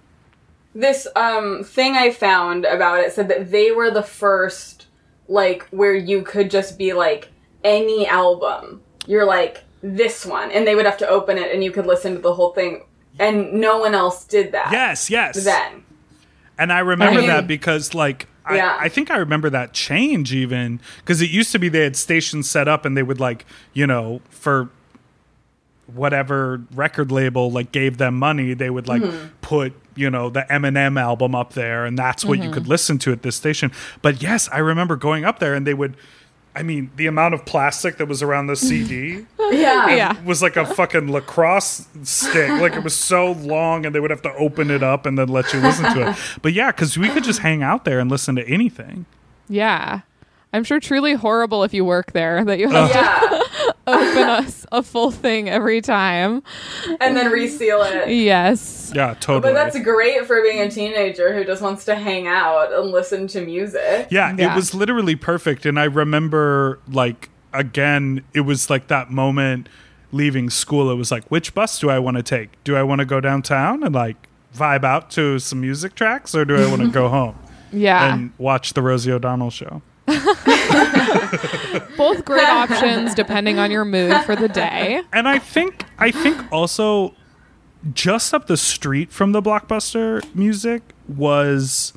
This 0.74 1.06
um 1.14 1.64
thing 1.64 1.96
I 1.96 2.10
found 2.12 2.64
about 2.64 3.00
it 3.00 3.12
said 3.12 3.28
that 3.28 3.50
they 3.50 3.72
were 3.72 3.90
the 3.90 4.02
first 4.02 4.86
like 5.28 5.64
where 5.68 5.94
you 5.94 6.22
could 6.22 6.50
just 6.50 6.78
be 6.78 6.94
like 6.94 7.30
any 7.62 8.06
album. 8.06 8.80
You're 9.06 9.26
like 9.26 9.64
this 9.82 10.24
one 10.24 10.50
and 10.50 10.66
they 10.66 10.74
would 10.74 10.86
have 10.86 10.96
to 10.98 11.08
open 11.08 11.36
it 11.36 11.52
and 11.52 11.62
you 11.62 11.72
could 11.72 11.86
listen 11.86 12.14
to 12.14 12.20
the 12.20 12.32
whole 12.34 12.52
thing 12.54 12.84
and 13.18 13.52
no 13.54 13.78
one 13.78 13.94
else 13.94 14.24
did 14.24 14.52
that. 14.52 14.72
Yes, 14.72 15.10
yes. 15.10 15.44
Then. 15.44 15.84
And 16.58 16.72
I 16.72 16.80
remember 16.80 17.18
I 17.18 17.22
mean- 17.22 17.28
that 17.28 17.46
because, 17.46 17.94
like, 17.94 18.28
I, 18.44 18.56
Yeah. 18.56 18.76
I 18.78 18.88
think 18.88 19.10
I 19.10 19.18
remember 19.18 19.50
that 19.50 19.72
change 19.72 20.34
even 20.34 20.80
because 20.98 21.22
it 21.22 21.30
used 21.30 21.52
to 21.52 21.60
be 21.60 21.68
they 21.68 21.84
had 21.84 21.94
stations 21.94 22.50
set 22.50 22.66
up 22.66 22.84
and 22.84 22.96
they 22.96 23.02
would, 23.04 23.20
like, 23.20 23.46
you 23.72 23.86
know, 23.86 24.20
for 24.30 24.68
whatever 25.86 26.62
record 26.74 27.10
label 27.12 27.50
like 27.50 27.72
gave 27.72 27.98
them 27.98 28.18
money, 28.18 28.54
they 28.54 28.70
would 28.70 28.88
like 28.88 29.02
mm-hmm. 29.02 29.28
put 29.40 29.74
you 29.94 30.10
know 30.10 30.30
the 30.30 30.42
Eminem 30.50 31.00
album 31.00 31.34
up 31.34 31.52
there, 31.52 31.84
and 31.84 31.98
that's 31.98 32.24
what 32.24 32.38
you 32.38 32.44
mm-hmm. 32.44 32.54
could 32.54 32.68
listen 32.68 32.98
to 32.98 33.12
at 33.12 33.22
this 33.22 33.36
station. 33.36 33.72
But 34.00 34.22
yes, 34.22 34.48
I 34.52 34.58
remember 34.58 34.96
going 34.96 35.24
up 35.24 35.38
there 35.38 35.54
and 35.54 35.66
they 35.66 35.74
would 35.74 35.96
I 36.54 36.62
mean, 36.62 36.90
the 36.96 37.06
amount 37.06 37.32
of 37.32 37.46
plastic 37.46 37.96
that 37.96 38.06
was 38.08 38.22
around 38.22 38.46
the 38.48 38.56
CD 38.56 39.24
Yeah. 39.40 39.88
Yeah. 39.94 40.22
was 40.24 40.42
like 40.42 40.56
a 40.56 40.66
fucking 40.66 41.10
lacrosse 41.10 41.86
stick. 42.02 42.50
Like 42.60 42.74
it 42.74 42.84
was 42.84 42.94
so 42.94 43.32
long, 43.32 43.86
and 43.86 43.94
they 43.94 44.00
would 44.00 44.10
have 44.10 44.22
to 44.22 44.34
open 44.34 44.70
it 44.70 44.82
up 44.82 45.06
and 45.06 45.18
then 45.18 45.28
let 45.28 45.52
you 45.54 45.60
listen 45.60 45.84
to 45.94 46.10
it. 46.10 46.16
But 46.42 46.52
yeah, 46.52 46.70
because 46.70 46.98
we 46.98 47.08
could 47.08 47.24
just 47.24 47.38
hang 47.40 47.62
out 47.62 47.84
there 47.86 47.98
and 48.00 48.10
listen 48.10 48.36
to 48.36 48.46
anything. 48.46 49.06
Yeah. 49.48 50.00
I'm 50.52 50.64
sure 50.64 50.78
truly 50.80 51.14
horrible 51.14 51.64
if 51.64 51.72
you 51.72 51.84
work 51.84 52.12
there 52.12 52.44
that 52.44 52.58
you 52.58 52.68
have 52.68 52.90
Yeah. 52.90 53.18
to 53.20 53.41
open 53.86 54.18
us 54.28 54.64
a 54.72 54.82
full 54.82 55.10
thing 55.10 55.48
every 55.48 55.80
time. 55.80 56.42
And 57.00 57.16
then 57.16 57.30
reseal 57.30 57.82
it. 57.82 58.08
Yes. 58.10 58.92
Yeah, 58.94 59.14
totally. 59.14 59.52
But 59.52 59.54
that's 59.54 59.78
great 59.80 60.26
for 60.26 60.40
being 60.42 60.60
a 60.60 60.70
teenager 60.70 61.34
who 61.34 61.44
just 61.44 61.62
wants 61.62 61.84
to 61.86 61.94
hang 61.94 62.26
out 62.26 62.72
and 62.72 62.90
listen 62.90 63.26
to 63.28 63.40
music. 63.44 64.08
Yeah, 64.10 64.34
Yeah. 64.38 64.52
it 64.52 64.56
was 64.56 64.74
literally 64.74 65.16
perfect. 65.16 65.66
And 65.66 65.78
I 65.80 65.84
remember, 65.84 66.78
like, 66.90 67.30
again, 67.52 68.22
it 68.34 68.40
was 68.42 68.70
like 68.70 68.88
that 68.88 69.10
moment 69.10 69.68
leaving 70.12 70.50
school. 70.50 70.90
It 70.90 70.96
was 70.96 71.10
like, 71.10 71.24
which 71.30 71.54
bus 71.54 71.78
do 71.78 71.90
I 71.90 71.98
want 71.98 72.16
to 72.18 72.22
take? 72.22 72.50
Do 72.64 72.76
I 72.76 72.82
want 72.82 72.98
to 73.00 73.04
go 73.04 73.20
downtown 73.20 73.82
and, 73.82 73.94
like, 73.94 74.28
vibe 74.56 74.84
out 74.84 75.10
to 75.12 75.38
some 75.38 75.60
music 75.62 75.94
tracks, 75.94 76.34
or 76.34 76.44
do 76.44 76.56
I 76.56 76.68
want 76.68 76.82
to 76.82 76.88
go 76.88 77.08
home 77.18 77.34
Yeah. 77.72 78.12
and 78.14 78.32
watch 78.36 78.74
the 78.74 78.82
Rosie 78.82 79.10
O'Donnell 79.10 79.48
show? 79.50 79.80
Both 81.96 82.24
great 82.24 82.48
options 82.48 83.14
depending 83.14 83.58
on 83.58 83.70
your 83.70 83.84
mood 83.84 84.16
for 84.24 84.36
the 84.36 84.48
day. 84.48 85.02
And 85.12 85.28
I 85.28 85.38
think, 85.38 85.84
I 85.98 86.10
think 86.10 86.40
also, 86.52 87.14
just 87.92 88.32
up 88.32 88.46
the 88.46 88.56
street 88.56 89.12
from 89.12 89.32
the 89.32 89.42
Blockbuster 89.42 90.22
music 90.34 90.82
was 91.08 91.92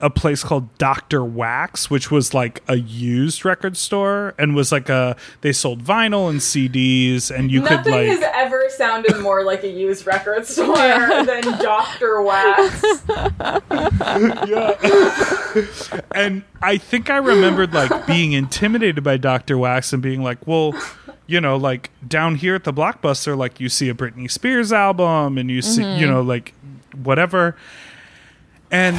a 0.00 0.10
place 0.10 0.42
called 0.42 0.76
Dr. 0.76 1.24
Wax, 1.24 1.88
which 1.88 2.10
was 2.10 2.34
like 2.34 2.62
a 2.68 2.76
used 2.76 3.44
record 3.44 3.76
store 3.76 4.34
and 4.38 4.54
was 4.54 4.72
like 4.72 4.88
a 4.88 5.16
they 5.40 5.52
sold 5.52 5.82
vinyl 5.82 6.28
and 6.28 6.40
CDs 6.40 7.30
and 7.30 7.50
you 7.50 7.60
Nothing 7.60 7.78
could 7.78 7.90
like 7.90 8.08
has 8.08 8.22
ever 8.34 8.66
sounded 8.70 9.18
more 9.20 9.44
like 9.44 9.62
a 9.62 9.68
used 9.68 10.06
record 10.06 10.46
store 10.48 10.76
than 10.76 11.42
Dr. 11.42 12.22
Wax. 12.22 13.04
yeah. 14.48 14.74
and 16.14 16.42
I 16.60 16.76
think 16.76 17.08
I 17.08 17.16
remembered 17.18 17.72
like 17.72 18.06
being 18.06 18.32
intimidated 18.32 19.04
by 19.04 19.16
Dr. 19.16 19.56
Wax 19.56 19.92
and 19.92 20.02
being 20.02 20.22
like, 20.22 20.44
well, 20.46 20.74
you 21.26 21.40
know, 21.40 21.56
like 21.56 21.90
down 22.06 22.34
here 22.34 22.56
at 22.56 22.64
the 22.64 22.72
Blockbuster, 22.72 23.36
like 23.36 23.60
you 23.60 23.68
see 23.68 23.88
a 23.88 23.94
Britney 23.94 24.30
Spears 24.30 24.72
album 24.72 25.38
and 25.38 25.50
you 25.50 25.62
see, 25.62 25.82
you 25.82 25.88
mm-hmm. 25.88 26.10
know, 26.10 26.20
like 26.20 26.52
whatever. 26.94 27.56
And 28.70 28.96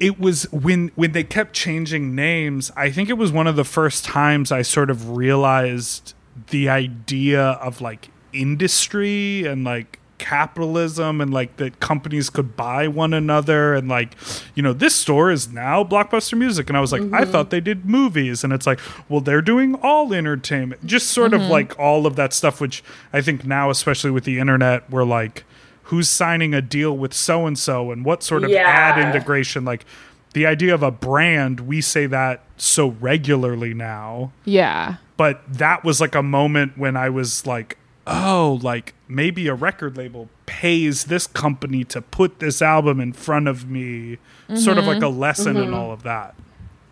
it 0.00 0.18
was 0.18 0.50
when 0.50 0.90
when 0.96 1.12
they 1.12 1.22
kept 1.22 1.52
changing 1.52 2.14
names, 2.14 2.72
I 2.74 2.90
think 2.90 3.10
it 3.10 3.18
was 3.18 3.30
one 3.30 3.46
of 3.46 3.54
the 3.54 3.64
first 3.64 4.04
times 4.04 4.50
I 4.50 4.62
sort 4.62 4.90
of 4.90 5.16
realized 5.16 6.14
the 6.48 6.70
idea 6.70 7.42
of 7.42 7.82
like 7.82 8.08
industry 8.32 9.44
and 9.44 9.62
like 9.62 9.98
capitalism 10.16 11.20
and 11.20 11.32
like 11.32 11.56
that 11.56 11.80
companies 11.80 12.28
could 12.28 12.54
buy 12.54 12.86
one 12.86 13.14
another 13.14 13.74
and 13.74 13.88
like 13.88 14.14
you 14.54 14.62
know 14.62 14.74
this 14.74 14.94
store 14.94 15.30
is 15.30 15.48
now 15.52 15.84
blockbuster 15.84 16.36
music. 16.36 16.68
And 16.68 16.76
i 16.76 16.80
was 16.80 16.92
like 16.92 17.02
i 17.02 17.04
mm-hmm. 17.04 17.30
thought 17.30 17.50
they 17.50 17.60
did 17.60 17.84
movies. 17.84 18.42
And 18.42 18.54
it's 18.54 18.66
like 18.66 18.80
well 19.08 19.20
they're 19.20 19.42
doing 19.42 19.74
all 19.76 20.14
entertainment. 20.14 20.86
Just 20.86 21.08
sort 21.08 21.34
of 21.34 21.42
mm-hmm. 21.42 21.50
like 21.50 21.78
all 21.78 22.06
of 22.06 22.16
that 22.16 22.32
stuff 22.32 22.58
which 22.60 22.82
i 23.12 23.20
think 23.20 23.44
now 23.44 23.68
especially 23.68 24.10
with 24.10 24.24
the 24.24 24.38
internet 24.38 24.88
we're 24.90 25.04
like 25.04 25.44
who's 25.90 26.08
signing 26.08 26.54
a 26.54 26.62
deal 26.62 26.96
with 26.96 27.12
so 27.12 27.46
and 27.46 27.58
so 27.58 27.90
and 27.90 28.04
what 28.04 28.22
sort 28.22 28.44
of 28.44 28.50
Yeah. 28.50 28.62
ad 28.66 28.98
integration 28.98 29.64
like 29.64 29.84
the 30.32 30.46
idea 30.46 30.72
of 30.72 30.82
a 30.82 30.90
brand 30.90 31.60
we 31.60 31.80
say 31.80 32.06
that 32.06 32.42
so 32.56 32.88
regularly 33.00 33.74
now 33.74 34.32
Yeah. 34.44 34.96
but 35.16 35.42
that 35.48 35.82
was 35.84 36.00
like 36.00 36.14
a 36.14 36.22
moment 36.22 36.78
when 36.78 36.96
I 36.96 37.10
was 37.10 37.46
like, 37.46 37.76
oh, 38.06 38.58
like 38.62 38.94
maybe 39.08 39.48
a 39.48 39.54
record 39.54 39.96
label 39.96 40.28
pays 40.46 41.04
this 41.04 41.26
company 41.26 41.84
to 41.84 42.00
put 42.00 42.38
this 42.38 42.62
album 42.62 43.00
in 43.00 43.12
front 43.12 43.48
of 43.48 43.68
me, 43.68 44.18
sort 44.54 44.78
of 44.78 44.84
like 44.84 44.98
a 44.98 45.06
mm-hmm. 45.06 45.18
lesson 45.18 45.56
in 45.56 45.66
mm-hmm. 45.66 45.74
all 45.74 45.92
of 45.92 46.02
that. 46.02 46.34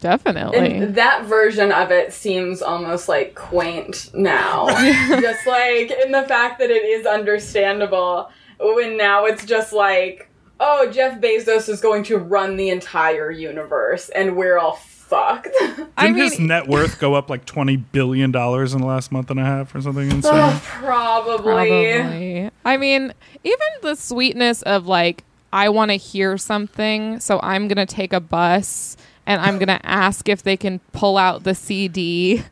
Definitely. 0.00 0.58
And 0.58 0.94
that 0.94 1.24
version 1.24 1.72
of 1.72 1.90
it 1.90 2.12
seems 2.12 2.62
almost 2.62 3.08
like 3.08 3.34
quaint 3.34 4.10
now. 4.14 4.68
just 5.20 5.46
like 5.46 5.90
in 5.90 6.12
the 6.12 6.22
fact 6.22 6.60
that 6.60 6.70
it 6.70 6.84
is 6.84 7.04
understandable 7.04 8.30
when 8.58 8.96
now 8.96 9.24
it's 9.24 9.44
just 9.44 9.72
like, 9.72 10.28
oh, 10.60 10.90
Jeff 10.90 11.20
Bezos 11.20 11.68
is 11.68 11.80
going 11.80 12.02
to 12.04 12.18
run 12.18 12.56
the 12.56 12.70
entire 12.70 13.30
universe 13.30 14.08
and 14.10 14.36
we're 14.36 14.58
all 14.58 14.76
fucked. 14.76 15.48
I 15.96 16.06
Didn't 16.06 16.16
mean, 16.16 16.24
his 16.24 16.38
net 16.38 16.68
worth 16.68 16.98
go 16.98 17.14
up 17.14 17.30
like 17.30 17.44
twenty 17.44 17.76
billion 17.76 18.30
dollars 18.30 18.74
in 18.74 18.80
the 18.80 18.86
last 18.86 19.10
month 19.10 19.30
and 19.30 19.40
a 19.40 19.44
half 19.44 19.74
or 19.74 19.80
something 19.80 20.10
oh, 20.10 20.16
insane? 20.16 20.32
oh, 20.34 20.62
probably. 20.64 21.42
Probably. 21.42 22.50
I 22.64 22.76
mean, 22.76 23.12
even 23.44 23.66
the 23.82 23.94
sweetness 23.94 24.62
of 24.62 24.86
like, 24.86 25.24
I 25.52 25.68
want 25.70 25.90
to 25.90 25.96
hear 25.96 26.36
something, 26.36 27.20
so 27.20 27.40
I'm 27.42 27.68
going 27.68 27.84
to 27.84 27.86
take 27.86 28.12
a 28.12 28.20
bus 28.20 28.96
and 29.26 29.40
I'm 29.40 29.58
going 29.58 29.68
to 29.78 29.86
ask 29.86 30.28
if 30.28 30.42
they 30.42 30.56
can 30.56 30.80
pull 30.92 31.16
out 31.16 31.44
the 31.44 31.54
CD 31.54 32.42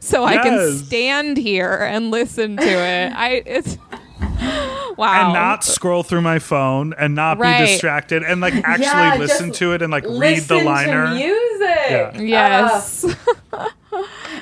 so 0.00 0.24
I 0.24 0.38
can 0.38 0.76
stand 0.78 1.36
here 1.36 1.74
and 1.74 2.10
listen 2.10 2.56
to 2.56 2.64
it. 2.64 3.12
I 3.12 3.42
it's 3.46 3.78
wow. 4.96 5.24
And 5.26 5.34
not 5.34 5.64
scroll 5.64 6.02
through 6.02 6.22
my 6.22 6.38
phone 6.38 6.94
and 6.98 7.14
not 7.14 7.38
Right. 7.38 7.60
be 7.60 7.66
distracted 7.66 8.22
and 8.22 8.40
like 8.40 8.54
actually 8.64 8.84
Yeah, 8.86 9.16
listen 9.18 9.52
to 9.52 9.72
it 9.72 9.82
and 9.82 9.90
like 9.92 10.04
read 10.08 10.42
the 10.42 10.62
liner. 10.62 11.06
to 11.08 11.14
music. 11.14 11.30
Yeah. 11.90 12.10
Uh-huh. 12.14 12.22
yes. 12.22 13.04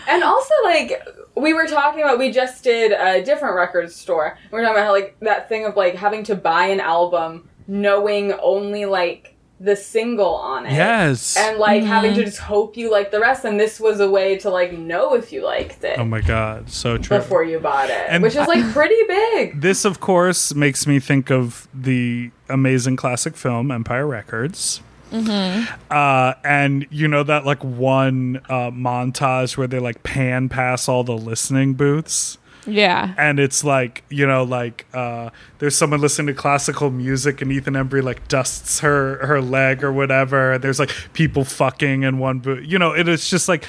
And 0.08 0.22
also, 0.22 0.54
like, 0.64 1.02
we 1.36 1.52
were 1.52 1.66
talking 1.66 2.02
about, 2.02 2.18
we 2.18 2.30
just 2.30 2.62
did 2.62 2.92
a 2.92 3.24
different 3.24 3.56
record 3.56 3.90
store. 3.90 4.38
We're 4.50 4.62
talking 4.62 4.76
about 4.76 4.86
how, 4.86 4.92
like, 4.92 5.16
that 5.20 5.48
thing 5.48 5.64
of, 5.64 5.76
like, 5.76 5.94
having 5.96 6.22
to 6.24 6.36
buy 6.36 6.66
an 6.66 6.80
album 6.80 7.48
knowing 7.66 8.32
only, 8.34 8.84
like, 8.84 9.34
the 9.58 9.74
single 9.74 10.34
on 10.34 10.66
it. 10.66 10.72
Yes. 10.72 11.36
And, 11.36 11.58
like, 11.58 11.82
having 11.82 12.14
to 12.14 12.24
just 12.24 12.38
hope 12.38 12.76
you 12.76 12.90
like 12.90 13.10
the 13.10 13.20
rest. 13.20 13.44
And 13.44 13.58
this 13.58 13.80
was 13.80 14.00
a 14.00 14.10
way 14.10 14.36
to, 14.38 14.50
like, 14.50 14.72
know 14.72 15.14
if 15.14 15.32
you 15.32 15.44
liked 15.44 15.82
it 15.82 15.98
oh 15.98 16.04
my 16.04 16.20
god, 16.20 16.70
so 16.70 16.98
true. 16.98 17.16
before 17.18 17.42
you 17.42 17.58
bought 17.58 17.88
it. 17.88 18.06
And- 18.08 18.22
which 18.22 18.36
is, 18.36 18.46
like, 18.46 18.64
pretty 18.72 19.02
big. 19.08 19.60
This, 19.60 19.84
of 19.84 20.00
course, 20.00 20.54
makes 20.54 20.86
me 20.86 21.00
think 21.00 21.30
of 21.30 21.68
the 21.72 22.30
amazing 22.48 22.96
classic 22.96 23.36
film 23.36 23.70
Empire 23.70 24.06
Records. 24.06 24.82
Uh, 25.12 26.34
and 26.44 26.86
you 26.90 27.08
know 27.08 27.22
that 27.22 27.46
like 27.46 27.62
one 27.64 28.42
uh, 28.48 28.70
montage 28.70 29.56
where 29.56 29.66
they 29.66 29.78
like 29.78 30.02
pan 30.02 30.48
past 30.48 30.88
all 30.88 31.04
the 31.04 31.16
listening 31.16 31.74
booths, 31.74 32.36
yeah. 32.66 33.14
and 33.16 33.38
it's 33.40 33.62
like 33.64 34.04
you 34.10 34.26
know 34.26 34.42
like 34.44 34.86
uh, 34.92 35.30
there's 35.58 35.76
someone 35.76 36.00
listening 36.00 36.28
to 36.28 36.34
classical 36.34 36.90
music, 36.90 37.40
and 37.42 37.50
Ethan 37.52 37.74
Embry 37.74 38.02
like 38.02 38.26
dusts 38.28 38.80
her 38.80 39.24
her 39.26 39.40
leg 39.40 39.82
or 39.84 39.92
whatever. 39.92 40.58
There's 40.58 40.78
like 40.78 40.90
people 41.12 41.44
fucking 41.44 42.02
in 42.02 42.18
one 42.18 42.40
booth. 42.40 42.64
You 42.66 42.78
know, 42.78 42.92
it 42.94 43.08
is 43.08 43.28
just 43.30 43.48
like 43.48 43.64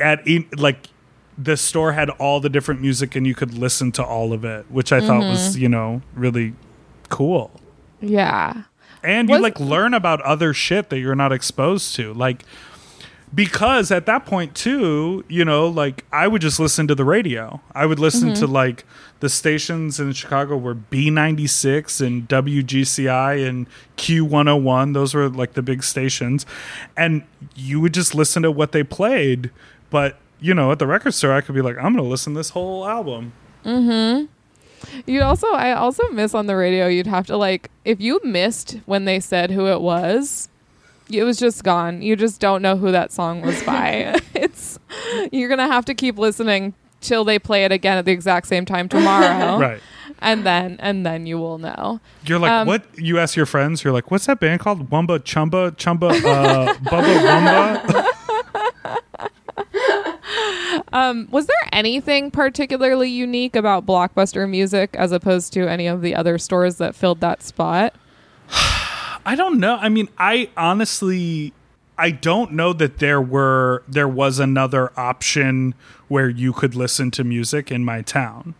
at 0.00 0.26
like 0.58 0.88
the 1.36 1.56
store 1.56 1.92
had 1.92 2.10
all 2.10 2.38
the 2.40 2.48
different 2.48 2.80
music, 2.80 3.16
and 3.16 3.26
you 3.26 3.34
could 3.34 3.54
listen 3.54 3.90
to 3.92 4.04
all 4.04 4.32
of 4.32 4.44
it, 4.44 4.70
which 4.70 4.92
I 4.92 5.00
thought 5.00 5.20
was 5.22 5.58
you 5.58 5.68
know 5.68 6.02
really 6.14 6.54
cool 7.10 7.50
Yeah. 8.00 8.62
and 9.02 9.28
you 9.28 9.38
like 9.38 9.60
learn 9.60 9.94
about 9.94 10.20
other 10.22 10.52
shit 10.54 10.88
that 10.90 10.98
you're 10.98 11.14
not 11.14 11.32
exposed 11.32 11.94
to 11.96 12.12
like 12.14 12.44
because 13.34 13.90
at 13.90 14.06
that 14.06 14.24
point 14.26 14.54
too 14.54 15.24
you 15.28 15.44
know 15.44 15.66
like 15.66 16.04
i 16.12 16.28
would 16.28 16.42
just 16.42 16.60
listen 16.60 16.86
to 16.86 16.94
the 16.94 17.04
radio. 17.04 17.60
I 17.74 17.86
would 17.86 17.98
listen 17.98 18.34
to 18.34 18.46
like 18.46 18.84
the 19.20 19.28
stations 19.28 19.98
in 19.98 20.12
chicago 20.12 20.56
were 20.56 20.74
B96 20.74 22.04
and 22.04 22.28
WGCI 22.28 23.46
and 23.48 23.66
Q101 23.96 24.94
those 24.94 25.14
were 25.14 25.28
like 25.28 25.54
the 25.54 25.62
big 25.62 25.82
stations. 25.82 26.44
And 26.96 27.24
you 27.54 27.80
would 27.80 27.94
just 27.94 28.14
listen 28.14 28.42
to 28.42 28.50
what 28.50 28.72
they 28.72 28.82
played. 28.84 29.50
But 29.90 30.18
you 30.40 30.52
know 30.54 30.72
at 30.72 30.78
the 30.78 30.86
record 30.86 31.14
store 31.14 31.32
i 31.32 31.40
could 31.40 31.54
be 31.54 31.62
like 31.62 31.76
i'm 31.78 31.94
gonna 31.96 32.02
listen 32.08 32.34
to 32.34 32.38
this 32.38 32.50
whole 32.50 32.86
album. 32.86 33.32
Mhm. 33.64 34.28
You 35.06 35.22
also, 35.22 35.46
I 35.48 35.72
also 35.72 36.06
miss 36.10 36.34
on 36.34 36.46
the 36.46 36.56
radio. 36.56 36.86
You'd 36.88 37.06
have 37.06 37.26
to 37.28 37.38
like, 37.38 37.70
if 37.86 38.02
you 38.02 38.20
missed 38.22 38.80
when 38.84 39.06
they 39.06 39.18
said 39.18 39.50
who 39.50 39.66
it 39.66 39.80
was, 39.80 40.50
it 41.10 41.24
was 41.24 41.38
just 41.38 41.62
gone. 41.64 42.02
You 42.02 42.16
just 42.16 42.40
don't 42.40 42.62
know 42.62 42.76
who 42.76 42.90
that 42.92 43.12
song 43.12 43.40
was 43.42 43.62
by. 43.66 44.18
it's 44.34 44.78
you're 45.32 45.48
gonna 45.48 45.66
have 45.68 45.84
to 45.86 45.94
keep 45.94 46.18
listening 46.18 46.74
till 47.00 47.24
they 47.24 47.38
play 47.38 47.64
it 47.64 47.72
again 47.72 47.98
at 47.98 48.04
the 48.06 48.12
exact 48.12 48.46
same 48.46 48.64
time 48.64 48.88
tomorrow, 48.88 49.58
right 49.60 49.80
And 50.20 50.46
then, 50.46 50.76
and 50.80 51.04
then 51.04 51.26
you 51.26 51.36
will 51.38 51.58
know. 51.58 52.00
You're 52.24 52.38
like, 52.38 52.50
Um, 52.50 52.66
what? 52.66 52.82
You 52.96 53.18
ask 53.18 53.36
your 53.36 53.44
friends, 53.46 53.84
you're 53.84 53.92
like, 53.92 54.10
what's 54.10 54.24
that 54.26 54.40
band 54.40 54.60
called? 54.60 54.88
Wumba 54.90 55.22
Chumba 55.22 55.72
Chumba 55.76 56.06
uh, 56.06 56.74
Bubba 56.84 57.18
Wumba? 57.26 58.10
Um, 60.92 61.28
was 61.30 61.46
there 61.46 61.68
anything 61.72 62.30
particularly 62.30 63.10
unique 63.10 63.56
about 63.56 63.84
Blockbuster 63.84 64.48
Music 64.48 64.90
as 64.94 65.12
opposed 65.12 65.52
to 65.54 65.68
any 65.68 65.86
of 65.86 66.02
the 66.02 66.14
other 66.14 66.38
stores 66.38 66.76
that 66.76 66.94
filled 66.94 67.20
that 67.20 67.42
spot? 67.42 67.94
I 69.26 69.34
don't 69.34 69.58
know. 69.58 69.76
I 69.76 69.88
mean, 69.88 70.08
I 70.18 70.50
honestly, 70.56 71.52
I 71.96 72.10
don't 72.10 72.52
know 72.52 72.72
that 72.72 72.98
there 72.98 73.20
were 73.20 73.82
there 73.88 74.08
was 74.08 74.38
another 74.38 74.92
option 74.98 75.74
where 76.08 76.28
you 76.28 76.52
could 76.52 76.74
listen 76.74 77.10
to 77.12 77.24
music 77.24 77.70
in 77.70 77.84
my 77.84 78.02
town. 78.02 78.54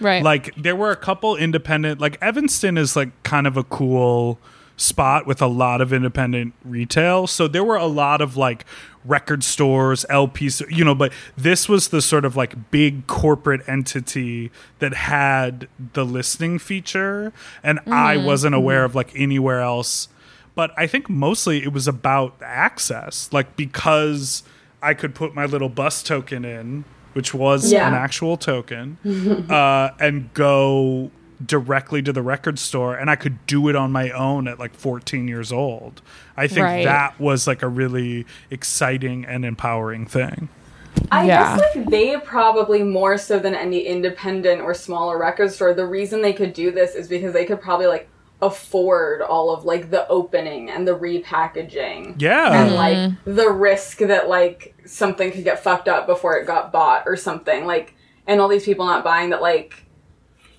Right. 0.00 0.22
Like 0.22 0.54
there 0.56 0.76
were 0.76 0.90
a 0.90 0.96
couple 0.96 1.36
independent 1.36 2.00
like 2.00 2.18
Evanston 2.20 2.76
is 2.76 2.96
like 2.96 3.10
kind 3.22 3.46
of 3.46 3.56
a 3.56 3.64
cool 3.64 4.38
spot 4.76 5.26
with 5.26 5.40
a 5.40 5.46
lot 5.46 5.80
of 5.80 5.92
independent 5.92 6.54
retail. 6.64 7.26
So 7.26 7.46
there 7.46 7.64
were 7.64 7.76
a 7.76 7.86
lot 7.86 8.20
of 8.20 8.36
like 8.36 8.64
record 9.04 9.44
stores, 9.44 10.04
LPs, 10.08 10.62
you 10.74 10.84
know, 10.84 10.94
but 10.94 11.12
this 11.36 11.68
was 11.68 11.88
the 11.88 12.00
sort 12.00 12.24
of 12.24 12.36
like 12.36 12.70
big 12.70 13.06
corporate 13.06 13.60
entity 13.68 14.50
that 14.78 14.94
had 14.94 15.68
the 15.92 16.04
listening 16.04 16.58
feature 16.58 17.32
and 17.62 17.80
I 17.90 18.16
wasn't 18.16 18.54
aware 18.54 18.84
of 18.84 18.94
like 18.94 19.12
anywhere 19.14 19.60
else. 19.60 20.08
But 20.54 20.72
I 20.76 20.86
think 20.86 21.10
mostly 21.10 21.62
it 21.62 21.72
was 21.72 21.88
about 21.88 22.36
access, 22.40 23.28
like 23.32 23.56
because 23.56 24.42
I 24.80 24.94
could 24.94 25.14
put 25.14 25.34
my 25.34 25.46
little 25.46 25.68
bus 25.68 26.02
token 26.02 26.44
in, 26.44 26.84
which 27.14 27.34
was 27.34 27.72
Yeah. 27.72 27.88
an 27.88 27.94
actual 27.94 28.36
token, 28.36 28.98
uh, 29.50 29.90
and 29.98 30.32
go 30.34 31.10
directly 31.44 32.02
to 32.02 32.12
the 32.12 32.22
record 32.22 32.58
store 32.58 32.94
and 32.96 33.10
I 33.10 33.16
could 33.16 33.44
do 33.46 33.68
it 33.68 33.76
on 33.76 33.92
my 33.92 34.10
own 34.10 34.46
at 34.48 34.58
like 34.58 34.74
14 34.74 35.26
years 35.28 35.52
old. 35.52 36.02
I 36.36 36.46
think 36.46 36.64
Right. 36.64 36.84
that 36.84 37.18
was 37.18 37.46
like 37.46 37.62
a 37.62 37.68
really 37.68 38.26
exciting 38.50 39.24
and 39.24 39.44
empowering 39.44 40.06
thing. 40.06 40.48
I 41.10 41.26
Yeah. 41.26 41.56
guess 41.56 41.76
like 41.76 41.90
they 41.90 42.16
probably 42.18 42.82
more 42.82 43.18
so 43.18 43.38
than 43.38 43.54
any 43.54 43.80
independent 43.80 44.62
or 44.62 44.74
smaller 44.74 45.18
record 45.18 45.50
store. 45.52 45.74
The 45.74 45.86
reason 45.86 46.22
they 46.22 46.32
could 46.32 46.52
do 46.52 46.70
this 46.70 46.94
is 46.94 47.08
because 47.08 47.32
they 47.32 47.44
could 47.44 47.60
probably 47.60 47.86
like 47.86 48.08
afford 48.40 49.22
all 49.22 49.50
of 49.52 49.64
like 49.64 49.90
the 49.90 50.06
opening 50.08 50.70
and 50.70 50.86
the 50.86 50.96
repackaging. 50.96 52.20
Yeah. 52.20 52.52
And 52.52 52.70
mm-hmm. 52.70 52.76
like 52.76 53.36
the 53.36 53.50
risk 53.50 53.98
that 53.98 54.28
like 54.28 54.74
something 54.86 55.32
could 55.32 55.44
get 55.44 55.62
fucked 55.62 55.88
up 55.88 56.06
before 56.06 56.36
it 56.36 56.46
got 56.46 56.72
bought 56.72 57.04
or 57.06 57.16
something. 57.16 57.66
Like 57.66 57.94
and 58.26 58.40
all 58.40 58.48
these 58.48 58.64
people 58.64 58.86
not 58.86 59.04
buying 59.04 59.30
that 59.30 59.42
like 59.42 59.83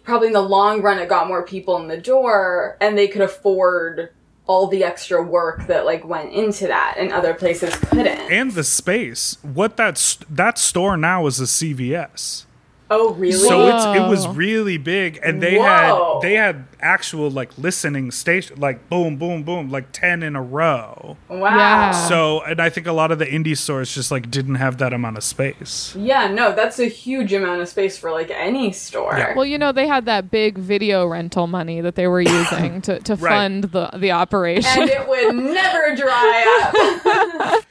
probably 0.05 0.27
in 0.27 0.33
the 0.33 0.41
long 0.41 0.81
run 0.81 0.99
it 0.99 1.09
got 1.09 1.27
more 1.27 1.43
people 1.43 1.77
in 1.77 1.87
the 1.87 1.97
door 1.97 2.77
and 2.79 2.97
they 2.97 3.07
could 3.07 3.21
afford 3.21 4.09
all 4.47 4.67
the 4.67 4.83
extra 4.83 5.21
work 5.23 5.65
that 5.67 5.85
like 5.85 6.05
went 6.05 6.31
into 6.31 6.67
that 6.67 6.95
and 6.99 7.11
other 7.11 7.33
places 7.33 7.75
couldn't. 7.75 8.07
and 8.07 8.51
the 8.51 8.63
space. 8.63 9.37
What 9.41 9.75
that 9.77 9.97
st- 9.97 10.33
that 10.35 10.57
store 10.59 10.95
now 10.97 11.25
is 11.25 11.39
a 11.39 11.45
CVS. 11.45 12.45
oh 12.91 13.13
really? 13.15 13.33
So 13.39 13.67
it's 13.75 13.85
it 13.85 14.07
was 14.07 14.27
really 14.27 14.77
big, 14.77 15.19
and 15.23 15.41
they 15.41 15.57
Whoa. 15.57 16.19
had 16.19 16.21
they 16.21 16.35
had 16.35 16.65
actual 16.81 17.29
like 17.29 17.57
listening 17.57 18.11
station, 18.11 18.59
like 18.59 18.89
boom, 18.89 19.17
boom, 19.17 19.43
boom, 19.43 19.69
like 19.69 19.91
ten 19.91 20.23
in 20.23 20.35
a 20.35 20.41
row. 20.41 21.17
wow. 21.29 21.55
Yeah. 21.57 21.91
So, 21.91 22.41
and 22.41 22.59
I 22.61 22.69
think 22.69 22.87
a 22.87 22.91
lot 22.91 23.11
of 23.11 23.19
the 23.19 23.25
indie 23.25 23.57
stores 23.57 23.93
just 23.93 24.11
like 24.11 24.29
didn't 24.31 24.55
have 24.55 24.77
that 24.79 24.93
amount 24.93 25.17
of 25.17 25.23
space. 25.23 25.95
Yeah, 25.95 26.27
no, 26.27 26.53
that's 26.55 26.79
a 26.79 26.85
huge 26.87 27.33
amount 27.33 27.61
of 27.61 27.67
space 27.69 27.97
for 27.97 28.11
like 28.11 28.29
any 28.31 28.71
store. 28.71 29.17
Yeah. 29.17 29.35
well, 29.35 29.45
you 29.45 29.57
know, 29.57 29.71
they 29.71 29.87
had 29.87 30.05
that 30.05 30.29
big 30.31 30.57
video 30.57 31.05
rental 31.07 31.47
money 31.47 31.81
that 31.81 31.95
they 31.95 32.07
were 32.07 32.21
using 32.21 32.81
to, 32.81 32.99
to 32.99 33.15
Right. 33.15 33.29
fund 33.29 33.63
the, 33.65 33.89
the 33.97 34.11
operation. 34.11 34.81
and 34.81 34.89
it 34.89 35.07
would 35.07 35.35
never 35.53 35.95
dry 35.95 36.71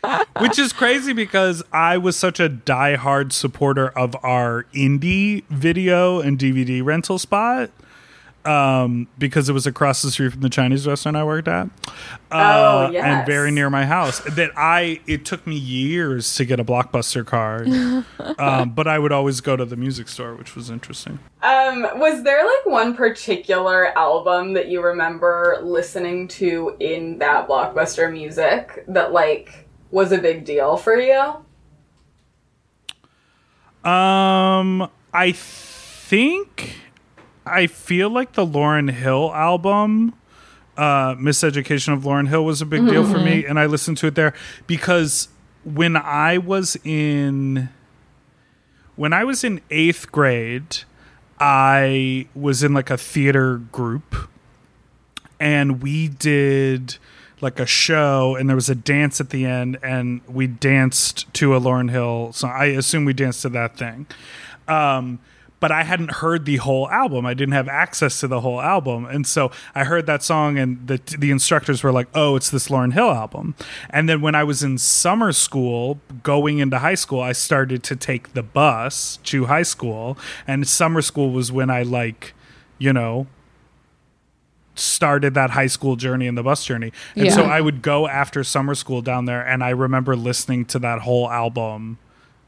up. 0.03 0.27
Which 0.43 0.59
is 0.59 0.73
crazy 0.73 1.13
because 1.13 1.63
I 1.73 1.97
was 1.99 2.17
such 2.17 2.41
a 2.41 2.49
diehard 2.49 3.33
supporter 3.33 3.89
of 3.91 4.17
our 4.23 4.65
indie 4.75 5.45
video 5.49 6.21
and 6.21 6.39
DVD 6.39 6.85
rental 6.85 7.19
spot. 7.19 7.71
Um, 8.45 9.09
because 9.19 9.49
it 9.49 9.53
was 9.55 9.67
across 9.67 10.03
the 10.03 10.11
street 10.11 10.33
from 10.33 10.43
the 10.43 10.51
Chinese 10.51 10.87
restaurant 10.87 11.17
I 11.17 11.25
worked 11.25 11.49
at. 11.49 11.71
Oh, 12.31 12.37
Uh, 12.39 12.91
yes. 12.93 13.03
And 13.03 13.27
very 13.27 13.51
near 13.51 13.71
my 13.71 13.87
house. 13.87 14.21
That 14.21 14.51
I, 14.55 15.01
it 15.07 15.25
took 15.25 15.47
me 15.47 15.57
years 15.57 16.35
to 16.37 16.45
get 16.45 16.61
a 16.61 16.65
Blockbuster 16.65 17.25
card. 17.25 17.69
um, 18.39 18.71
but 18.71 18.87
I 18.87 18.99
would 18.99 19.13
always 19.13 19.41
go 19.41 19.57
to 19.57 19.65
the 19.65 19.77
music 19.77 20.09
store, 20.09 20.35
which 20.35 20.55
was 20.55 20.69
interesting. 20.69 21.21
Um, 21.43 21.87
was 21.99 22.23
there 22.23 22.45
like 22.45 22.67
one 22.67 22.95
particular 22.95 23.97
album 23.97 24.53
that 24.53 24.69
you 24.69 24.83
remember 24.83 25.59
listening 25.63 26.29
to 26.29 26.77
in 26.81 27.19
that 27.21 27.49
blockbuster 27.49 28.13
music 28.13 28.85
that 28.89 29.13
like 29.13 29.69
was 29.91 30.13
a 30.13 30.19
big 30.19 30.45
deal 30.45 30.77
for 30.77 30.97
you? 30.97 31.37
Um, 33.91 34.91
I 35.13 35.33
think 35.33 36.77
I 37.47 37.67
feel 37.67 38.09
like 38.11 38.33
the 38.33 38.47
Lauryn 38.47 38.91
Hill 38.91 39.33
album, 39.35 40.15
uh, 40.77 41.15
Miseducation 41.17 41.93
of 41.93 42.05
Lauryn 42.05 42.29
Hill, 42.29 42.45
was 42.45 42.63
a 42.63 42.67
big 42.67 42.87
deal 42.87 43.05
for 43.05 43.19
me, 43.19 43.45
and 43.45 43.59
I 43.59 43.67
listened 43.67 43.99
to 43.99 44.07
it 44.07 44.15
there 44.15 44.35
because 44.67 45.29
when 45.65 45.97
I 45.97 46.39
was 46.39 46.77
in 46.85 47.69
when 48.97 49.13
I 49.13 49.25
was 49.25 49.43
in 49.43 49.61
eighth 49.71 50.13
grade, 50.13 50.79
I 51.39 52.29
was 52.35 52.63
in 52.63 52.73
like 52.75 52.91
a 52.91 52.97
theater 52.97 53.59
group, 53.59 54.15
and 55.41 55.83
we 55.83 56.09
did 56.09 56.97
like 57.41 57.61
a 57.61 57.67
show 57.67 58.37
and 58.37 58.49
there 58.49 58.57
was 58.57 58.71
a 58.71 58.75
dance 58.75 59.21
at 59.21 59.31
the 59.31 59.45
end 59.45 59.79
and 59.83 60.23
we 60.27 60.47
danced 60.47 61.33
to 61.35 61.55
a 61.55 61.61
Lauryn 61.61 61.91
Hill 61.91 62.33
song. 62.33 62.51
I 62.51 62.67
assume 62.67 63.05
we 63.05 63.13
danced 63.13 63.43
to 63.43 63.51
that 63.51 63.77
thing. 63.77 64.07
Um, 64.67 65.19
but 65.61 65.73
I 65.73 65.85
hadn't 65.85 66.13
heard 66.13 66.45
the 66.45 66.57
whole 66.57 66.91
album. 66.91 67.25
I 67.25 67.33
didn't 67.33 67.55
have 67.55 67.69
access 67.69 68.21
to 68.21 68.29
the 68.29 68.41
whole 68.41 68.61
album. 68.61 69.07
And 69.07 69.27
so 69.27 69.51
I 69.75 69.85
heard 69.85 70.07
that 70.07 70.23
song 70.23 70.59
and 70.59 70.87
the 70.87 71.01
the 71.19 71.31
instructors 71.31 71.83
were 71.83 71.93
like, 71.93 72.09
"Oh, 72.15 72.37
it's 72.37 72.51
this 72.51 72.69
Lauryn 72.69 72.93
Hill 72.93 73.11
album." 73.11 73.55
And 73.91 74.09
then 74.09 74.21
when 74.21 74.35
I 74.35 74.45
was 74.45 74.63
in 74.63 74.79
summer 74.79 75.33
school, 75.33 76.01
going 76.23 76.59
into 76.59 76.79
high 76.79 76.97
school, 76.97 77.21
I 77.21 77.33
started 77.33 77.83
to 77.85 77.97
take 77.97 78.35
the 78.35 78.43
bus 78.43 79.19
to 79.25 79.47
high 79.47 79.63
school, 79.63 80.19
and 80.47 80.69
summer 80.69 81.01
school 81.03 81.31
was 81.31 81.51
when 81.51 81.71
I 81.71 81.83
like, 81.83 82.35
you 82.79 82.93
know, 82.93 83.27
started 84.75 85.35
that 85.35 85.51
high 85.51 85.67
school 85.67 85.97
journey 85.97 86.27
and 86.27 86.37
the 86.37 86.43
bus 86.43 86.65
journey. 86.65 86.93
And 87.17 87.33
so 87.33 87.45
I 87.45 87.61
would 87.61 87.81
go 87.83 88.09
after 88.09 88.43
summer 88.45 88.75
school 88.75 89.03
down 89.03 89.25
there 89.25 89.47
and 89.47 89.63
I 89.63 89.71
remember 89.71 90.17
listening 90.17 90.65
to 90.67 90.79
that 90.81 91.01
whole 91.01 91.31
album 91.31 91.99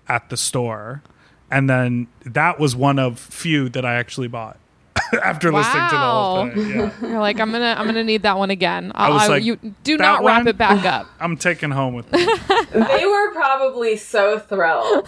at 0.08 0.28
the 0.28 0.36
store. 0.36 1.02
And 1.50 1.70
then 1.70 2.08
that 2.24 2.58
was 2.58 2.74
one 2.74 2.98
of 2.98 3.18
few 3.18 3.68
that 3.70 3.84
I 3.84 3.94
actually 3.94 4.26
bought 4.28 4.58
after 5.22 5.52
listening 5.52 5.88
to 5.88 5.94
the 5.94 5.98
whole 6.00 6.50
thing. 6.50 6.68
Yeah. 6.70 6.90
You're 7.02 7.20
like, 7.20 7.38
I'm 7.38 7.52
gonna 7.52 7.74
I'm 7.78 7.86
gonna 7.86 8.02
need 8.02 8.22
that 8.22 8.36
one 8.38 8.50
again. 8.50 8.90
I 8.94 9.10
was 9.10 9.22
I- 9.22 9.26
like, 9.28 9.44
you 9.44 9.56
do 9.84 9.96
not 9.96 10.24
wrap 10.24 10.40
one?" 10.40 10.48
it 10.48 10.58
back 10.58 10.84
up. 10.84 11.06
I'm 11.20 11.36
taking 11.36 11.70
home 11.70 11.94
with 11.94 12.10
me. 12.12 12.26
They 12.72 13.06
were 13.06 13.32
probably 13.32 13.96
so 13.96 14.38
thrilled. 14.40 15.06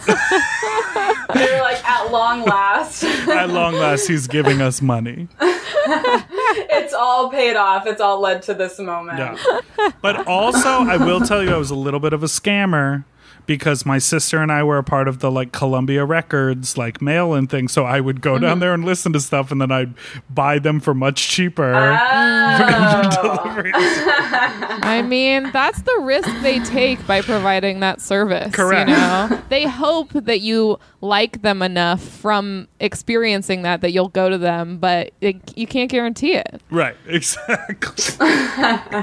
they 1.35 1.51
were 1.53 1.61
like, 1.63 1.85
at 1.85 2.11
long 2.13 2.45
last, 2.45 3.03
At 3.05 3.51
long 3.51 3.75
last, 3.75 4.07
he's 4.07 4.27
giving 4.29 4.61
us 4.63 4.81
money. 4.81 5.29
it's 5.41 6.95
all 6.95 7.31
paid 7.31 7.57
off. 7.57 7.87
It's 7.87 8.01
all 8.01 8.21
led 8.21 8.43
to 8.43 8.55
this 8.55 8.79
moment. 8.79 9.19
Yeah. 9.19 9.61
But 10.01 10.27
also, 10.27 10.69
I 10.69 10.97
will 10.99 11.21
tell 11.21 11.43
you, 11.43 11.51
I 11.51 11.57
was 11.57 11.71
a 11.71 11.75
little 11.75 12.01
bit 12.01 12.13
of 12.13 12.23
a 12.23 12.27
scammer 12.27 13.05
because 13.49 13.87
my 13.87 13.97
sister 13.97 14.43
and 14.43 14.53
I 14.53 14.63
were 14.63 14.77
a 14.77 14.85
part 14.85 15.09
of 15.09 15.21
the 15.21 15.31
like 15.31 15.53
Columbia 15.53 16.05
Records 16.05 16.77
like 16.77 17.01
mail 17.01 17.33
in 17.33 17.47
thing. 17.47 17.67
So 17.67 17.85
I 17.85 17.99
would 17.99 18.21
go 18.21 18.39
down 18.39 18.51
mm-hmm. 18.51 18.61
there 18.61 18.75
and 18.75 18.85
listen 18.85 19.13
to 19.15 19.21
stuff, 19.21 19.51
and 19.51 19.61
then 19.61 19.73
I'd 19.73 19.95
buy 20.31 20.61
them 20.61 20.79
for 20.79 20.95
much 20.95 21.29
cheaper. 21.29 21.73
Oh. 21.75 23.11
Deliveries. 23.23 23.75
I 23.75 25.03
mean, 25.03 25.51
that's 25.51 25.81
the 25.81 25.99
risk 26.03 26.29
they 26.43 26.61
take 26.61 27.05
by 27.07 27.23
providing 27.23 27.81
that 27.81 28.03
service. 28.03 28.55
Correct. 28.55 28.91
You 28.91 28.97
know, 28.97 29.43
they 29.49 29.65
hope 29.65 30.13
that 30.13 30.41
you 30.41 30.79
like 31.01 31.41
them 31.41 31.63
enough 31.63 32.03
from 32.03 32.69
experiencing 32.81 33.63
that 33.63 33.81
that 33.81 33.93
you'll 33.93 34.11
go 34.11 34.29
to 34.29 34.37
them, 34.37 34.77
but 34.77 35.13
it, 35.23 35.57
you 35.57 35.67
can't 35.67 35.91
guarantee 35.91 36.35
it. 36.35 36.61
right. 36.71 36.97
Exactly. 37.09 38.27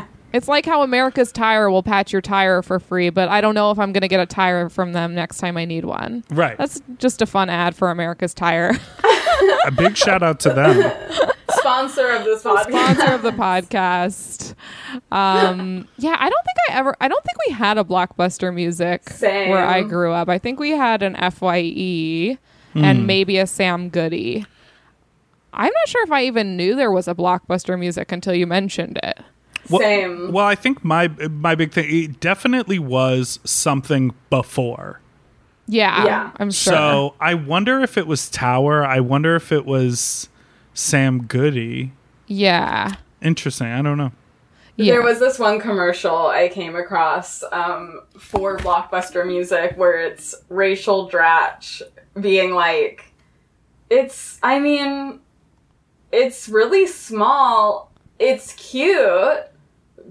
It's 0.36 0.50
like 0.50 0.66
how 0.66 0.84
America's 0.84 1.32
Tire 1.32 1.72
will 1.72 1.82
patch 1.82 2.12
your 2.12 2.22
tire 2.22 2.62
for 2.62 2.78
free, 2.78 3.10
but 3.10 3.30
I 3.30 3.40
don't 3.40 3.56
know 3.56 3.72
if 3.72 3.80
I'm 3.80 3.94
going 3.94 4.02
to 4.02 4.10
get 4.10 4.20
a 4.20 4.26
tire 4.26 4.68
from 4.68 4.92
them 4.92 5.16
next 5.16 5.38
time 5.38 5.56
I 5.56 5.64
need 5.64 5.86
one. 5.86 6.26
Right. 6.30 6.58
That's 6.58 6.82
just 6.98 7.22
a 7.22 7.26
fun 7.26 7.50
ad 7.50 7.74
for 7.74 7.90
America's 7.90 8.34
Tire. 8.34 8.78
a 9.66 9.72
big 9.72 9.96
shout 9.96 10.24
out 10.24 10.42
to 10.42 10.50
them. 10.50 10.92
Sponsor 11.52 12.10
of 12.10 12.26
this 12.26 12.44
podcast. 12.44 12.68
Sponsor 12.68 13.14
of 13.14 13.22
the 13.22 13.32
podcast. 13.32 14.56
Um, 15.10 15.88
yeah, 15.98 16.18
I 16.20 16.30
don't 16.30 16.44
think 16.44 16.58
I 16.70 16.74
ever. 16.74 16.98
I 17.00 17.08
don't 17.08 17.24
think 17.24 17.38
we 17.48 17.54
had 17.54 17.78
a 17.78 17.86
blockbuster 17.86 18.54
music 18.54 19.10
Same. 19.10 19.52
where 19.52 19.66
I 19.66 19.84
grew 19.84 20.12
up. 20.12 20.28
I 20.28 20.38
think 20.38 20.60
we 20.60 20.72
had 20.72 21.02
an 21.02 21.16
FYE 21.32 22.38
and 22.76 23.08
maybe 23.08 23.38
a 23.38 23.48
Sam 23.48 23.88
Goody. 23.88 24.46
I'm 25.54 25.72
not 25.72 25.88
sure 25.88 26.04
if 26.04 26.12
I 26.12 26.26
even 26.26 26.58
knew 26.58 26.76
there 26.76 26.92
was 26.92 27.08
a 27.08 27.16
blockbuster 27.16 27.80
music 27.80 28.12
until 28.12 28.34
you 28.34 28.46
mentioned 28.46 29.00
it. 29.02 29.20
Well, 29.70 29.82
Same. 29.82 30.32
Well, 30.32 30.46
I 30.46 30.56
think 30.56 30.84
my 30.84 31.08
my 31.08 31.56
big 31.56 31.72
thing 31.72 31.86
it 31.90 32.20
definitely 32.20 32.80
was 32.80 33.40
something 33.44 34.14
before. 34.30 35.02
Yeah, 35.68 36.06
Yeah. 36.06 36.32
I'm 36.38 36.52
sure. 36.52 36.74
So 36.74 37.16
I 37.20 37.34
wonder 37.34 37.82
if 37.82 37.98
it 37.98 38.06
was 38.06 38.30
Tower. 38.30 38.86
I 38.86 39.00
wonder 39.00 39.36
if 39.36 39.52
it 39.52 39.66
was 39.66 40.30
Sam 40.74 41.24
Goody. 41.26 41.94
yeah. 42.28 42.94
Interesting. 43.22 43.68
I 43.68 43.82
don't 43.82 43.98
know. 43.98 44.12
Yeah. 44.76 44.94
There 44.94 45.02
was 45.02 45.20
this 45.20 45.40
one 45.40 45.60
commercial 45.60 46.28
I 46.28 46.50
came 46.50 46.76
across 46.76 47.44
um, 47.52 48.02
for 48.20 48.58
Blockbuster 48.58 49.26
Music 49.26 49.74
where 49.78 50.00
it's 50.02 50.36
Rachel 50.50 51.10
Dratch 51.10 51.82
being 52.20 52.54
like, 52.54 53.06
it's, 53.90 54.38
I 54.44 54.60
mean, 54.60 55.22
it's 56.12 56.50
really 56.50 56.86
small, 56.88 57.92
it's 58.20 58.54
cute, 58.54 59.46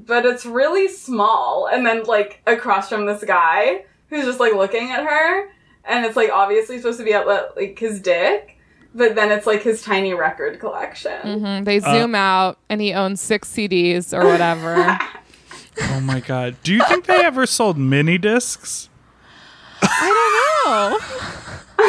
but 0.07 0.24
it's 0.26 0.45
really 0.47 0.88
small. 0.88 1.68
And 1.72 1.84
then, 1.86 2.05
like, 2.05 2.40
across 2.47 2.88
from 2.88 3.07
this 3.07 3.22
guy 3.24 3.84
who's 4.09 4.24
just, 4.24 4.40
like, 4.40 4.55
looking 4.55 4.90
at 4.90 5.05
her, 5.05 5.49
and 5.84 6.05
it's, 6.07 6.16
like, 6.16 6.30
obviously 6.32 6.78
supposed 6.78 6.99
to 6.99 7.05
be 7.05 7.12
at, 7.12 7.26
like, 7.26 7.78
his 7.78 8.01
dick. 8.01 8.51
But 8.97 9.16
then 9.16 9.32
it's 9.32 9.45
like 9.45 9.62
his 9.62 9.82
tiny 9.82 10.14
record 10.14 10.61
collection. 10.61 11.20
Mhm. 11.24 11.64
They 11.64 11.80
zoom 11.80 12.14
out, 12.14 12.59
and 12.68 12.80
he 12.80 12.92
owns 12.92 13.20
six 13.20 13.49
CDs 13.53 14.12
or 14.16 14.24
whatever. 14.24 14.99
Oh 15.90 15.99
my 16.01 16.20
god. 16.20 16.55
Do 16.62 16.72
you 16.72 16.80
think 16.86 17.07
they 17.07 17.16
ever 17.16 17.47
sold 17.47 17.76
mini 17.76 18.16
discs? 18.16 18.88
I 19.82 20.61
don't 20.64 21.88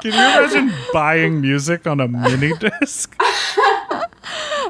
Can 0.00 0.12
you 0.12 0.18
imagine 0.18 0.72
buying 0.90 1.42
music 1.42 1.86
on 1.86 2.00
a 2.00 2.08
mini 2.08 2.54
disc? 2.56 3.14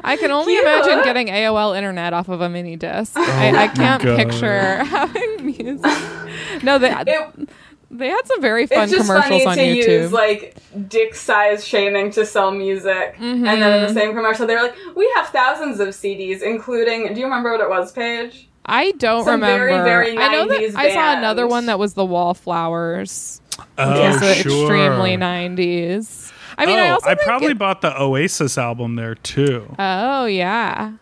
I 0.03 0.17
can 0.17 0.31
only 0.31 0.53
Cute. 0.55 0.63
imagine 0.63 1.03
getting 1.03 1.27
AOL 1.27 1.75
internet 1.77 2.13
off 2.13 2.29
of 2.29 2.41
a 2.41 2.49
mini 2.49 2.75
disc. 2.75 3.13
I, 3.17 3.49
I 3.55 3.67
can't 3.67 4.01
God. 4.03 4.17
picture 4.17 4.83
having 4.83 5.45
music. 5.45 5.85
No, 6.63 6.77
they 6.79 6.91
It, 6.91 7.49
they 7.89 8.07
had 8.07 8.25
some 8.25 8.41
very 8.41 8.65
fun 8.67 8.83
it's 8.83 8.91
just 8.93 9.07
commercials 9.07 9.43
funny 9.43 9.69
on 9.71 9.75
to 9.75 9.81
YouTube. 9.81 10.01
use 10.03 10.11
like 10.13 10.55
dick 10.87 11.13
size 11.15 11.65
shaming 11.65 12.11
to 12.11 12.25
sell 12.25 12.51
music, 12.51 13.15
and 13.19 13.45
then 13.45 13.57
Mm-hmm. 13.59 13.63
in 13.85 13.93
the 13.93 13.93
same 13.99 14.13
commercial 14.13 14.47
they 14.47 14.55
were 14.55 14.61
like, 14.61 14.75
"We 14.95 15.11
have 15.15 15.27
thousands 15.29 15.79
of 15.79 15.89
CDs, 15.89 16.41
including." 16.41 17.13
Do 17.13 17.19
you 17.19 17.25
remember 17.25 17.51
what 17.51 17.61
it 17.61 17.69
was, 17.69 17.91
Paige? 17.91 18.47
I 18.65 18.91
don't 18.91 19.23
some 19.25 19.41
remember. 19.41 19.65
very, 19.83 19.83
very 19.83 20.17
I 20.17 20.31
know 20.31 20.47
that 20.47 20.59
90s 20.61 20.75
I 20.75 20.93
saw 20.93 21.17
another 21.17 21.47
one 21.47 21.65
that 21.65 21.79
was 21.79 21.93
the 21.95 22.05
Wallflowers. 22.05 23.41
Oh, 23.77 23.93
It 23.93 24.07
was 24.07 24.19
sure. 24.19 24.31
extremely 24.31 25.17
nineties. 25.17 26.30
I 26.57 26.65
mean, 26.65 26.77
oh, 26.79 26.83
I 26.83 26.89
also 26.91 27.09
I 27.09 27.15
probably 27.15 27.51
it- 27.51 27.57
bought 27.57 27.81
the 27.81 27.99
Oasis 28.01 28.57
album 28.57 28.95
there 28.95 29.15
too. 29.15 29.73
Oh 29.79 30.25
yeah. 30.25 30.93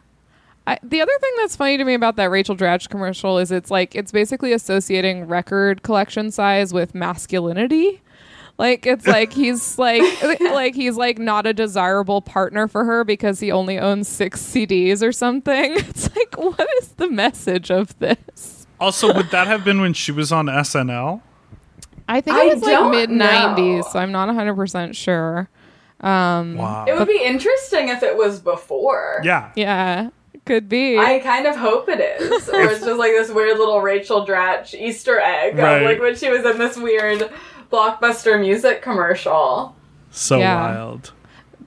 I, 0.68 0.78
the 0.84 1.02
other 1.02 1.12
thing 1.20 1.32
that's 1.38 1.56
funny 1.56 1.78
to 1.78 1.84
me 1.84 1.96
about 1.96 2.16
that 2.18 2.30
Rachel 2.30 2.56
Dratch 2.56 2.90
commercial 2.90 3.40
is 3.40 3.52
it's 3.52 3.72
like 3.72 3.96
it's 3.96 4.12
basically 4.12 4.54
associating 4.54 5.26
record 5.26 5.82
collection 5.82 6.30
size 6.30 6.74
with 6.74 6.94
masculinity. 6.94 8.02
Like 8.60 8.86
it's 8.86 9.08
like 9.18 9.34
he's 9.34 9.80
like 9.80 10.04
like 10.40 10.76
he's 10.76 10.96
like 10.96 11.18
not 11.18 11.48
a 11.48 11.54
desirable 11.54 12.22
partner 12.22 12.68
for 12.68 12.86
her 12.86 13.04
because 13.04 13.40
he 13.40 13.52
only 13.52 13.80
owns 13.80 14.08
six 14.08 14.42
CDs 14.42 15.02
or 15.02 15.12
something. 15.12 15.74
It's 15.78 16.16
like 16.16 16.38
what 16.38 16.68
is 16.80 16.90
the 16.90 17.10
message 17.10 17.72
of 17.72 17.98
this? 17.98 18.68
Also, 18.80 19.12
would 19.14 19.32
that 19.32 19.48
have 19.48 19.66
been 19.66 19.82
when 19.82 19.94
she 19.94 20.12
was 20.12 20.32
on 20.32 20.46
SNL? 20.46 21.22
I 22.10 22.20
think 22.22 22.36
I 22.36 22.46
it 22.48 22.54
was 22.56 22.64
like 22.64 22.72
don't 22.72 22.92
mid 22.92 23.10
nineties, 23.12 23.88
so 23.88 24.00
I'm 24.00 24.12
not 24.12 24.28
100 24.28 24.56
percent 24.56 24.96
sure. 24.96 25.48
Um, 26.02 26.56
Wow. 26.56 26.86
It 26.88 26.96
would 26.98 27.08
be 27.08 27.22
interesting 27.24 27.90
if 27.90 28.04
it 28.04 28.18
was 28.18 28.40
before. 28.40 29.22
yeah. 29.24 29.52
Yeah, 29.56 30.10
could 30.46 30.68
be. 30.68 30.98
I 30.98 31.20
kind 31.20 31.46
of 31.46 31.56
hope 31.56 31.88
it 31.90 32.00
is, 32.00 32.50
or 32.50 32.62
it's 32.72 32.84
just 32.86 32.98
like 32.98 33.12
this 33.12 33.30
weird 33.30 33.58
little 33.60 33.80
Rachel 33.82 34.26
Dratch 34.26 34.74
Easter 34.74 35.20
egg, 35.20 35.54
of, 35.60 35.84
like 35.84 36.00
when 36.00 36.16
she 36.16 36.30
was 36.30 36.44
in 36.46 36.58
this 36.58 36.76
weird 36.78 37.30
blockbuster 37.72 38.40
music 38.40 38.82
commercial. 38.82 39.76
So 40.12 40.40
Yeah. 40.40 40.56
wild. 40.74 41.12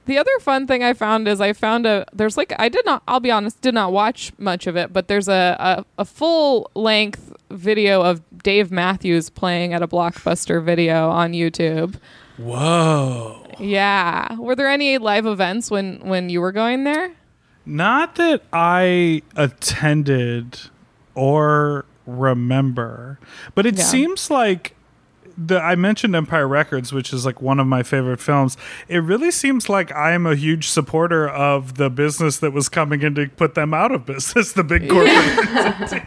The 0.05 0.17
other 0.17 0.31
fun 0.39 0.67
thing 0.67 0.83
I 0.83 0.93
found 0.93 1.27
is 1.27 1.39
I 1.41 1.53
found 1.53 1.85
a 1.85 2.05
there's 2.13 2.37
like 2.37 2.53
I 2.59 2.69
did 2.69 2.85
not 2.85 3.03
I'll 3.07 3.19
be 3.19 3.31
honest 3.31 3.61
did 3.61 3.73
not 3.73 3.91
watch 3.91 4.31
much 4.37 4.67
of 4.67 4.75
it 4.75 4.91
but 4.93 5.07
there's 5.07 5.27
a 5.27 5.55
a, 5.59 6.01
a 6.01 6.05
full 6.05 6.69
length 6.75 7.31
video 7.49 8.01
of 8.01 8.21
Dave 8.43 8.71
Matthews 8.71 9.29
playing 9.29 9.73
at 9.73 9.81
a 9.81 9.87
blockbuster 9.87 10.61
video 10.63 11.09
on 11.09 11.31
YouTube. 11.33 11.95
Whoa. 12.37 13.45
Yeah, 13.59 14.35
were 14.37 14.55
there 14.55 14.67
any 14.69 14.97
live 14.97 15.25
events 15.27 15.69
when 15.69 15.99
when 15.99 16.29
you 16.29 16.41
were 16.41 16.51
going 16.51 16.83
there? 16.83 17.11
Not 17.65 18.15
that 18.15 18.41
I 18.51 19.21
attended 19.35 20.59
or 21.15 21.85
remember, 22.05 23.19
but 23.55 23.65
it 23.65 23.77
Yeah. 23.77 23.83
seems 23.83 24.29
like 24.31 24.75
the 25.37 25.59
I 25.59 25.75
mentioned 25.75 26.15
Empire 26.15 26.47
Records, 26.47 26.93
which 26.93 27.13
is 27.13 27.25
like 27.25 27.41
one 27.41 27.59
of 27.59 27.67
my 27.67 27.83
favorite 27.83 28.19
films. 28.19 28.57
It 28.87 28.99
really 28.99 29.31
seems 29.31 29.69
like 29.69 29.91
I 29.91 30.11
am 30.11 30.25
a 30.25 30.35
huge 30.35 30.67
supporter 30.67 31.27
of 31.27 31.75
the 31.75 31.89
business 31.89 32.37
that 32.39 32.53
was 32.53 32.69
coming 32.69 33.01
in 33.01 33.15
to 33.15 33.27
put 33.27 33.55
them 33.55 33.73
out 33.73 33.91
of 33.91 34.05
business, 34.05 34.51
the 34.53 34.63
big 34.63 34.89
corporate 34.89 35.15
entity. 35.57 36.05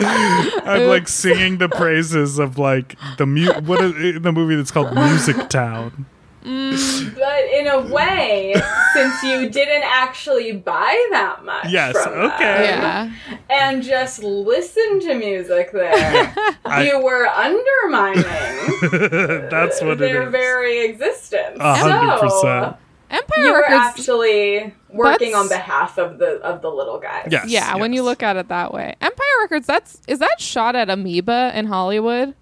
I'm 0.00 0.86
like 0.86 1.08
singing 1.08 1.58
the 1.58 1.68
praises 1.68 2.38
of 2.38 2.58
like 2.58 2.96
the 3.16 3.26
mu- 3.26 3.52
what 3.62 3.80
is 3.82 4.20
the 4.22 4.32
movie 4.32 4.54
that's 4.56 4.70
called 4.70 4.94
Music 4.94 5.48
Town. 5.48 6.06
Mm, 6.44 7.14
but 7.18 7.44
in 7.52 7.66
a 7.66 7.80
way, 7.92 8.54
since 8.94 9.22
you 9.22 9.48
didn't 9.50 9.82
actually 9.84 10.52
buy 10.52 11.06
that 11.10 11.44
much, 11.44 11.66
Yes, 11.68 11.92
from 12.02 12.12
them, 12.14 12.30
okay. 12.32 12.64
Yeah. 12.64 13.10
and 13.50 13.82
just 13.82 14.22
listen 14.22 15.00
to 15.00 15.14
music 15.14 15.72
there, 15.72 16.32
I- 16.64 16.84
you 16.86 17.02
were 17.02 17.26
undermining 17.26 18.22
That's 19.50 19.82
what 19.82 19.98
their 19.98 20.24
is. 20.26 20.30
very 20.32 20.84
existence. 20.86 21.58
A 21.60 21.74
hundred 21.74 22.30
So. 22.30 22.76
Empire 23.10 23.44
you 23.44 23.52
were 23.52 23.64
actually 23.64 24.74
working 24.90 25.34
on 25.34 25.48
behalf 25.48 25.96
of 25.98 26.18
the 26.18 26.32
of 26.42 26.60
the 26.60 26.70
little 26.70 26.98
guys. 27.00 27.28
Yes. 27.30 27.48
Yeah, 27.48 27.74
when 27.76 27.94
you 27.94 28.02
look 28.02 28.22
at 28.22 28.36
it 28.36 28.48
that 28.48 28.72
way. 28.74 28.94
Empire 29.00 29.26
Records 29.40 29.66
that's 29.66 30.00
is 30.06 30.18
that 30.18 30.40
shot 30.40 30.76
at 30.76 30.90
Amoeba 30.90 31.52
in 31.54 31.66
Hollywood? 31.66 32.34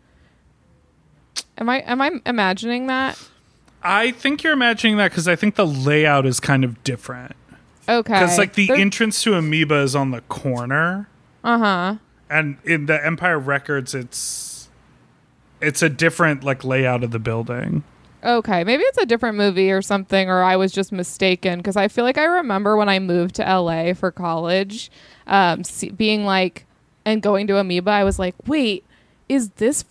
Am 1.59 1.69
I 1.69 1.79
am 1.83 2.01
I 2.03 2.21
imagining 2.27 2.89
that? 2.89 3.17
I 3.87 4.11
think 4.11 4.43
you're 4.43 4.53
imagining 4.53 4.97
that 4.97 5.11
because 5.11 5.29
I 5.29 5.37
think 5.37 5.55
the 5.55 5.67
layout 5.67 6.27
is 6.27 6.41
kind 6.41 6.65
of 6.65 6.83
different. 6.83 7.37
Okay. 7.89 8.13
Because 8.13 8.37
like 8.37 8.55
the 8.55 8.67
There- 8.67 8.77
entrance 8.77 9.23
to 9.23 9.35
Amoeba 9.35 9.77
is 9.77 9.95
on 9.95 10.11
the 10.11 10.21
corner, 10.23 11.09
uh-huh. 11.45 11.97
and 12.29 12.57
in 12.65 12.87
the 12.87 13.05
Empire 13.05 13.39
Records, 13.39 13.95
it's 13.95 14.69
it's 15.61 15.83
a 15.83 15.89
different 15.89 16.43
like 16.43 16.65
layout 16.65 17.05
of 17.05 17.13
the 17.13 17.19
building. 17.19 17.85
Okay, 18.25 18.65
maybe 18.65 18.83
it's 18.83 18.99
a 18.99 19.07
different 19.07 19.39
movie 19.39 19.71
or 19.71 19.81
something, 19.83 20.29
or 20.29 20.43
I 20.43 20.57
was 20.57 20.73
just 20.73 20.91
mistaken 20.91 21.59
because 21.59 21.77
I 21.77 21.87
feel 21.87 22.03
like 22.05 22.19
I 22.19 22.25
remember 22.25 22.77
when 22.77 22.89
I 22.89 22.99
moved 22.99 23.37
to 23.37 23.43
LA 23.45 23.95
for 23.95 24.11
college, 24.11 24.91
um, 25.29 25.63
see, 25.63 25.91
being 25.91 26.25
like, 26.25 26.67
and 27.05 27.23
going 27.23 27.47
to 27.47 27.59
Amoeba, 27.59 27.91
I 27.91 28.03
was 28.03 28.19
like, 28.19 28.35
wait, 28.49 28.85
is 29.29 29.51
this 29.51 29.85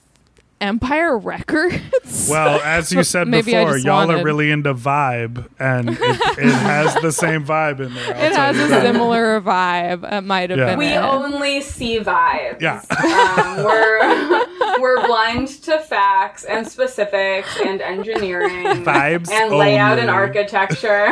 Empire 0.66 1.18
Records? 1.18 2.28
Well, 2.30 2.60
as 2.62 2.92
you 2.92 3.04
said 3.14 3.28
Maybe 3.28 3.52
before, 3.54 3.78
y'all 3.78 4.12
are 4.12 4.24
really 4.24 4.52
into 4.52 4.74
vibe, 4.74 5.48
and 5.60 5.90
it, 5.92 6.00
it 6.00 6.52
has 6.52 6.94
the 7.02 7.12
same 7.12 7.46
vibe 7.46 7.80
in 7.80 7.94
there. 7.94 8.16
I'll 8.16 8.24
it 8.26 8.36
has 8.36 8.56
a 8.58 8.68
that. 8.70 8.82
similar 8.84 9.40
vibe. 9.42 10.12
It 10.12 10.22
might 10.22 10.50
have 10.50 10.60
Yeah. 10.60 10.66
been. 10.72 10.80
We 10.80 10.88
it. 10.88 10.98
only 10.98 11.62
see 11.62 12.00
vibes. 12.00 12.62
Yeah. 12.62 12.82
Um, 12.90 13.64
we're 13.64 14.80
we're 14.82 15.06
blind 15.08 15.48
to 15.64 15.80
facts 15.80 16.44
and 16.44 16.68
specifics 16.68 17.60
and 17.64 17.82
engineering 17.82 18.84
Vibes 18.84 19.30
and 19.30 19.52
layout 19.54 20.00
and 20.00 20.10
architecture. 20.10 21.06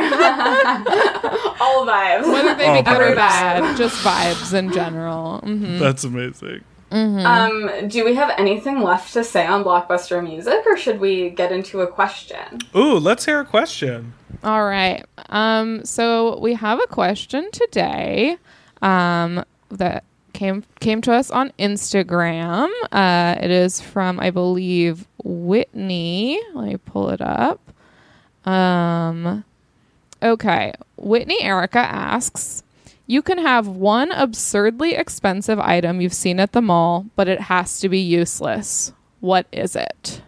All 1.59 1.85
vibes. 1.85 2.27
Whether 2.31 2.55
they 2.55 2.73
be 2.77 2.81
good 2.81 3.01
or 3.01 3.11
vibes. 3.11 3.15
bad, 3.15 3.77
just 3.77 4.03
vibes 4.03 4.53
in 4.53 4.71
general. 4.71 5.39
hmm 5.39 5.77
That's 5.79 6.03
amazing. 6.03 6.63
Um, 6.93 7.87
do 7.87 8.05
we 8.05 8.13
have 8.15 8.31
anything 8.37 8.81
left 8.81 9.13
to 9.13 9.23
say 9.23 9.47
on 9.47 9.63
blockbuster 9.63 10.23
music, 10.23 10.63
or 10.65 10.77
should 10.77 10.99
we 10.99 11.31
get 11.31 11.51
into 11.51 11.81
a 11.81 11.87
question? 11.87 12.59
Ooh, 12.75 12.99
let's 12.99 13.25
hear 13.25 13.39
a 13.39 13.45
question. 13.45 14.13
All 14.43 14.65
right. 14.65 15.03
Um, 15.29 15.83
so 15.85 16.37
we 16.39 16.53
have 16.53 16.79
a 16.79 16.87
question 16.87 17.49
today 17.51 18.37
um, 18.81 19.43
that 19.69 20.03
came 20.33 20.63
came 20.79 21.01
to 21.01 21.13
us 21.13 21.31
on 21.31 21.51
Instagram. 21.57 22.69
Uh, 22.91 23.35
it 23.41 23.49
is 23.49 23.81
from, 23.81 24.19
I 24.19 24.29
believe, 24.29 25.07
Whitney. 25.23 26.39
Let 26.53 26.67
me 26.67 26.77
pull 26.77 27.09
it 27.09 27.21
up. 27.21 27.59
Um, 28.47 29.43
okay. 30.21 30.73
Whitney 30.97 31.41
Erica 31.41 31.79
asks. 31.79 32.62
You 33.13 33.21
can 33.21 33.37
have 33.37 33.67
one 33.67 34.11
absurdly 34.11 34.95
expensive 34.95 35.59
item 35.59 36.01
you've 36.01 36.15
seen 36.15 36.39
at 36.39 36.53
the 36.53 36.63
mall, 36.63 37.05
but 37.15 37.27
it 37.27 37.41
has 37.41 37.79
to 37.81 37.87
be 37.87 37.99
useless. 37.99 38.91
What 39.19 39.45
is 39.51 39.75
it? 39.75 40.23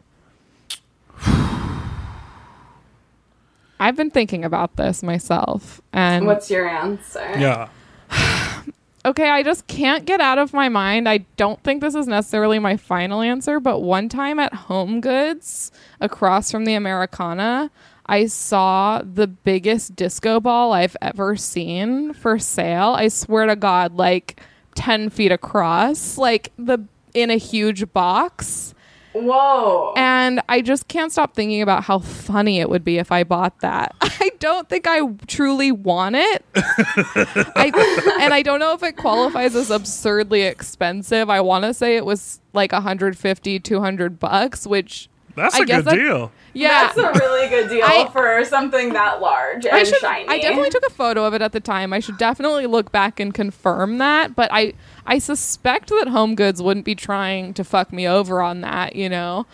I've 3.80 3.96
been 3.96 4.12
thinking 4.12 4.46
about 4.46 4.76
this 4.76 5.02
myself. 5.02 5.82
And 5.94 6.28
What's 6.28 6.52
your 6.52 6.70
answer? 6.70 7.28
Yeah. 7.40 7.70
okay, 9.06 9.32
I 9.32 9.42
just 9.42 9.66
can't 9.66 10.06
get 10.06 10.22
out 10.22 10.38
of 10.38 10.54
my 10.54 10.70
mind. 10.70 11.10
I 11.10 11.26
don't 11.38 11.64
think 11.64 11.82
this 11.82 11.96
is 11.96 12.06
necessarily 12.06 12.60
my 12.60 12.78
final 12.78 13.22
answer, 13.22 13.60
but 13.60 13.80
one 13.80 14.10
time 14.10 14.38
at 14.38 14.54
Home 14.54 15.02
Goods 15.02 15.72
across 16.00 16.52
from 16.52 16.66
the 16.66 16.76
Americana, 16.76 17.72
I 18.06 18.28
saw 18.28 19.02
the 19.02 19.28
biggest 19.28 19.96
disco 19.96 20.40
ball 20.40 20.74
I've 20.74 20.96
ever 21.02 21.36
seen 21.36 22.14
for 22.14 22.38
sale. 22.38 22.94
I 22.98 23.08
swear 23.08 23.48
to 23.48 23.56
God, 23.56 23.96
like 23.96 24.42
10 24.76 25.10
feet 25.10 25.32
across, 25.32 26.18
like 26.18 26.52
the 26.58 26.80
in 27.14 27.32
a 27.32 27.38
huge 27.38 27.92
box. 27.94 28.76
Whoa. 29.14 29.94
And 29.96 30.42
I 30.50 30.62
just 30.62 30.90
can't 30.90 31.10
stop 31.10 31.36
thinking 31.36 31.62
about 31.62 31.86
how 31.86 32.00
funny 32.00 32.60
it 32.60 32.70
would 32.70 32.84
be 32.84 32.98
if 32.98 33.14
I 33.14 33.24
bought 33.24 33.62
that. 33.62 33.96
I 34.02 34.32
don't 34.40 34.68
think 34.68 34.86
I 34.88 35.08
truly 35.26 35.72
want 35.72 36.18
it. 36.18 36.46
I, 36.56 38.18
and 38.22 38.34
I 38.34 38.42
don't 38.42 38.60
know 38.60 38.74
if 38.74 38.84
it 38.84 38.98
qualifies 38.98 39.56
as 39.56 39.72
absurdly 39.72 40.42
expensive. 40.42 41.30
I 41.30 41.40
want 41.40 41.64
to 41.64 41.74
say 41.74 41.96
it 41.96 42.06
was 42.06 42.42
like 42.52 42.74
150, 42.74 43.60
200 43.60 44.20
bucks, 44.20 44.68
which 44.68 45.08
That's 45.36 45.56
I 45.56 45.60
a 45.60 45.66
guess 45.66 45.78
good 45.78 45.86
that- 45.86 45.96
deal. 45.96 46.32
yeah. 46.54 46.92
That's 46.94 46.98
a 46.98 47.12
really 47.20 47.50
good 47.50 47.70
deal 47.70 47.84
I- 47.84 48.10
for 48.14 48.44
something 48.46 48.94
that 48.94 49.20
large 49.22 49.66
and 49.66 49.76
I 49.76 49.84
should. 49.84 49.98
shiny. 50.00 50.28
I 50.30 50.40
definitely 50.40 50.70
took 50.70 50.86
a 50.88 50.90
photo 50.92 51.26
of 51.26 51.34
it 51.34 51.42
at 51.42 51.52
the 51.52 51.60
time. 51.60 51.92
I 51.94 52.00
should 52.00 52.18
definitely 52.18 52.66
look 52.68 52.92
back 52.92 53.20
and 53.20 53.34
confirm 53.34 53.98
that. 53.98 54.36
But 54.36 54.50
I, 54.54 54.74
I 55.06 55.20
suspect 55.20 55.90
that 55.90 56.08
Home 56.08 56.36
Goods 56.36 56.62
wouldn't 56.62 56.86
be 56.86 56.96
trying 56.96 57.54
to 57.56 57.64
fuck 57.64 57.92
me 57.92 58.08
over 58.08 58.42
on 58.42 58.62
that. 58.62 58.96
You 58.96 59.10
know, 59.10 59.46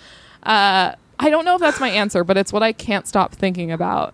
uh, 0.43 0.93
I 1.19 1.29
don't 1.29 1.45
know 1.45 1.55
if 1.55 1.61
that's 1.61 1.79
my 1.79 1.89
answer, 1.89 2.23
but 2.23 2.37
it's 2.37 2.53
what 2.53 2.63
I 2.63 2.71
can't 2.73 3.07
stop 3.07 3.33
thinking 3.33 3.71
about. 3.71 4.13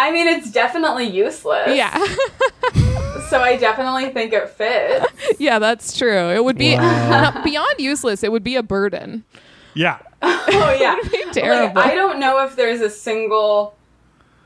I 0.00 0.12
mean, 0.12 0.28
it's 0.28 0.52
definitely 0.52 1.06
useless. 1.08 1.76
Yeah, 1.76 1.92
So 3.30 3.40
I 3.40 3.56
definitely 3.58 4.10
think 4.10 4.32
it 4.32 4.48
fits. 4.48 5.06
yeah, 5.40 5.58
that's 5.58 5.98
true. 5.98 6.30
It 6.30 6.42
would 6.44 6.56
be 6.56 6.76
Wow. 6.76 7.32
uh, 7.34 7.42
beyond 7.44 7.74
useless. 7.78 8.22
It 8.22 8.30
would 8.32 8.44
be 8.44 8.54
a 8.56 8.62
burden. 8.62 9.24
Yeah. 9.74 9.98
Oh 10.50 10.76
yeah. 10.80 10.96
be 11.10 11.24
terrible. 11.32 11.74
Like, 11.74 11.92
I 11.92 11.94
don't 11.94 12.18
know 12.18 12.44
if 12.44 12.56
there's 12.56 12.80
a 12.80 12.90
single. 12.90 13.76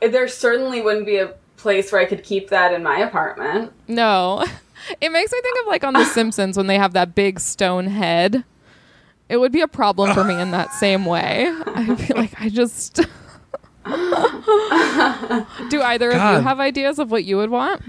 There 0.01 0.27
certainly 0.27 0.81
wouldn't 0.81 1.05
be 1.05 1.17
a 1.17 1.33
place 1.57 1.91
where 1.91 2.01
I 2.01 2.05
could 2.05 2.23
keep 2.23 2.49
that 2.49 2.73
in 2.73 2.83
my 2.83 2.99
apartment. 2.99 3.71
No, 3.87 4.43
it 5.01 5.11
makes 5.11 5.31
me 5.31 5.41
think 5.41 5.59
of 5.61 5.67
like 5.67 5.83
on 5.83 5.93
The 5.93 6.03
Simpsons 6.13 6.57
when 6.57 6.67
they 6.67 6.77
have 6.77 6.93
that 6.93 7.15
big 7.15 7.39
stone 7.39 7.87
head. 7.87 8.43
It 9.29 9.37
would 9.37 9.51
be 9.53 9.61
a 9.61 9.67
problem 9.67 10.13
for 10.13 10.23
me 10.23 10.39
in 10.39 10.51
that 10.51 10.73
same 10.73 11.05
way. 11.05 11.47
I 11.65 11.95
feel 11.95 12.17
like 12.23 12.39
I 12.39 12.49
just. 12.49 12.95
Do 15.69 15.81
either 15.81 16.09
of 16.09 16.15
you 16.15 16.41
have 16.43 16.59
ideas 16.59 16.99
of 16.99 17.09
what 17.11 17.23
you 17.23 17.37
would 17.37 17.49
want? 17.49 17.81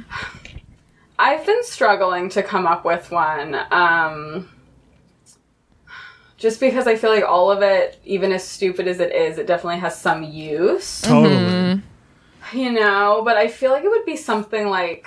I've 1.19 1.45
been 1.45 1.63
struggling 1.65 2.29
to 2.31 2.43
come 2.43 2.67
up 2.67 2.85
with 2.85 3.11
one. 3.11 3.55
Um, 3.71 4.49
just 6.37 6.61
because 6.61 6.87
I 6.87 6.97
feel 6.97 7.11
like 7.11 7.25
all 7.25 7.51
of 7.51 7.63
it, 7.63 7.99
even 8.05 8.33
as 8.33 8.47
stupid 8.47 8.89
as 8.89 9.01
it 9.01 9.13
is, 9.15 9.39
it 9.39 9.47
definitely 9.47 9.81
has 9.81 9.99
some 9.99 10.23
use. 10.23 11.01
Totally. 11.03 11.35
Mm-hmm. 11.35 12.59
You 12.59 12.73
know, 12.73 13.23
but 13.25 13.37
I 13.37 13.49
feel 13.49 13.71
like 13.71 13.85
it 13.85 13.89
would 13.91 14.05
be 14.05 14.17
something 14.17 14.69
like 14.69 15.07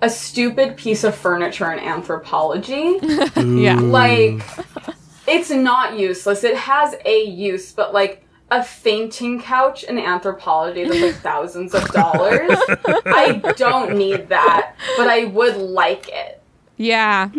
a 0.00 0.10
stupid 0.10 0.76
piece 0.76 1.04
of 1.04 1.14
furniture 1.14 1.70
in 1.72 1.78
Anthropologie. 1.78 3.00
Yeah. 3.62 3.78
like, 3.78 4.42
it's 5.26 5.50
not 5.50 5.98
useless. 5.98 6.42
It 6.42 6.56
has 6.56 6.96
a 7.04 7.24
use, 7.24 7.72
but 7.72 7.94
like 7.94 8.24
a 8.50 8.62
fainting 8.62 9.40
couch 9.40 9.84
in 9.84 9.96
Anthropologie 9.96 10.88
that's 10.88 11.00
like 11.00 11.14
thousands 11.22 11.74
of 11.74 11.88
dollars. 11.92 12.50
I 13.06 13.40
don't 13.56 13.96
need 13.96 14.28
that, 14.28 14.74
but 14.96 15.08
I 15.08 15.26
would 15.26 15.56
like 15.56 16.08
it. 16.08 16.42
Yeah. 16.76 17.30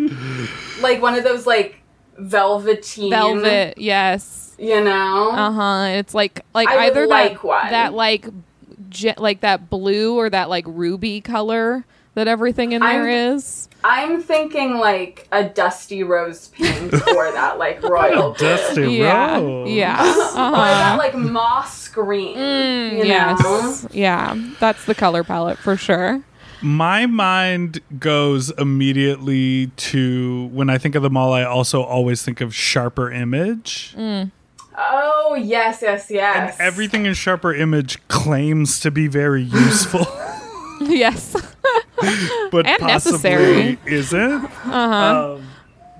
Like 0.80 1.00
one 1.00 1.14
of 1.14 1.22
those 1.22 1.46
like 1.46 1.76
velveteen 2.18 3.10
Velvet. 3.10 3.78
Yes. 3.78 4.54
You 4.58 4.82
know? 4.82 5.30
Uh 5.30 5.50
huh. 5.50 5.84
It's 5.98 6.14
like 6.14 6.44
like 6.54 6.68
I 6.68 6.86
either 6.86 7.06
like 7.06 7.32
that 7.34 7.44
one. 7.44 7.70
that 7.70 7.92
like 7.94 8.26
je- 8.88 9.14
like 9.18 9.40
that 9.40 9.68
blue 9.70 10.16
or 10.16 10.30
that 10.30 10.48
like 10.48 10.64
ruby 10.68 11.20
color 11.20 11.84
that 12.14 12.28
everything 12.28 12.72
in 12.72 12.80
there 12.80 13.08
I'm- 13.08 13.34
is. 13.36 13.68
I'm 13.86 14.22
thinking 14.22 14.78
like 14.78 15.28
a 15.30 15.44
dusty 15.44 16.04
rose 16.04 16.48
pink 16.48 16.90
or 17.08 17.32
that 17.32 17.58
like 17.58 17.82
royal 17.82 18.32
blue. 18.32 18.48
Dusty 18.48 18.92
Yeah. 18.94 19.38
Rose. 19.40 19.68
Yeah. 19.70 20.00
Or 20.00 20.38
Uh-huh. 20.38 20.54
that 20.54 20.96
like 20.98 21.14
moss 21.14 21.88
green. 21.88 22.34
Mm, 22.36 22.92
you 22.92 22.98
know? 22.98 23.04
yes. 23.04 23.86
Yeah. 23.92 24.34
That's 24.58 24.84
the 24.86 24.94
color 24.94 25.22
palette 25.22 25.58
for 25.58 25.76
sure. 25.76 26.22
My 26.64 27.04
mind 27.04 27.80
goes 27.98 28.50
immediately 28.52 29.66
to 29.66 30.46
when 30.46 30.70
I 30.70 30.78
think 30.78 30.94
of 30.94 31.02
the 31.02 31.10
mall. 31.10 31.34
I 31.34 31.44
also 31.44 31.82
always 31.82 32.22
think 32.22 32.40
of 32.40 32.54
Sharper 32.54 33.12
Image, 33.12 33.94
Oh 34.76 35.36
yes, 35.38 35.80
yes, 35.82 36.08
and 36.08 36.16
yes. 36.16 36.56
everything 36.58 37.04
in 37.04 37.12
Sharper 37.12 37.54
Image 37.54 37.98
claims 38.08 38.80
to 38.80 38.90
be 38.90 39.08
very 39.08 39.42
useful, 39.42 40.06
yes. 40.80 41.32
but 42.50 42.66
And 42.66 42.78
possibly 42.80 42.86
necessary. 43.30 43.78
isn't. 43.86 44.44
Uh-huh. 44.44 45.34
Um, 45.36 45.46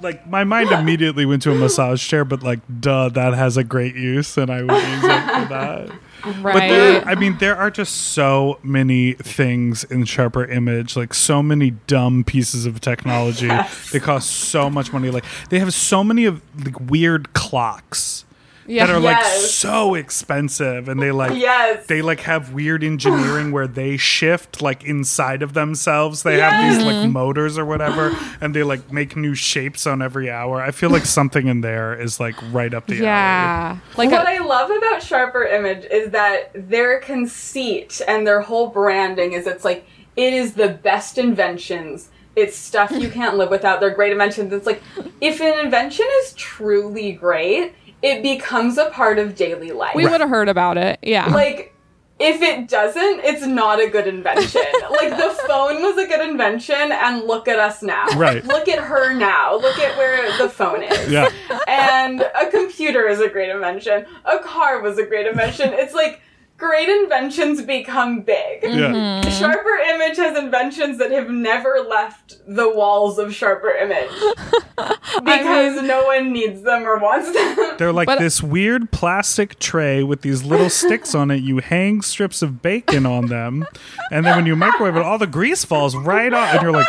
like 0.01 0.27
my 0.29 0.45
mind 0.45 0.71
immediately 0.73 1.25
went 1.27 1.43
to 1.43 1.53
a 1.53 1.55
massage 1.55 2.05
chair, 2.07 2.25
but 2.25 2.43
like, 2.43 2.61
duh, 2.81 3.11
that 3.11 3.35
has 3.35 3.57
a 3.59 3.65
great 3.65 3.95
use, 3.97 4.37
and 4.39 4.51
I 4.51 4.63
would 4.63 4.73
use 4.73 5.05
it 5.05 5.43
for 5.43 5.49
that. 5.51 5.91
But 6.25 6.55
there. 6.55 7.05
I 7.05 7.15
mean, 7.15 7.39
there 7.39 7.57
are 7.57 7.71
just 7.71 7.95
so 8.13 8.59
many 8.63 9.13
things 9.15 9.85
in 9.85 10.05
Sharper 10.05 10.45
Image, 10.45 10.97
like 10.97 11.15
so 11.15 11.43
many 11.43 11.71
dumb 11.87 12.25
pieces 12.25 12.67
of 12.67 12.81
technology. 12.81 13.49
Yes. 13.55 13.91
They 13.93 14.01
cost 14.01 14.31
so 14.31 14.69
much 14.69 14.93
money. 14.93 15.11
Like 15.11 15.25
they 15.51 15.59
have 15.59 15.73
so 15.73 16.03
many 16.03 16.25
of 16.25 16.43
like 16.65 16.81
weird 16.81 17.33
clocks 17.35 18.25
yeah. 18.67 18.87
that 18.87 18.95
are 18.95 19.01
like 19.01 19.17
Yes. 19.19 19.51
so 19.53 19.95
expensive, 19.95 20.89
and 20.89 21.01
they 21.01 21.11
like 21.11 21.39
Yes. 21.39 21.87
they 21.87 22.03
like 22.03 22.21
have 22.21 22.53
weird 22.53 22.83
engineering 22.85 23.53
where 23.53 23.67
they 23.67 23.97
shift 23.97 24.63
like 24.63 24.85
inside 24.85 25.43
of 25.43 25.53
themselves. 25.55 26.23
They 26.23 26.39
have 26.41 26.75
these 26.75 26.85
like 26.85 27.11
motors 27.11 27.59
or 27.59 27.65
whatever, 27.65 28.17
and 28.41 28.55
they 28.55 28.63
like 28.63 28.93
make 28.93 29.17
new 29.17 29.35
shapes 29.35 29.87
on 29.87 30.03
every 30.03 30.31
hour. 30.31 30.61
I 30.61 30.71
feel 30.71 30.91
like 30.91 31.05
something 31.07 31.47
in 31.47 31.61
there 31.61 31.95
is 31.99 32.19
like 32.21 32.37
right 32.53 32.73
up 32.73 32.87
the 32.87 32.95
alley. 32.97 33.05
yeah. 33.05 33.79
Like 33.97 34.11
what 34.11 34.27
a, 34.27 34.31
I 34.31 34.39
love 34.39 34.71
about 34.71 35.03
Sharper 35.03 35.45
Image 35.45 35.85
is 35.91 36.11
that 36.11 36.51
their 36.55 37.01
conceit 37.01 38.01
and 38.07 38.27
their 38.27 38.41
whole 38.41 38.69
branding 38.69 39.33
is 39.33 39.47
it's 39.47 39.65
like 39.65 39.87
it 40.17 40.33
is 40.33 40.55
the 40.55 40.69
best 40.69 41.19
inventions. 41.19 42.09
It's 42.37 42.57
stuff 42.57 42.91
you 42.91 43.09
can't 43.19 43.37
live 43.37 43.51
without. 43.51 43.81
They're 43.81 43.91
great 43.95 44.13
inventions. 44.13 44.53
It's 44.53 44.67
like 44.67 44.83
if 45.21 45.41
an 45.41 45.59
invention 45.65 46.07
is 46.23 46.33
truly 46.35 47.13
great, 47.13 47.75
it 48.05 48.23
becomes 48.23 48.77
a 48.77 48.91
part 48.91 49.19
of 49.19 49.35
daily 49.35 49.73
life. 49.73 49.95
we 49.95 50.07
would 50.07 50.21
have 50.21 50.29
heard 50.29 50.49
about 50.49 50.77
it. 50.77 50.99
Yeah. 51.03 51.27
like 51.27 51.75
if 52.21 52.43
it 52.43 52.69
doesn't, 52.69 53.25
it's 53.25 53.45
not 53.45 53.81
a 53.81 53.89
good 53.89 54.07
invention. 54.07 54.63
like 54.91 55.11
the 55.11 55.35
phone 55.49 55.83
was 55.83 55.99
a 55.99 56.07
good 56.07 56.29
invention, 56.29 56.93
and 56.93 57.25
look 57.25 57.49
at 57.49 57.59
us 57.59 57.83
now. 57.83 58.07
Right. 58.17 58.45
Look 58.45 58.69
at 58.69 58.79
her 58.79 59.13
now. 59.13 59.57
Look 59.57 59.79
at 59.79 59.97
where 59.99 60.39
the 60.39 60.49
phone 60.49 60.83
is. 60.83 61.11
Yeah. 61.11 61.29
And 61.67 62.21
a 62.21 62.51
computer 62.51 63.09
is 63.09 63.21
a 63.21 63.29
great 63.29 63.51
invention. 63.51 64.07
A 64.27 64.39
car 64.39 64.81
was 64.81 64.99
a 64.99 65.05
great 65.05 65.27
invention. 65.27 65.73
It's 65.73 65.95
like 65.95 66.21
great 66.57 66.89
inventions 66.89 67.61
become 67.63 68.21
big. 68.23 68.63
Yeah. 68.63 68.71
Mm-hmm. 68.71 69.31
Sharper 69.31 69.77
Image 69.91 70.17
has 70.17 70.39
inventions 70.39 70.99
that 70.99 71.11
have 71.11 71.29
never 71.31 71.85
left 71.89 72.37
the 72.47 72.69
walls 72.75 73.19
of 73.19 73.35
Sharper 73.35 73.71
Image 73.71 74.09
because 75.25 75.83
no 75.83 76.05
one 76.05 76.33
needs 76.33 76.63
them 76.63 76.85
or 76.85 76.99
wants 76.99 77.33
them. 77.33 77.77
They're 77.79 77.93
like 77.93 78.07
But- 78.07 78.19
this 78.21 78.43
weird 78.43 78.91
plastic 78.91 79.59
tray 79.59 80.03
with 80.03 80.23
these 80.23 80.43
little 80.45 80.71
sticks 80.71 81.15
on 81.15 81.31
it. 81.31 81.43
You 81.43 81.59
hang 81.59 82.03
strips 82.03 82.43
of 82.43 82.63
bacon 82.63 83.05
on 83.07 83.27
them, 83.27 83.67
and 84.11 84.25
then 84.25 84.37
when 84.37 84.47
you 84.47 84.57
microwave 84.57 84.97
it, 84.97 85.03
all 85.03 85.19
the 85.19 85.27
grease 85.27 85.65
falls 85.65 85.97
right 85.97 86.33
off, 86.33 86.55
and 86.55 86.63
you're 86.63 86.73
like, 86.73 86.87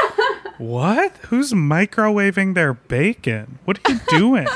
"What? 0.58 1.12
Who's 1.30 1.54
microwaving 1.54 2.54
their 2.54 2.74
bacon? 2.74 3.60
What 3.66 3.80
are 3.86 3.94
you 3.94 4.00
doing?" 4.10 4.48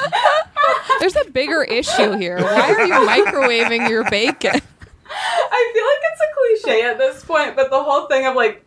There's 1.00 1.16
a 1.16 1.30
bigger 1.32 1.64
issue 1.64 2.18
here. 2.18 2.38
Why 2.38 2.74
are 2.74 2.86
you 2.86 2.94
microwaving 2.94 3.90
your 3.90 4.10
bacon? 4.10 4.62
I 5.10 5.72
feel 5.74 5.84
like 5.84 6.02
it's 6.12 6.22
a 6.22 6.70
cliche 6.70 6.86
at 6.86 6.98
this 6.98 7.24
point, 7.24 7.56
but 7.56 7.70
the 7.70 7.82
whole 7.82 8.08
thing 8.08 8.26
of 8.26 8.36
like 8.36 8.66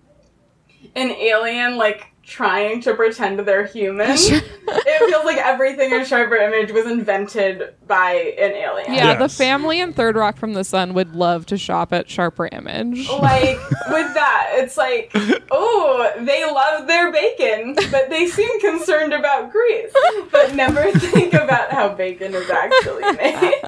an 0.95 1.11
alien 1.11 1.77
like 1.77 2.12
trying 2.33 2.81
to 2.81 2.95
pretend 2.95 3.39
they're 3.41 3.67
human. 3.67 4.09
it 4.11 5.09
feels 5.11 5.25
like 5.27 5.37
everything 5.37 5.93
in 5.93 6.03
Sharper 6.07 6.37
Image 6.37 6.73
was 6.73 6.87
invented 6.87 7.75
by 7.87 8.13
an 8.39 8.53
alien. 8.53 8.95
Yeah, 8.95 9.15
the 9.17 9.29
family 9.29 9.81
in 9.81 9.93
Third 9.93 10.17
Rock 10.17 10.39
from 10.39 10.55
the 10.55 10.65
Sun 10.65 10.95
would 10.95 11.15
love 11.15 11.45
to 11.47 11.59
shop 11.59 11.93
at 11.93 12.09
Sharper 12.09 12.49
Image. 12.51 13.07
Like 13.11 13.59
with 13.91 14.15
that, 14.15 14.49
it's 14.55 14.79
like, 14.79 15.11
oh, 15.51 16.11
they 16.21 16.45
love 16.51 16.87
their 16.87 17.13
bacon, 17.13 17.75
but 17.91 18.09
they 18.09 18.27
seem 18.27 18.61
concerned 18.61 19.13
about 19.13 19.53
grease, 19.53 19.93
but 20.31 20.55
never 20.55 20.91
think 20.99 21.35
about 21.35 21.71
how 21.71 21.91
bacon 21.95 22.35
is 22.35 22.49
actually 22.49 23.13
made. 23.13 23.61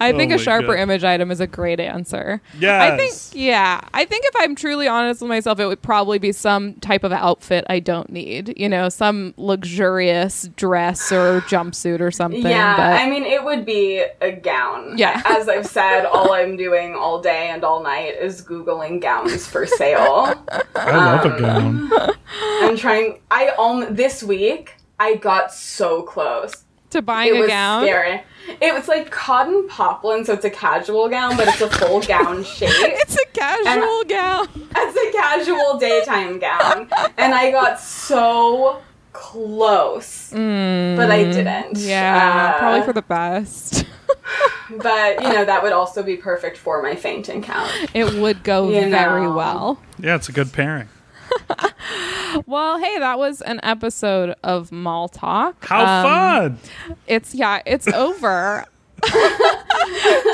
I 0.00 0.12
think 0.12 0.32
Oh 0.32 0.34
a 0.34 0.38
sharper 0.38 0.74
God. 0.74 0.80
image 0.80 1.04
item 1.04 1.30
is 1.30 1.40
a 1.40 1.46
great 1.46 1.80
answer. 1.80 2.42
Yes. 2.58 2.92
I 2.92 2.96
think, 2.96 3.14
yeah. 3.40 3.80
I 3.94 4.04
think 4.04 4.24
if 4.26 4.34
I'm 4.38 4.54
truly 4.54 4.86
honest 4.88 5.22
with 5.22 5.28
myself, 5.28 5.60
it 5.60 5.66
would 5.66 5.80
probably 5.82 6.18
be 6.18 6.32
some 6.32 6.74
type 6.74 7.04
of 7.04 7.10
outfit 7.22 7.64
I 7.68 7.78
don't 7.80 8.10
need. 8.10 8.52
You 8.58 8.68
know, 8.68 8.88
some 8.88 9.32
luxurious 9.36 10.48
dress 10.56 11.10
or 11.12 11.40
jumpsuit 11.42 12.00
or 12.00 12.10
something. 12.10 12.42
Yeah, 12.42 12.76
but 12.76 13.00
I 13.00 13.08
mean, 13.08 13.24
it 13.24 13.42
would 13.44 13.64
be 13.64 14.04
a 14.20 14.32
gown. 14.32 14.98
Yeah. 14.98 15.22
As 15.26 15.48
I've 15.48 15.66
said, 15.66 16.04
all 16.04 16.32
I'm 16.32 16.56
doing 16.56 16.94
all 16.94 17.20
day 17.20 17.48
and 17.50 17.64
all 17.64 17.82
night 17.82 18.14
is 18.20 18.42
Googling 18.42 19.00
gowns 19.00 19.46
for 19.46 19.66
sale. 19.66 20.34
I 20.76 20.96
love 20.96 21.26
Um, 21.26 21.32
a 21.32 21.40
gown. 21.40 21.90
I'm 22.62 22.76
trying, 22.76 23.20
I, 23.30 23.48
um, 23.58 23.94
this 23.94 24.22
week, 24.22 24.74
I 24.98 25.16
got 25.16 25.52
so 25.52 26.02
close. 26.02 26.64
To 26.92 27.02
buying 27.02 27.34
it 27.34 27.38
a 27.38 27.40
was 27.40 27.48
gown. 27.48 27.82
scary. 27.84 28.22
It 28.60 28.74
was 28.74 28.88
like 28.88 29.10
cotton 29.10 29.68
poplin, 29.68 30.24
so 30.24 30.32
it's 30.34 30.44
a 30.44 30.50
casual 30.50 31.08
gown, 31.08 31.36
but 31.36 31.46
it's 31.48 31.60
a 31.60 31.70
full 31.70 32.00
gown 32.00 32.42
shape. 32.56 32.70
It's 32.72 33.16
a 33.16 33.24
casual 33.26 34.04
gown. 34.04 34.48
It's 34.76 34.96
a 35.16 35.18
casual 35.18 35.78
daytime 35.78 36.38
gown. 36.38 36.88
And 37.18 37.34
I 37.34 37.50
got 37.52 37.78
so 37.80 38.82
close. 39.12 40.30
But 40.30 41.10
I 41.10 41.24
didn't. 41.24 41.76
Mm, 41.76 41.86
Yeah, 41.88 42.52
Uh, 42.54 42.58
probably 42.58 42.82
for 42.82 42.92
the 42.92 43.02
best. 43.02 43.84
But, 44.78 45.20
you 45.22 45.28
know, 45.28 45.44
that 45.44 45.62
would 45.62 45.72
also 45.72 46.02
be 46.02 46.16
perfect 46.16 46.56
for 46.56 46.82
my 46.82 46.94
fainting 46.96 47.42
couch. 47.42 47.70
it 47.92 48.14
would 48.14 48.42
go 48.42 48.70
You 48.70 48.88
very 48.88 49.22
know. 49.22 49.34
well. 49.34 49.80
Yeah, 49.98 50.14
it's 50.16 50.30
a 50.30 50.32
good 50.32 50.50
pairing. 50.52 50.88
Well, 52.46 52.78
hey, 52.78 52.98
that 52.98 53.18
was 53.18 53.40
an 53.42 53.60
episode 53.62 54.34
of 54.42 54.72
Mall 54.72 55.08
Talk. 55.08 55.64
How 55.64 55.84
Um, 55.84 56.04
fun! 56.04 56.58
It's 57.06 57.34
yeah, 57.34 57.60
it's 57.66 57.88
over. 57.88 58.64
Do 59.02 59.08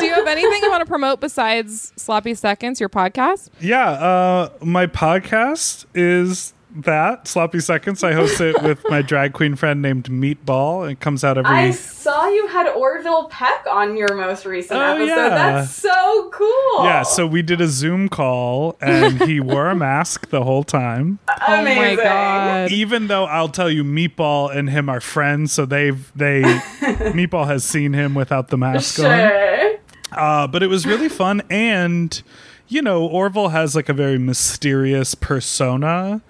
you 0.05 0.13
have 0.15 0.27
anything 0.27 0.63
you 0.63 0.71
want 0.71 0.83
to 0.83 0.87
promote 0.87 1.21
besides 1.21 1.93
Sloppy 1.97 2.35
Seconds, 2.35 2.81
your 2.81 2.89
podcast? 2.91 3.49
Yeah, 3.61 3.89
uh, 3.91 4.51
my 4.63 4.87
podcast 4.87 5.87
is 5.95 6.53
that 6.77 7.27
Sloppy 7.27 7.61
Seconds. 7.61 8.05
I 8.05 8.13
host 8.13 8.41
it 8.41 8.63
with 8.63 8.83
my 8.89 9.03
drag 9.03 9.33
queen 9.33 9.57
friend 9.57 9.81
named 9.83 10.05
Meatball. 10.11 10.91
It 10.91 11.01
comes 11.01 11.25
out 11.25 11.39
every. 11.39 11.51
I 11.51 11.71
saw 11.71 12.29
you 12.29 12.47
had 12.49 12.69
Orville 12.69 13.29
Peck 13.29 13.67
on 13.71 13.97
your 13.97 14.15
most 14.15 14.45
recent 14.45 14.79
Oh, 14.79 14.83
episode. 14.95 15.07
yeah. 15.07 15.29
That's 15.29 15.75
so 15.75 16.31
cool. 16.33 16.85
Yeah, 16.85 17.03
so 17.03 17.27
we 17.27 17.43
did 17.43 17.61
a 17.61 17.69
Zoom 17.69 18.09
call 18.09 18.77
and 18.81 19.23
he 19.23 19.41
wore 19.41 19.69
a 19.69 19.75
mask 19.75 20.29
the 20.31 20.45
whole 20.45 20.65
time. 20.65 21.19
Oh 21.51 21.63
my 21.63 21.71
Amazing. 21.71 22.05
god. 22.05 22.71
Even 22.73 23.07
though 23.07 23.25
I'll 23.25 23.49
tell 23.49 23.71
you, 23.71 23.83
Meatball 23.85 24.55
and 24.55 24.69
him 24.69 24.89
are 24.91 25.01
friends, 25.01 25.53
so 25.53 25.65
they've 25.65 26.13
they 26.15 26.43
Meatball 27.15 27.47
has 27.47 27.65
seen 27.65 27.95
him 27.95 28.15
without 28.15 28.49
the 28.49 28.59
mask 28.59 28.99
on. 28.99 29.05
Sure. 29.07 29.77
Uh, 30.13 30.47
but 30.47 30.63
it 30.63 30.67
was 30.67 30.85
really 30.87 31.09
fun 31.09 31.43
and 31.49 32.23
you 32.69 32.83
know, 32.83 33.07
Orville 33.07 33.49
has 33.49 33.75
like 33.75 33.89
a 33.89 33.95
very 33.95 34.19
mysterious 34.19 35.15
persona. 35.15 36.21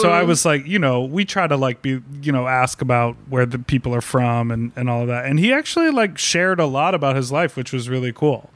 So 0.00 0.10
I 0.10 0.22
was 0.24 0.44
like, 0.44 0.66
you 0.66 0.78
know, 0.78 1.02
we 1.02 1.24
try 1.24 1.46
to 1.46 1.56
like 1.56 1.80
be, 1.82 2.00
you 2.22 2.32
know, 2.32 2.46
ask 2.46 2.82
about 2.82 3.16
where 3.28 3.46
the 3.46 3.58
people 3.58 3.94
are 3.94 4.00
from 4.02 4.50
and, 4.50 4.72
and 4.76 4.90
all 4.90 5.02
of 5.02 5.08
that. 5.08 5.24
And 5.26 5.38
he 5.38 5.52
actually 5.52 5.90
like 5.90 6.18
shared 6.18 6.60
a 6.60 6.66
lot 6.66 6.94
about 6.94 7.16
his 7.16 7.32
life, 7.32 7.56
which 7.56 7.72
was 7.72 7.88
really 7.88 8.12
cool. 8.12 8.50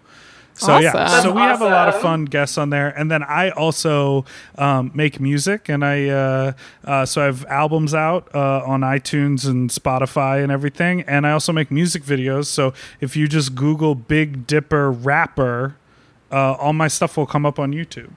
So 0.54 0.78
yeah, 0.78 0.92
Awesome. 0.94 1.22
so 1.22 1.32
we 1.32 1.40
have 1.40 1.62
a 1.62 1.68
lot 1.68 1.88
of 1.88 1.98
fun 2.02 2.26
guests 2.26 2.58
on 2.58 2.68
there, 2.68 2.88
and 2.88 3.10
then 3.10 3.22
I 3.22 3.48
also 3.50 4.26
um, 4.58 4.90
make 4.92 5.18
music, 5.18 5.70
and 5.70 5.82
I 5.82 6.08
uh, 6.08 6.52
uh, 6.84 7.06
so 7.06 7.22
I 7.22 7.24
have 7.26 7.46
albums 7.46 7.94
out 7.94 8.28
uh, 8.34 8.62
on 8.66 8.82
iTunes 8.82 9.46
and 9.48 9.70
Spotify 9.70 10.42
and 10.42 10.52
everything, 10.52 11.00
and 11.02 11.26
I 11.26 11.30
also 11.32 11.52
make 11.54 11.70
music 11.70 12.02
videos. 12.02 12.44
So 12.46 12.74
if 13.00 13.16
you 13.16 13.26
just 13.26 13.54
Google 13.54 13.94
Big 13.94 14.46
Dipper 14.46 14.90
rapper, 14.90 15.76
uh, 16.32 16.52
all 16.54 16.72
my 16.72 16.88
stuff 16.88 17.16
will 17.16 17.26
come 17.26 17.44
up 17.46 17.58
on 17.58 17.72
YouTube. 17.72 18.10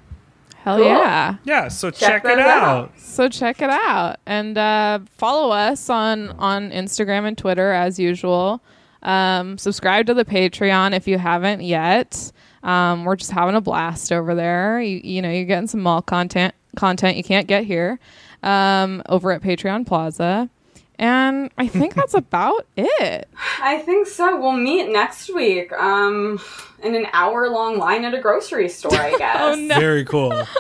Hell 0.63 0.77
Cool. 0.77 0.85
yeah. 0.85 1.35
Yeah, 1.43 1.67
so 1.67 1.91
check, 1.91 2.23
Check 2.23 2.25
it 2.25 2.39
out. 2.39 2.63
out. 2.63 2.99
So 2.99 3.27
check 3.27 3.61
it 3.61 3.69
out 3.69 4.17
and 4.25 4.57
uh, 4.57 4.99
follow 5.17 5.51
us 5.51 5.89
on 5.89 6.29
on 6.31 6.71
Instagram 6.71 7.25
and 7.27 7.37
Twitter 7.37 7.71
as 7.73 7.99
usual. 7.99 8.61
Um, 9.01 9.57
subscribe 9.57 10.05
to 10.05 10.13
the 10.13 10.23
Patreon 10.23 10.95
if 10.95 11.05
you 11.07 11.17
haven't 11.17 11.61
yet. 11.61 12.31
Um, 12.63 13.03
we're 13.03 13.17
just 13.17 13.31
having 13.31 13.55
a 13.55 13.61
blast 13.61 14.13
over 14.13 14.33
there. 14.35 14.79
You, 14.81 15.01
you 15.03 15.21
know, 15.21 15.29
you're 15.29 15.43
getting 15.43 15.67
some 15.67 15.81
mall 15.81 16.01
content 16.01 16.55
content 16.77 17.17
you 17.17 17.23
can't 17.25 17.45
get 17.47 17.65
here 17.65 17.99
um, 18.41 19.03
over 19.09 19.31
at 19.33 19.41
Patreon 19.41 19.85
Plaza. 19.85 20.49
And 20.99 21.51
I 21.57 21.67
think 21.67 21.93
that's 21.95 22.13
about 22.13 22.65
it. 22.77 23.27
I 23.61 23.79
think 23.79 24.07
so. 24.07 24.39
We'll 24.39 24.51
meet 24.53 24.89
next 24.91 25.33
week. 25.33 25.71
Um, 25.73 26.39
in 26.83 26.95
an 26.95 27.07
hour 27.13 27.49
long 27.49 27.77
line 27.77 28.03
at 28.03 28.13
a 28.13 28.19
grocery 28.19 28.67
store, 28.69 28.93
I 28.95 29.11
guess. 29.17 29.37
Oh 29.39 29.55
no! 29.55 29.79
Very 29.79 30.05
cool. 30.05 30.31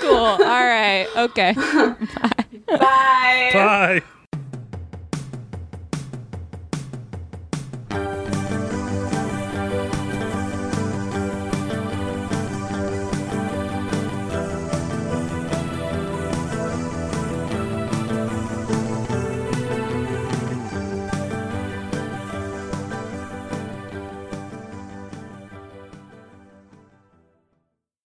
Cool. 0.00 0.16
All 0.16 0.36
right. 0.36 1.06
Okay. 1.16 1.52
Bye. 2.66 3.50
Bye. 3.52 4.02